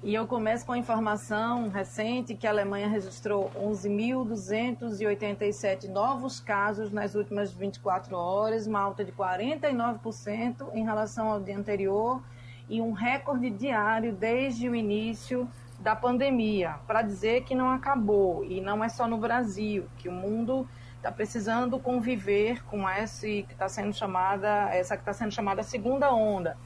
E 0.00 0.14
eu 0.14 0.28
começo 0.28 0.64
com 0.64 0.70
a 0.70 0.78
informação 0.78 1.70
recente 1.70 2.32
que 2.32 2.46
a 2.46 2.50
Alemanha 2.50 2.88
registrou 2.88 3.50
11.287 3.56 5.88
novos 5.88 6.38
casos 6.38 6.92
nas 6.92 7.16
últimas 7.16 7.52
24 7.52 8.16
horas, 8.16 8.68
uma 8.68 8.78
alta 8.78 9.04
de 9.04 9.10
49% 9.10 10.68
em 10.72 10.84
relação 10.84 11.32
ao 11.32 11.40
dia 11.40 11.58
anterior 11.58 12.22
e 12.68 12.80
um 12.80 12.92
recorde 12.92 13.50
diário 13.50 14.12
desde 14.12 14.68
o 14.68 14.76
início 14.76 15.50
da 15.80 15.96
pandemia, 15.96 16.76
para 16.86 17.02
dizer 17.02 17.42
que 17.42 17.56
não 17.56 17.70
acabou 17.70 18.44
e 18.44 18.60
não 18.60 18.84
é 18.84 18.88
só 18.88 19.08
no 19.08 19.18
Brasil, 19.18 19.88
que 19.96 20.08
o 20.08 20.12
mundo 20.12 20.64
está 20.96 21.10
precisando 21.10 21.76
conviver 21.76 22.64
com 22.66 22.88
essa 22.88 23.26
que 23.26 23.46
está 23.50 23.68
sendo 23.68 23.92
chamada 23.92 24.72
essa 24.72 24.96
que 24.96 25.02
está 25.02 25.12
sendo 25.12 25.32
chamada 25.32 25.64
segunda 25.64 26.14
onda. 26.14 26.56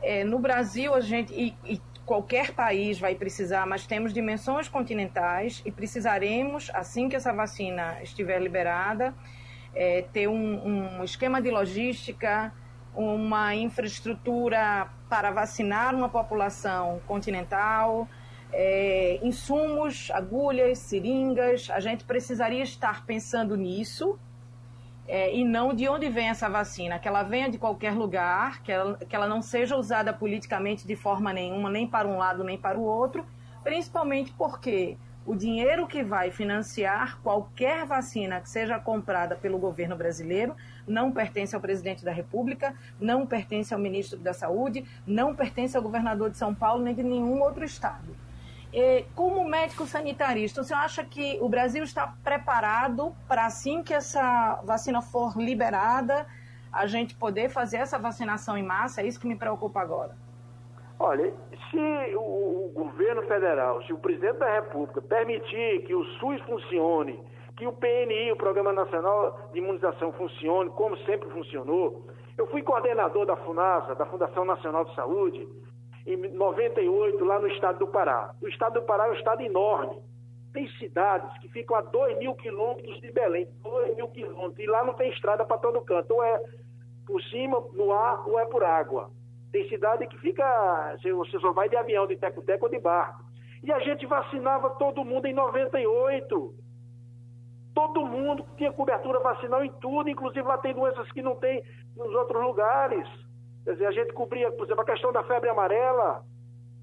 É, 0.00 0.24
no 0.24 0.38
Brasil 0.38 0.94
a 0.94 1.00
gente 1.00 1.34
e, 1.34 1.54
e 1.64 1.78
qualquer 2.04 2.52
país 2.52 2.98
vai 2.98 3.14
precisar, 3.14 3.66
mas 3.66 3.86
temos 3.86 4.12
dimensões 4.12 4.68
continentais 4.68 5.62
e 5.64 5.70
precisaremos, 5.70 6.70
assim 6.74 7.08
que 7.08 7.16
essa 7.16 7.32
vacina 7.32 8.02
estiver 8.02 8.40
liberada, 8.40 9.14
é, 9.74 10.02
ter 10.12 10.28
um, 10.28 10.98
um 10.98 11.04
esquema 11.04 11.40
de 11.40 11.50
logística, 11.50 12.52
uma 12.94 13.54
infraestrutura 13.54 14.88
para 15.08 15.30
vacinar 15.30 15.94
uma 15.94 16.08
população 16.08 17.00
continental, 17.06 18.08
é, 18.52 19.18
insumos, 19.22 20.10
agulhas, 20.12 20.78
seringas. 20.78 21.68
A 21.70 21.80
gente 21.80 22.04
precisaria 22.04 22.62
estar 22.62 23.04
pensando 23.04 23.56
nisso 23.56 24.18
é, 25.06 25.34
e 25.34 25.44
não 25.44 25.74
de 25.74 25.88
onde 25.88 26.08
vem 26.08 26.28
essa 26.28 26.48
vacina, 26.48 26.98
que 26.98 27.06
ela 27.06 27.22
venha 27.22 27.50
de 27.50 27.58
qualquer 27.58 27.94
lugar, 27.94 28.62
que 28.62 28.72
ela, 28.72 28.96
que 28.96 29.14
ela 29.14 29.28
não 29.28 29.42
seja 29.42 29.76
usada 29.76 30.12
politicamente 30.12 30.86
de 30.86 30.96
forma 30.96 31.32
nenhuma, 31.32 31.70
nem 31.70 31.86
para 31.86 32.08
um 32.08 32.16
lado 32.16 32.42
nem 32.42 32.56
para 32.56 32.78
o 32.78 32.82
outro, 32.82 33.24
principalmente 33.62 34.32
porque 34.32 34.96
o 35.26 35.34
dinheiro 35.34 35.86
que 35.86 36.02
vai 36.02 36.30
financiar 36.30 37.18
qualquer 37.22 37.86
vacina 37.86 38.40
que 38.40 38.48
seja 38.48 38.78
comprada 38.78 39.34
pelo 39.34 39.58
governo 39.58 39.96
brasileiro 39.96 40.54
não 40.86 41.10
pertence 41.10 41.54
ao 41.54 41.60
presidente 41.62 42.04
da 42.04 42.12
República, 42.12 42.74
não 43.00 43.26
pertence 43.26 43.72
ao 43.72 43.80
ministro 43.80 44.18
da 44.18 44.34
Saúde, 44.34 44.84
não 45.06 45.34
pertence 45.34 45.76
ao 45.76 45.82
governador 45.82 46.30
de 46.30 46.36
São 46.36 46.54
Paulo 46.54 46.84
nem 46.84 46.94
de 46.94 47.02
nenhum 47.02 47.40
outro 47.40 47.64
estado. 47.64 48.23
Como 49.14 49.48
médico 49.48 49.86
sanitarista, 49.86 50.62
você 50.62 50.74
acha 50.74 51.04
que 51.04 51.38
o 51.40 51.48
Brasil 51.48 51.84
está 51.84 52.14
preparado 52.24 53.14
para 53.28 53.46
assim 53.46 53.82
que 53.82 53.94
essa 53.94 54.60
vacina 54.64 55.00
for 55.00 55.36
liberada, 55.36 56.26
a 56.72 56.86
gente 56.86 57.14
poder 57.14 57.48
fazer 57.50 57.76
essa 57.76 57.98
vacinação 57.98 58.58
em 58.58 58.64
massa? 58.64 59.00
É 59.00 59.06
isso 59.06 59.20
que 59.20 59.28
me 59.28 59.36
preocupa 59.36 59.80
agora. 59.80 60.16
Olha, 60.98 61.32
se 61.70 62.16
o, 62.16 62.72
governo 62.74 63.22
federal, 63.22 63.82
se 63.84 63.92
o 63.92 63.98
presidente 63.98 64.38
da 64.38 64.52
República 64.54 65.02
permitir 65.02 65.84
que 65.86 65.94
o 65.94 66.04
SUS 66.18 66.40
funcione, 66.42 67.20
que 67.56 67.66
o 67.66 67.72
PNI, 67.72 68.32
o 68.32 68.36
Programa 68.36 68.72
Nacional 68.72 69.50
de 69.52 69.58
Imunização, 69.58 70.12
funcione 70.12 70.70
como 70.70 70.96
sempre 70.98 71.28
funcionou, 71.30 72.06
eu 72.36 72.46
fui 72.48 72.62
coordenador 72.62 73.26
da 73.26 73.36
FUNASA, 73.36 73.94
da 73.94 74.06
Fundação 74.06 74.44
Nacional 74.44 74.84
de 74.84 74.94
Saúde, 74.94 75.48
em 76.06 76.16
98, 76.16 77.24
lá 77.24 77.38
no 77.38 77.48
estado 77.48 77.78
do 77.78 77.86
Pará. 77.86 78.34
O 78.40 78.48
estado 78.48 78.74
do 78.74 78.82
Pará 78.82 79.06
é 79.06 79.10
um 79.10 79.14
estado 79.14 79.42
enorme. 79.42 79.98
Tem 80.52 80.68
cidades 80.78 81.36
que 81.38 81.48
ficam 81.48 81.76
a 81.76 81.80
2 81.80 82.18
mil 82.18 82.34
quilômetros 82.34 83.00
de 83.00 83.10
Belém, 83.10 83.48
2 83.62 83.96
mil 83.96 84.08
quilômetros, 84.08 84.58
e 84.58 84.66
lá 84.66 84.84
não 84.84 84.94
tem 84.94 85.10
estrada 85.10 85.44
para 85.44 85.58
todo 85.58 85.80
canto. 85.82 86.14
Ou 86.14 86.22
é 86.22 86.40
por 87.06 87.22
cima, 87.24 87.60
no 87.72 87.92
ar, 87.92 88.28
ou 88.28 88.38
é 88.38 88.46
por 88.46 88.62
água. 88.62 89.10
Tem 89.50 89.68
cidade 89.68 90.06
que 90.06 90.18
fica, 90.18 90.96
você 91.02 91.38
só 91.38 91.52
vai 91.52 91.68
de 91.68 91.76
avião, 91.76 92.06
de 92.06 92.16
teco-teco 92.16 92.66
ou 92.66 92.70
de 92.70 92.78
barco. 92.78 93.24
E 93.62 93.72
a 93.72 93.78
gente 93.80 94.04
vacinava 94.06 94.70
todo 94.70 95.04
mundo 95.04 95.26
em 95.26 95.32
98. 95.32 96.54
Todo 97.74 98.06
mundo 98.06 98.46
tinha 98.56 98.72
cobertura 98.72 99.20
vacinal 99.20 99.64
em 99.64 99.72
tudo, 99.80 100.08
inclusive 100.08 100.46
lá 100.46 100.58
tem 100.58 100.74
doenças 100.74 101.10
que 101.12 101.22
não 101.22 101.34
tem 101.36 101.62
nos 101.96 102.12
outros 102.14 102.42
lugares. 102.42 103.08
Quer 103.64 103.72
dizer, 103.72 103.86
a 103.86 103.92
gente 103.92 104.12
cobria, 104.12 104.50
por 104.52 104.66
exemplo, 104.66 104.82
a 104.82 104.86
questão 104.86 105.12
da 105.12 105.22
febre 105.24 105.48
amarela, 105.48 106.22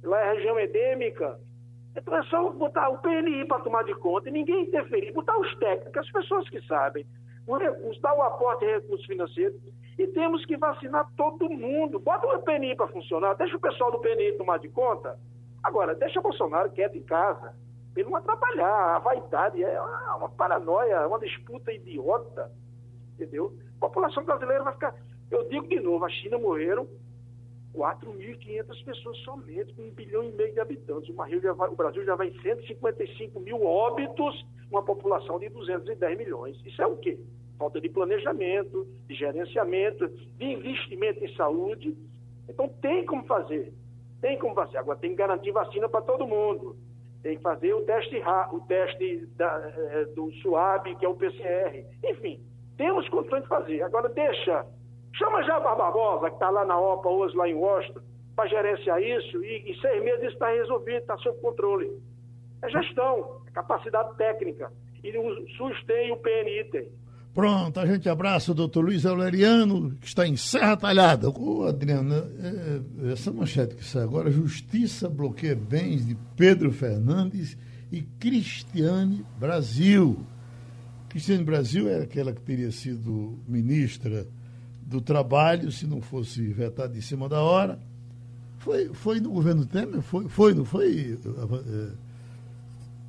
lá 0.04 0.20
é 0.20 0.34
região 0.34 0.60
endêmica. 0.60 1.40
Então 1.96 2.16
é 2.16 2.24
só 2.24 2.50
botar 2.52 2.90
o 2.90 2.98
PNI 3.00 3.46
para 3.46 3.62
tomar 3.62 3.84
de 3.84 3.94
conta 3.96 4.30
e 4.30 4.32
ninguém 4.32 4.64
interferir, 4.64 5.12
botar 5.12 5.38
os 5.38 5.56
técnicos, 5.58 5.98
as 5.98 6.12
pessoas 6.12 6.50
que 6.50 6.62
sabem, 6.66 7.06
o 7.46 7.58
recurso, 7.58 8.02
dar 8.02 8.16
o 8.16 8.22
aporte 8.22 8.66
de 8.66 8.72
recursos 8.72 9.06
financeiros 9.06 9.62
e 9.98 10.08
temos 10.08 10.46
que 10.46 10.58
vacinar 10.58 11.08
todo 11.16 11.50
mundo. 11.50 12.00
Bota 12.00 12.26
o 12.28 12.42
PNI 12.42 12.76
para 12.76 12.88
funcionar, 12.88 13.36
deixa 13.36 13.58
o 13.58 13.60
pessoal 13.60 13.92
do 13.92 14.00
PNI 14.00 14.34
tomar 14.34 14.58
de 14.58 14.70
conta. 14.70 15.20
Agora, 15.62 15.94
deixa 15.94 16.20
o 16.20 16.24
Bolsonaro 16.24 16.72
quieto 16.72 16.98
em 16.98 17.04
casa, 17.04 17.54
ele 17.96 18.10
não 18.10 18.16
atrapalhar. 18.16 18.96
A 18.96 19.00
vaidade 19.00 19.64
é 19.64 19.80
uma 20.16 20.30
paranoia, 20.30 21.08
uma 21.08 21.20
disputa 21.20 21.72
idiota, 21.72 22.52
entendeu? 23.14 23.54
A 23.78 23.80
população 23.82 24.24
brasileira 24.24 24.64
vai 24.64 24.74
ficar 24.74 24.96
eu 25.32 25.48
digo 25.48 25.68
de 25.68 25.80
novo, 25.80 26.06
a 26.06 26.10
China 26.10 26.38
morreram 26.38 26.88
4.500 27.74 28.84
pessoas 28.84 29.18
somente, 29.20 29.74
com 29.74 29.84
um 29.84 29.92
bilhão 29.92 30.24
e 30.24 30.32
meio 30.32 30.54
de 30.54 30.60
habitantes. 30.60 31.10
O, 31.10 31.14
vai, 31.14 31.34
o 31.34 31.76
Brasil 31.76 32.04
já 32.04 32.16
vai 32.16 32.28
em 32.28 32.42
155 32.42 33.40
mil 33.40 33.66
óbitos, 33.66 34.46
uma 34.70 34.84
população 34.84 35.40
de 35.40 35.50
210 35.50 36.18
milhões. 36.18 36.58
Isso 36.66 36.82
é 36.82 36.86
o 36.86 36.98
quê? 36.98 37.18
Falta 37.58 37.80
de 37.80 37.90
planejamento, 37.90 38.88
de 39.08 39.16
gerenciamento, 39.16 40.08
de 40.10 40.46
investimento 40.46 41.24
em 41.24 41.34
saúde. 41.36 41.98
Então 42.50 42.68
tem 42.82 43.06
como 43.06 43.24
fazer. 43.24 43.74
Tem 44.20 44.38
como 44.38 44.54
fazer. 44.54 44.78
Agora 44.78 45.00
tem 45.00 45.12
que 45.12 45.18
garantir 45.18 45.52
vacina 45.52 45.88
para 45.88 46.02
todo 46.02 46.28
mundo. 46.28 46.76
Tem 47.24 47.38
que 47.38 47.44
fazer 47.44 47.74
o 47.74 47.84
teste, 47.84 48.22
o 48.52 48.60
teste 48.62 49.28
da, 49.38 49.74
eh, 49.76 50.06
do 50.16 50.32
SUAB, 50.42 50.96
que 50.96 51.06
é 51.06 51.10
o 51.10 51.16
PCR. 51.16 51.86
Enfim, 52.04 52.44
temos 52.78 53.08
condições 53.10 53.44
de 53.44 53.48
fazer. 53.48 53.84
Agora 53.84 54.10
deixa 54.10 54.66
Chama 55.14 55.44
já 55.44 55.58
a 55.58 55.76
Barbosa, 55.76 56.30
que 56.30 56.36
está 56.36 56.50
lá 56.50 56.66
na 56.66 56.80
OPA 56.80 57.10
hoje, 57.10 57.36
lá 57.36 57.48
em 57.48 57.56
Washington, 57.56 58.02
para 58.36 58.50
gerenciar 58.50 59.02
isso, 59.02 59.44
e 59.44 59.72
em 59.72 59.80
seis 59.82 60.04
meses 60.04 60.24
isso 60.24 60.34
está 60.34 60.50
resolvido, 60.50 60.98
está 60.98 61.18
sob 61.18 61.40
controle. 61.42 61.92
É 62.62 62.70
gestão, 62.70 63.42
é 63.48 63.52
capacidade 63.52 64.16
técnica. 64.18 64.72
E 65.04 65.18
o 65.18 65.48
SUS 65.58 65.84
tem 65.86 66.12
o 66.12 66.18
PNI 66.18 66.64
tem. 66.72 67.02
Pronto, 67.34 67.80
a 67.80 67.86
gente 67.86 68.10
abraça 68.10 68.52
o 68.52 68.56
doutor 68.56 68.84
Luiz 68.84 69.06
Aureliano, 69.06 69.96
que 70.02 70.08
está 70.08 70.28
em 70.28 70.36
Serra 70.36 70.76
Talhada. 70.76 71.30
Ô, 71.30 71.64
Adriana, 71.64 72.30
é, 72.44 73.08
é, 73.08 73.12
essa 73.14 73.32
manchete 73.32 73.76
que 73.76 73.86
sai 73.86 74.04
agora, 74.04 74.30
Justiça 74.30 75.10
bloqueia 75.10 75.56
bens 75.56 76.06
de 76.06 76.16
Pedro 76.36 76.74
Fernandes 76.74 77.58
e 77.90 78.02
Cristiane 78.02 79.26
Brasil. 79.40 80.26
Cristiane 81.08 81.44
Brasil 81.44 81.90
é 81.90 82.02
aquela 82.02 82.34
que 82.34 82.42
teria 82.42 82.72
sido 82.72 83.40
ministra 83.48 84.28
do 84.92 85.00
trabalho, 85.00 85.72
se 85.72 85.88
não 85.88 86.02
fosse 86.02 86.46
vetado 86.48 86.98
em 86.98 87.02
cima 87.02 87.30
da 87.30 87.42
hora. 87.42 87.80
Foi, 88.60 88.90
foi 88.94 89.20
no 89.22 89.32
governo 89.32 89.66
Temer? 89.66 90.02
Foi, 90.02 90.28
foi 90.28 90.54
não 90.54 90.66
foi? 90.66 91.18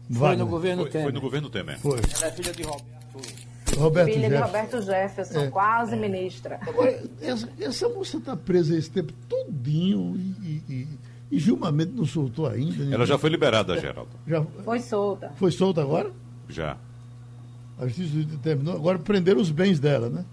É, 0.08 0.14
foi 0.14 0.36
no 0.36 0.46
governo 0.46 0.82
foi, 0.82 0.90
Temer. 0.90 1.06
Foi 1.06 1.12
no 1.12 1.20
governo 1.20 1.50
Temer. 1.50 1.78
Foi. 1.80 1.98
Ela 1.98 2.26
é 2.26 2.30
filha 2.30 2.52
de 2.52 2.62
Roberto. 2.62 2.92
Roberto 3.76 4.12
filha 4.12 4.28
Jefferson. 4.28 4.44
de 4.44 4.52
Roberto 4.52 4.82
Jefferson, 4.82 5.40
é. 5.40 5.50
quase 5.50 5.94
é. 5.94 5.96
ministra. 5.96 6.60
Agora, 6.62 7.02
essa, 7.20 7.48
essa 7.58 7.88
moça 7.88 8.18
está 8.18 8.36
presa 8.36 8.76
esse 8.76 8.90
tempo 8.90 9.12
todinho 9.28 10.14
e, 10.16 10.62
e, 10.68 10.88
e 11.32 11.38
Gilmar 11.38 11.72
Mendes 11.72 11.94
não 11.94 12.04
soltou 12.04 12.46
ainda. 12.46 12.94
Ela 12.94 13.06
já 13.06 13.18
foi 13.18 13.30
liberada, 13.30 13.78
Geraldo. 13.78 14.10
Já, 14.26 14.44
foi 14.64 14.78
solta. 14.78 15.32
Foi 15.36 15.50
solta 15.50 15.80
agora? 15.82 16.12
Já. 16.48 16.76
A 17.78 17.86
justiça 17.86 18.24
determinou, 18.24 18.76
agora 18.76 18.98
prenderam 18.98 19.40
os 19.40 19.50
bens 19.50 19.80
dela, 19.80 20.08
né? 20.08 20.24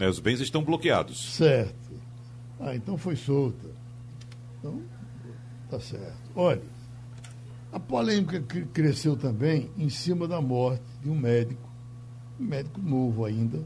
É, 0.00 0.08
os 0.08 0.18
bens 0.18 0.40
estão 0.40 0.64
bloqueados. 0.64 1.34
Certo. 1.34 1.92
Ah, 2.58 2.74
então 2.74 2.96
foi 2.96 3.16
solta. 3.16 3.68
Então, 4.58 4.80
tá 5.68 5.78
certo. 5.78 6.18
Olha, 6.34 6.62
a 7.70 7.78
polêmica 7.78 8.40
cresceu 8.72 9.14
também 9.14 9.70
em 9.76 9.90
cima 9.90 10.26
da 10.26 10.40
morte 10.40 10.82
de 11.02 11.10
um 11.10 11.14
médico, 11.14 11.68
um 12.40 12.44
médico 12.44 12.80
novo 12.80 13.26
ainda, 13.26 13.62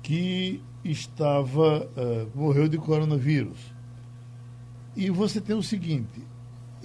que 0.00 0.62
estava, 0.84 1.84
uh, 1.84 2.30
morreu 2.38 2.68
de 2.68 2.78
coronavírus. 2.78 3.58
E 4.96 5.10
você 5.10 5.40
tem 5.40 5.56
o 5.56 5.62
seguinte, 5.62 6.22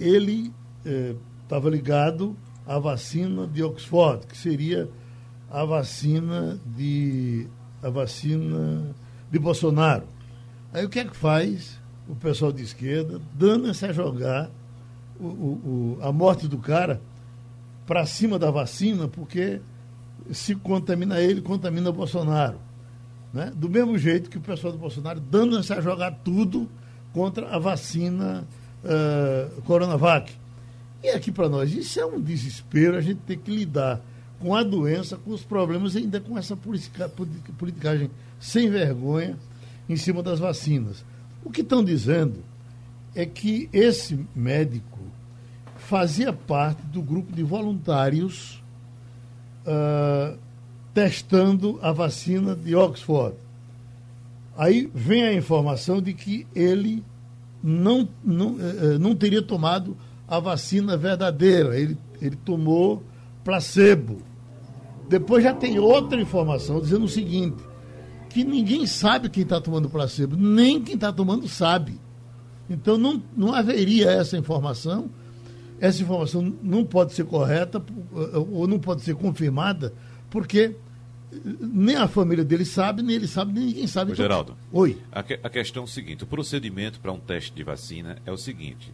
ele 0.00 0.52
estava 1.40 1.68
uh, 1.68 1.70
ligado 1.70 2.36
à 2.66 2.76
vacina 2.76 3.46
de 3.46 3.62
Oxford, 3.62 4.26
que 4.26 4.36
seria 4.36 4.90
a 5.48 5.64
vacina 5.64 6.60
de 6.76 7.48
a 7.84 7.90
vacina 7.90 8.94
de 9.30 9.38
Bolsonaro. 9.38 10.04
Aí 10.72 10.84
o 10.84 10.88
que 10.88 10.98
é 10.98 11.04
que 11.04 11.16
faz 11.16 11.78
o 12.08 12.14
pessoal 12.16 12.50
de 12.50 12.62
esquerda? 12.62 13.20
Dando-se 13.34 13.84
a 13.84 13.92
jogar 13.92 14.50
o, 15.20 15.26
o, 15.26 15.98
a 16.00 16.10
morte 16.10 16.48
do 16.48 16.58
cara 16.58 17.00
para 17.86 18.06
cima 18.06 18.38
da 18.38 18.50
vacina, 18.50 19.06
porque 19.06 19.60
se 20.32 20.54
contamina 20.54 21.20
ele, 21.20 21.42
contamina 21.42 21.92
Bolsonaro. 21.92 22.58
Né? 23.32 23.52
Do 23.54 23.68
mesmo 23.68 23.98
jeito 23.98 24.30
que 24.30 24.38
o 24.38 24.40
pessoal 24.40 24.72
do 24.72 24.78
Bolsonaro 24.78 25.20
dando-se 25.20 25.72
a 25.72 25.80
jogar 25.80 26.12
tudo 26.24 26.68
contra 27.12 27.54
a 27.54 27.58
vacina 27.58 28.44
uh, 28.82 29.62
Coronavac. 29.62 30.32
E 31.02 31.10
aqui 31.10 31.30
para 31.30 31.48
nós, 31.50 31.72
isso 31.72 32.00
é 32.00 32.06
um 32.06 32.18
desespero, 32.18 32.96
a 32.96 33.00
gente 33.02 33.20
tem 33.26 33.36
que 33.36 33.54
lidar 33.54 34.00
com 34.44 34.54
a 34.54 34.62
doença, 34.62 35.16
com 35.16 35.30
os 35.30 35.42
problemas, 35.42 35.96
ainda 35.96 36.20
com 36.20 36.36
essa 36.36 36.54
politicagem 36.54 38.10
sem 38.38 38.68
vergonha 38.68 39.38
em 39.88 39.96
cima 39.96 40.22
das 40.22 40.38
vacinas. 40.38 41.02
O 41.42 41.50
que 41.50 41.62
estão 41.62 41.82
dizendo 41.82 42.44
é 43.14 43.24
que 43.24 43.70
esse 43.72 44.26
médico 44.36 44.98
fazia 45.78 46.30
parte 46.30 46.82
do 46.82 47.00
grupo 47.00 47.32
de 47.32 47.42
voluntários 47.42 48.62
uh, 49.66 50.36
testando 50.92 51.78
a 51.80 51.90
vacina 51.90 52.54
de 52.54 52.76
Oxford. 52.76 53.34
Aí 54.58 54.90
vem 54.94 55.22
a 55.22 55.32
informação 55.32 56.02
de 56.02 56.12
que 56.12 56.46
ele 56.54 57.02
não, 57.62 58.06
não, 58.22 58.56
uh, 58.56 58.98
não 59.00 59.16
teria 59.16 59.40
tomado 59.40 59.96
a 60.28 60.38
vacina 60.38 60.98
verdadeira, 60.98 61.80
ele, 61.80 61.96
ele 62.20 62.36
tomou 62.36 63.02
placebo. 63.42 64.33
Depois 65.14 65.44
já 65.44 65.54
tem 65.54 65.78
outra 65.78 66.20
informação 66.20 66.80
dizendo 66.80 67.04
o 67.04 67.08
seguinte: 67.08 67.62
que 68.30 68.42
ninguém 68.42 68.84
sabe 68.84 69.28
quem 69.28 69.44
está 69.44 69.60
tomando 69.60 69.88
placebo, 69.88 70.36
nem 70.36 70.82
quem 70.82 70.96
está 70.96 71.12
tomando 71.12 71.46
sabe. 71.46 72.00
Então 72.68 72.98
não, 72.98 73.22
não 73.36 73.54
haveria 73.54 74.10
essa 74.10 74.36
informação. 74.36 75.08
Essa 75.78 76.02
informação 76.02 76.52
não 76.60 76.84
pode 76.84 77.12
ser 77.12 77.26
correta 77.26 77.80
ou 78.50 78.66
não 78.66 78.80
pode 78.80 79.02
ser 79.02 79.14
confirmada, 79.14 79.94
porque 80.28 80.74
nem 81.60 81.94
a 81.94 82.08
família 82.08 82.44
dele 82.44 82.64
sabe, 82.64 83.00
nem 83.00 83.14
ele 83.14 83.28
sabe, 83.28 83.52
nem 83.52 83.66
ninguém 83.66 83.86
sabe. 83.86 84.10
Ô, 84.10 84.14
então, 84.14 84.24
Geraldo, 84.24 84.56
oi. 84.72 84.98
A, 85.12 85.22
que, 85.22 85.38
a 85.40 85.48
questão 85.48 85.84
é 85.84 85.86
o 85.86 85.88
seguinte: 85.88 86.24
o 86.24 86.26
procedimento 86.26 86.98
para 86.98 87.12
um 87.12 87.20
teste 87.20 87.52
de 87.52 87.62
vacina 87.62 88.18
é 88.26 88.32
o 88.32 88.36
seguinte: 88.36 88.92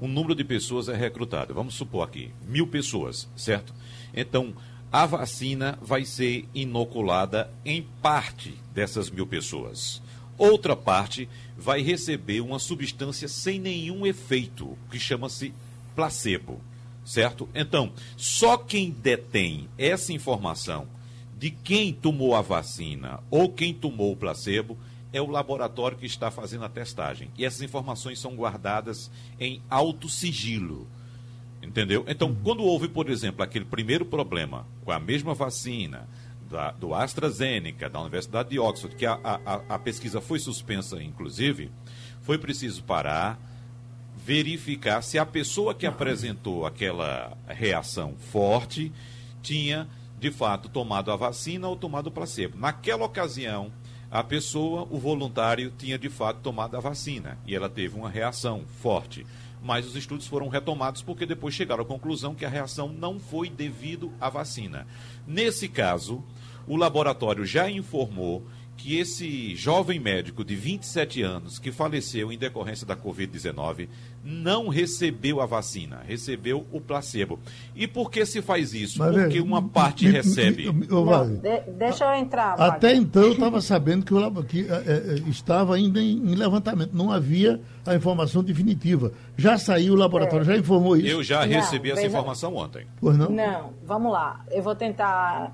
um 0.00 0.08
número 0.08 0.34
de 0.34 0.44
pessoas 0.44 0.88
é 0.88 0.96
recrutado. 0.96 1.52
Vamos 1.52 1.74
supor 1.74 2.08
aqui, 2.08 2.30
mil 2.48 2.66
pessoas, 2.68 3.28
certo? 3.36 3.74
Então, 4.14 4.54
a 4.92 5.04
vacina 5.04 5.78
vai 5.82 6.04
ser 6.04 6.48
inoculada 6.54 7.50
em 7.64 7.82
parte 8.02 8.58
dessas 8.72 9.10
mil 9.10 9.26
pessoas. 9.26 10.02
Outra 10.36 10.74
parte 10.76 11.28
vai 11.56 11.82
receber 11.82 12.40
uma 12.40 12.58
substância 12.58 13.28
sem 13.28 13.58
nenhum 13.58 14.06
efeito, 14.06 14.78
que 14.90 14.98
chama-se 14.98 15.52
placebo, 15.94 16.60
certo? 17.04 17.48
Então, 17.54 17.92
só 18.16 18.56
quem 18.56 18.90
detém 18.90 19.68
essa 19.76 20.12
informação 20.12 20.86
de 21.36 21.50
quem 21.50 21.92
tomou 21.92 22.34
a 22.34 22.40
vacina 22.40 23.20
ou 23.30 23.50
quem 23.50 23.74
tomou 23.74 24.12
o 24.12 24.16
placebo 24.16 24.78
é 25.12 25.20
o 25.20 25.26
laboratório 25.26 25.98
que 25.98 26.06
está 26.06 26.30
fazendo 26.30 26.64
a 26.64 26.68
testagem. 26.68 27.30
E 27.36 27.44
essas 27.44 27.62
informações 27.62 28.20
são 28.20 28.34
guardadas 28.36 29.10
em 29.40 29.60
alto 29.68 30.08
sigilo. 30.08 30.86
Entendeu? 31.68 32.02
Então, 32.08 32.34
quando 32.34 32.64
houve, 32.64 32.88
por 32.88 33.10
exemplo, 33.10 33.42
aquele 33.42 33.66
primeiro 33.66 34.06
problema 34.06 34.66
com 34.86 34.90
a 34.90 34.98
mesma 34.98 35.34
vacina 35.34 36.08
da, 36.48 36.70
do 36.70 36.94
AstraZeneca, 36.94 37.90
da 37.90 38.00
Universidade 38.00 38.48
de 38.48 38.58
Oxford, 38.58 38.96
que 38.96 39.04
a, 39.04 39.20
a, 39.22 39.74
a 39.74 39.78
pesquisa 39.78 40.18
foi 40.18 40.38
suspensa, 40.38 41.02
inclusive, 41.02 41.70
foi 42.22 42.38
preciso 42.38 42.82
parar, 42.84 43.38
verificar 44.16 45.02
se 45.02 45.18
a 45.18 45.26
pessoa 45.26 45.74
que 45.74 45.84
apresentou 45.84 46.64
aquela 46.64 47.36
reação 47.46 48.14
forte 48.16 48.90
tinha, 49.42 49.86
de 50.18 50.30
fato, 50.30 50.70
tomado 50.70 51.12
a 51.12 51.16
vacina 51.16 51.68
ou 51.68 51.76
tomado 51.76 52.06
o 52.06 52.10
placebo. 52.10 52.56
Naquela 52.56 53.04
ocasião, 53.04 53.70
a 54.10 54.24
pessoa, 54.24 54.88
o 54.90 54.98
voluntário, 54.98 55.70
tinha 55.76 55.98
de 55.98 56.08
fato 56.08 56.40
tomado 56.40 56.78
a 56.78 56.80
vacina 56.80 57.36
e 57.46 57.54
ela 57.54 57.68
teve 57.68 57.94
uma 57.94 58.08
reação 58.08 58.64
forte 58.80 59.26
mas 59.68 59.86
os 59.86 59.94
estudos 59.94 60.26
foram 60.26 60.48
retomados 60.48 61.02
porque 61.02 61.26
depois 61.26 61.52
chegaram 61.54 61.82
à 61.82 61.86
conclusão 61.86 62.34
que 62.34 62.46
a 62.46 62.48
reação 62.48 62.88
não 62.88 63.20
foi 63.20 63.50
devido 63.50 64.10
à 64.18 64.30
vacina. 64.30 64.86
Nesse 65.26 65.68
caso, 65.68 66.24
o 66.66 66.74
laboratório 66.74 67.44
já 67.44 67.70
informou 67.70 68.46
que 68.78 68.96
esse 68.96 69.56
jovem 69.56 69.98
médico 69.98 70.44
de 70.44 70.54
27 70.54 71.20
anos 71.20 71.58
que 71.58 71.72
faleceu 71.72 72.32
em 72.32 72.38
decorrência 72.38 72.86
da 72.86 72.96
Covid-19 72.96 73.88
não 74.22 74.68
recebeu 74.68 75.40
a 75.40 75.46
vacina, 75.46 76.00
recebeu 76.06 76.64
o 76.70 76.80
placebo. 76.80 77.40
E 77.74 77.88
por 77.88 78.08
que 78.08 78.24
se 78.24 78.40
faz 78.40 78.72
isso? 78.72 79.00
Mas, 79.00 79.14
Porque 79.14 79.40
uma 79.40 79.60
parte 79.60 80.06
me, 80.06 80.12
recebe. 80.12 80.66
Me, 80.66 80.80
me, 80.80 80.86
não, 80.86 81.34
de, 81.36 81.60
deixa 81.76 82.04
eu 82.04 82.20
entrar. 82.20 82.54
Até 82.54 82.94
então 82.94 83.22
eu 83.22 83.32
estava 83.32 83.60
sabendo 83.60 84.04
que, 84.04 84.14
o, 84.14 84.44
que 84.44 84.66
é, 84.70 84.74
é, 84.74 85.28
estava 85.28 85.74
ainda 85.74 86.00
em, 86.00 86.16
em, 86.16 86.34
levantamento, 86.36 86.92
não 86.92 87.10
havia 87.10 87.60
a 87.84 87.96
informação 87.96 88.44
definitiva. 88.44 89.12
Já 89.36 89.58
saiu 89.58 89.94
o 89.94 89.96
laboratório, 89.96 90.42
é. 90.42 90.54
já 90.54 90.56
informou 90.56 90.96
isso. 90.96 91.08
Eu 91.08 91.22
já 91.24 91.44
recebi 91.44 91.88
não, 91.88 91.96
essa 91.96 92.06
informação 92.06 92.54
ontem. 92.54 92.86
Pois 93.00 93.18
não? 93.18 93.28
Não, 93.30 93.72
vamos 93.84 94.12
lá. 94.12 94.44
Eu 94.52 94.62
vou 94.62 94.76
tentar 94.76 95.52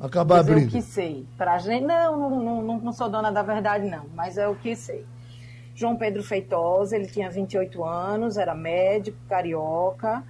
Acabar 0.00 0.40
dizer 0.40 0.52
a 0.52 0.54
briga. 0.54 0.68
o 0.68 0.70
que 0.70 0.82
sei. 0.82 1.26
Pra 1.36 1.58
gente, 1.58 1.84
não, 1.84 2.30
não, 2.30 2.62
não, 2.62 2.78
não 2.78 2.92
sou 2.92 3.10
dona 3.10 3.30
da 3.30 3.42
verdade, 3.42 3.86
não, 3.86 4.06
mas 4.14 4.38
é 4.38 4.48
o 4.48 4.54
que 4.54 4.74
sei. 4.74 5.04
João 5.74 5.94
Pedro 5.94 6.22
Feitosa, 6.22 6.96
ele 6.96 7.06
tinha 7.06 7.28
28 7.30 7.84
anos, 7.84 8.38
era 8.38 8.54
médico, 8.54 9.18
carioca, 9.28 10.24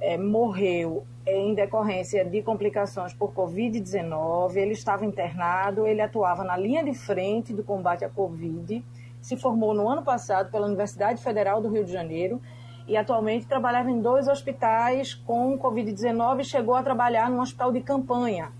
é, 0.00 0.16
morreu 0.16 1.04
em 1.26 1.54
decorrência 1.54 2.24
de 2.24 2.40
complicações 2.40 3.12
por 3.12 3.32
Covid-19. 3.32 4.56
Ele 4.56 4.72
estava 4.72 5.04
internado, 5.04 5.86
ele 5.86 6.00
atuava 6.00 6.44
na 6.44 6.56
linha 6.56 6.84
de 6.84 6.94
frente 6.94 7.52
do 7.52 7.64
combate 7.64 8.04
à 8.04 8.08
Covid, 8.08 8.84
se 9.20 9.36
formou 9.36 9.74
no 9.74 9.88
ano 9.88 10.02
passado 10.02 10.52
pela 10.52 10.66
Universidade 10.66 11.20
Federal 11.20 11.60
do 11.60 11.68
Rio 11.68 11.84
de 11.84 11.92
Janeiro 11.92 12.40
e 12.86 12.96
atualmente 12.96 13.44
trabalhava 13.46 13.90
em 13.90 14.00
dois 14.00 14.28
hospitais 14.28 15.14
com 15.14 15.58
Covid-19 15.58 16.40
e 16.40 16.44
chegou 16.44 16.76
a 16.76 16.82
trabalhar 16.82 17.28
num 17.28 17.40
hospital 17.40 17.72
de 17.72 17.80
campanha 17.80 18.52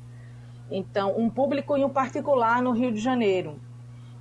então, 0.70 1.14
um 1.16 1.30
público 1.30 1.76
e 1.76 1.84
um 1.84 1.88
particular 1.88 2.60
no 2.62 2.72
Rio 2.72 2.92
de 2.92 2.98
Janeiro. 2.98 3.60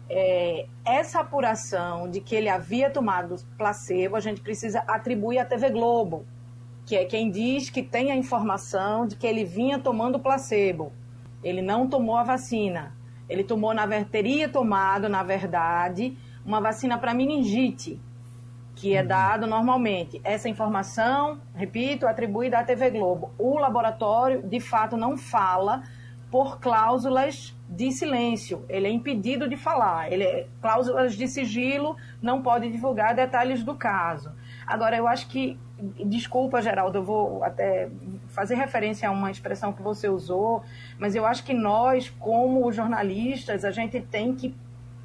É, 0.08 0.68
essa 0.86 1.22
apuração 1.22 2.10
de 2.10 2.22
que 2.22 2.36
ele 2.36 2.48
havia 2.48 2.90
tomado 2.90 3.36
placebo, 3.58 4.16
a 4.16 4.20
gente 4.20 4.42
precisa 4.42 4.80
atribuir 4.88 5.40
à 5.40 5.46
TV 5.46 5.72
Globo, 5.72 6.26
que 6.86 6.96
é 6.96 7.06
quem 7.06 7.32
diz 7.32 7.72
que 7.72 7.82
tem 7.82 8.12
a 8.12 8.16
informação 8.16 9.08
de 9.08 9.16
que 9.16 9.26
ele 9.26 9.44
vinha 9.44 9.80
tomando 9.80 10.20
placebo. 10.20 10.92
Ele 11.44 11.62
não 11.62 11.88
tomou 11.88 12.18
a 12.18 12.24
vacina. 12.24 12.96
Ele 13.28 13.44
tomou, 13.44 13.74
na 13.74 13.88
teria 14.06 14.48
tomado, 14.48 15.10
na 15.10 15.24
verdade, 15.24 16.16
uma 16.46 16.62
vacina 16.62 16.96
para 16.96 17.12
meningite, 17.12 18.00
que 18.76 18.96
é 18.96 19.04
dado 19.04 19.48
normalmente. 19.48 20.22
Essa 20.24 20.48
informação, 20.48 21.40
repito, 21.56 22.06
atribuída 22.06 22.60
à 22.60 22.64
TV 22.64 22.92
Globo. 22.92 23.32
O 23.40 23.58
laboratório, 23.58 24.44
de 24.44 24.60
fato, 24.60 24.96
não 24.96 25.18
fala 25.18 25.82
por 26.36 26.60
cláusulas 26.60 27.56
de 27.70 27.94
silêncio. 27.94 28.66
Ele 28.68 28.88
é 28.88 28.92
impedido 28.92 29.48
de 29.48 29.56
falar. 29.56 30.12
Ele 30.12 30.26
é, 30.26 30.48
cláusulas 30.62 31.16
de 31.16 31.30
sigilo, 31.30 31.96
não 32.22 32.42
pode 32.42 32.70
divulgar 32.70 33.16
detalhes 33.16 33.64
do 33.64 33.74
caso. 33.74 34.34
Agora, 34.68 34.98
eu 34.98 35.08
acho 35.08 35.30
que, 35.30 35.58
desculpa, 36.06 36.62
Geraldo, 36.62 36.98
eu 36.98 37.04
vou 37.06 37.42
até 37.42 37.90
fazer 38.28 38.56
referência 38.56 39.08
a 39.08 39.14
uma 39.14 39.32
expressão 39.32 39.72
que 39.72 39.82
você 39.82 40.10
usou, 40.10 40.62
mas 41.00 41.16
eu 41.16 41.26
acho 41.26 41.42
que 41.46 41.54
nós, 41.54 42.10
como 42.10 42.70
jornalistas, 42.70 43.64
a 43.64 43.72
gente 43.72 44.02
tem 44.02 44.36
que 44.36 44.54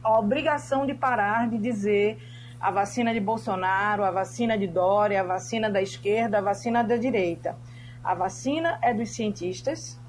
a 0.03 0.18
obrigação 0.18 0.85
de 0.85 0.95
parar 0.95 1.49
de 1.49 1.59
dizer 1.59 2.18
a 2.61 2.72
vacina 2.72 3.14
de 3.14 3.20
Bolsonaro, 3.20 4.03
a 4.03 4.11
vacina 4.11 4.59
de 4.59 4.66
Dória, 4.66 5.20
a 5.20 5.24
vacina 5.24 5.70
da 5.70 5.81
esquerda, 5.81 6.39
a 6.39 6.41
vacina 6.41 6.83
da 6.83 6.97
direita 6.97 7.57
A 8.03 8.16
vacina 8.16 8.81
é 8.83 8.93
dos 8.93 9.11
cientistas, 9.11 10.01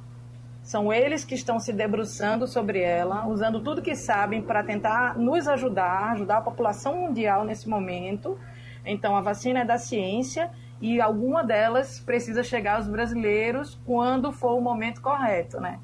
são 0.62 0.94
eles 0.94 1.26
que 1.26 1.36
estão 1.36 1.60
se 1.60 1.74
debruçando 1.74 2.48
sobre 2.48 2.80
ela, 2.80 3.28
usando 3.28 3.62
tudo 3.62 3.82
que 3.82 3.96
sabem 3.96 4.42
para 4.42 4.64
tentar 4.64 5.18
nos 5.18 5.48
ajudar, 5.48 6.12
ajudar 6.12 6.38
a 6.38 6.42
população 6.42 6.96
mundial 6.96 7.44
nesse 7.44 7.68
momento. 7.68 8.38
Então, 8.86 9.16
a 9.16 9.22
vacina 9.22 9.62
é 9.62 9.66
da 9.66 9.78
ciência 9.78 10.52
e 10.80 11.02
alguma 11.02 11.44
delas 11.44 12.00
precisa 12.00 12.44
chegar 12.44 12.78
aos 12.78 12.88
brasileiros 12.88 13.80
quando 13.86 14.32
for 14.32 14.58
o 14.58 14.62
momento 14.62 15.02
correto, 15.02 15.60
né? 15.60 15.80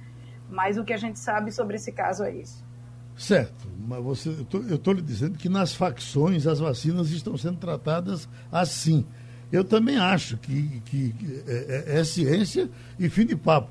Mas 0.49 0.77
o 0.77 0.83
que 0.83 0.93
a 0.93 0.97
gente 0.97 1.19
sabe 1.19 1.51
sobre 1.51 1.75
esse 1.75 1.91
caso 1.91 2.23
é 2.23 2.33
isso. 2.33 2.65
Certo, 3.17 3.67
mas 3.79 4.03
você, 4.03 4.29
eu 4.69 4.75
estou 4.75 4.93
lhe 4.93 5.01
dizendo 5.01 5.37
que 5.37 5.49
nas 5.49 5.73
facções 5.73 6.45
as 6.45 6.59
vacinas 6.59 7.09
estão 7.09 7.35
sendo 7.35 7.57
tratadas 7.57 8.29
assim. 8.51 9.05
Eu 9.51 9.63
também 9.63 9.97
acho 9.97 10.37
que, 10.37 10.81
que, 10.85 11.15
é, 11.47 11.95
é, 11.95 11.99
é, 11.99 12.03
ciência 12.03 12.69
e 12.99 13.09
fim 13.09 13.25
de 13.25 13.35
papo. 13.35 13.69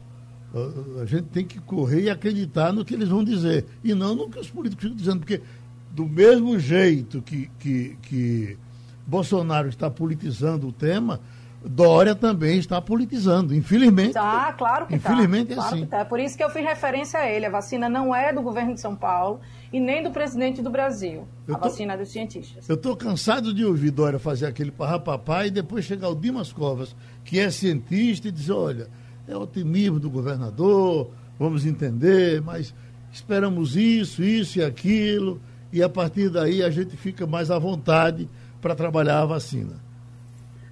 A, 1.03 1.05
gente 1.05 1.25
tem 1.25 1.45
que 1.45 1.61
correr 1.61 2.03
e 2.03 2.11
acreditar 2.11 2.73
no 2.73 2.85
que 2.85 2.95
eles 2.95 3.09
vão 3.09 3.23
dizer, 3.23 3.67
e 3.85 3.95
não 3.95 4.15
no 4.15 4.31
que 4.31 4.39
os 4.39 4.49
políticos 4.49 4.85
ficam 4.85 4.97
dizendo, 4.97 5.19
porque 5.19 5.43
do 5.91 6.07
mesmo 6.07 6.59
jeito 6.59 7.21
que, 7.21 7.51
que, 7.59 7.97
que 8.03 8.59
Bolsonaro 9.07 9.69
está 9.69 9.91
politizando 9.91 10.69
o 10.69 10.73
tema, 10.73 11.21
Dória 11.69 12.15
também 12.15 12.59
está 12.59 12.81
politizando, 12.81 13.55
infelizmente. 13.55 14.13
Tá, 14.13 14.53
claro 14.53 14.87
que 14.87 14.99
tá. 14.99 15.13
Infelizmente 15.13 15.55
tá. 15.55 15.63
é 15.63 15.65
assim. 15.65 15.87
Tá. 15.87 15.99
É 15.99 16.05
por 16.05 16.21
isso 16.21 16.37
que 16.37 16.45
eu 16.45 16.51
fiz 16.51 16.63
referência 16.65 17.19
a 17.19 17.29
ele. 17.29 17.47
A 17.47 17.51
vacina 17.51 17.89
não 17.89 18.15
é 18.15 18.33
do 18.33 18.41
governo 18.41 18.75
de 18.75 18.81
São 18.81 18.95
Paulo 18.95 19.41
e 19.73 19.81
nem 19.81 20.03
do 20.03 20.11
presidente 20.11 20.63
do 20.63 20.71
Brasil. 20.71 21.27
Eu 21.47 21.57
a 21.57 21.59
tô, 21.59 21.69
vacina 21.69 21.95
é 21.95 21.97
dos 21.97 22.11
cientistas. 22.11 22.69
Eu 22.69 22.77
estou 22.77 22.97
cansado 22.97 23.53
de 23.53 23.65
ouvir 23.65 23.91
Dória 23.91 24.19
fazer 24.19 24.47
aquele 24.47 24.71
parrapapá 24.71 25.47
e 25.47 25.51
depois 25.51 25.85
chegar 25.85 26.09
o 26.09 26.15
Dimas 26.15 26.53
Covas, 26.53 26.95
que 27.25 27.41
é 27.41 27.51
cientista, 27.51 28.29
e 28.29 28.33
dizer, 28.33 28.53
olha, 28.53 28.89
é 29.29 29.37
otimismo 29.37 29.99
do 29.99 30.11
governador, 30.11 31.11
vamos 31.39 31.67
entender, 31.67 32.41
mas 32.43 32.75
esperamos 33.13 33.77
isso, 33.77 34.23
isso 34.23 34.59
e 34.59 34.65
aquilo, 34.65 35.41
e 35.73 35.83
a 35.83 35.89
partir 35.89 36.29
daí 36.29 36.63
a 36.63 36.71
gente 36.71 36.97
fica 36.97 37.27
mais 37.27 37.51
à 37.51 37.59
vontade 37.59 38.29
para 38.61 38.75
trabalhar 38.75 39.21
a 39.21 39.27
vacina. 39.27 39.85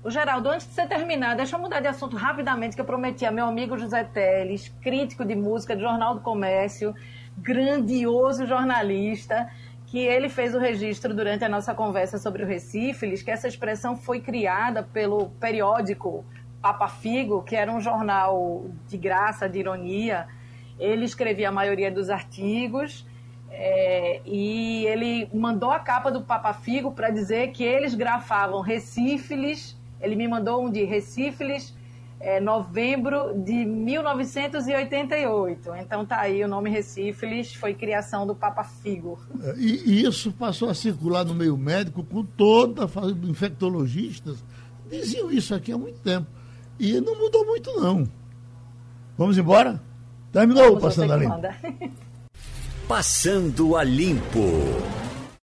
O 0.02 0.10
Geraldo, 0.10 0.50
antes 0.50 0.66
de 0.66 0.74
você 0.74 0.86
terminar, 0.86 1.34
deixa 1.34 1.56
eu 1.56 1.60
mudar 1.60 1.80
de 1.80 1.88
assunto 1.88 2.14
rapidamente, 2.14 2.76
que 2.76 2.80
eu 2.80 2.84
prometi 2.84 3.24
a 3.24 3.30
meu 3.30 3.46
amigo 3.46 3.78
José 3.78 4.04
Teles, 4.04 4.70
crítico 4.82 5.24
de 5.24 5.34
música 5.34 5.74
do 5.74 5.80
Jornal 5.80 6.14
do 6.16 6.20
Comércio, 6.20 6.94
grandioso 7.38 8.46
jornalista, 8.46 9.48
que 9.86 9.98
ele 9.98 10.28
fez 10.28 10.54
o 10.54 10.58
registro 10.58 11.14
durante 11.14 11.44
a 11.44 11.48
nossa 11.48 11.74
conversa 11.74 12.18
sobre 12.18 12.42
o 12.42 12.46
Recífilis, 12.46 13.22
que 13.22 13.30
essa 13.30 13.48
expressão 13.48 13.96
foi 13.96 14.20
criada 14.20 14.82
pelo 14.82 15.30
periódico 15.40 16.24
Papa 16.64 16.88
Figo, 16.88 17.42
que 17.42 17.54
era 17.54 17.70
um 17.70 17.80
jornal 17.80 18.64
de 18.88 18.96
graça, 18.96 19.48
de 19.48 19.58
ironia. 19.58 20.26
Ele 20.78 21.04
escrevia 21.04 21.50
a 21.50 21.52
maioria 21.52 21.90
dos 21.90 22.08
artigos 22.08 23.06
é, 23.50 24.22
e 24.24 24.86
ele 24.86 25.28
mandou 25.34 25.70
a 25.70 25.78
capa 25.78 26.10
do 26.10 26.22
Papa 26.22 26.54
Figo 26.54 26.92
para 26.92 27.10
dizer 27.10 27.52
que 27.52 27.62
eles 27.62 27.94
grafavam 27.94 28.60
Recífilis 28.60 29.76
ele 30.04 30.14
me 30.16 30.26
mandou 30.28 30.64
um 30.64 30.70
de 30.70 30.84
Recifes, 30.84 31.74
é, 32.20 32.38
novembro 32.38 33.32
de 33.34 33.64
1988. 33.64 35.70
Então 35.76 36.04
tá 36.04 36.20
aí 36.20 36.44
o 36.44 36.48
nome 36.48 36.68
Recifes, 36.68 37.54
foi 37.54 37.72
criação 37.72 38.26
do 38.26 38.34
Papa 38.34 38.64
Figo. 38.64 39.18
É, 39.42 39.54
e, 39.56 39.82
e, 39.86 40.04
isso 40.04 40.30
passou 40.32 40.68
a 40.68 40.74
circular 40.74 41.24
no 41.24 41.34
meio 41.34 41.56
médico 41.56 42.04
com 42.04 42.22
toda 42.22 42.84
a 42.84 42.88
infectologistas. 43.26 44.44
Diziam 44.90 45.30
isso 45.30 45.54
aqui 45.54 45.72
há 45.72 45.78
muito 45.78 46.00
tempo. 46.00 46.26
E 46.78 47.00
não 47.00 47.18
mudou 47.18 47.44
muito, 47.46 47.72
não. 47.80 48.08
Vamos 49.16 49.38
embora? 49.38 49.80
Terminou 50.32 50.64
Vamos, 50.64 50.82
Passando 50.82 51.12
a 51.12 51.16
Limpo. 51.16 51.40
Passando 52.88 53.76
a 53.76 53.84
Limpo. 53.84 54.40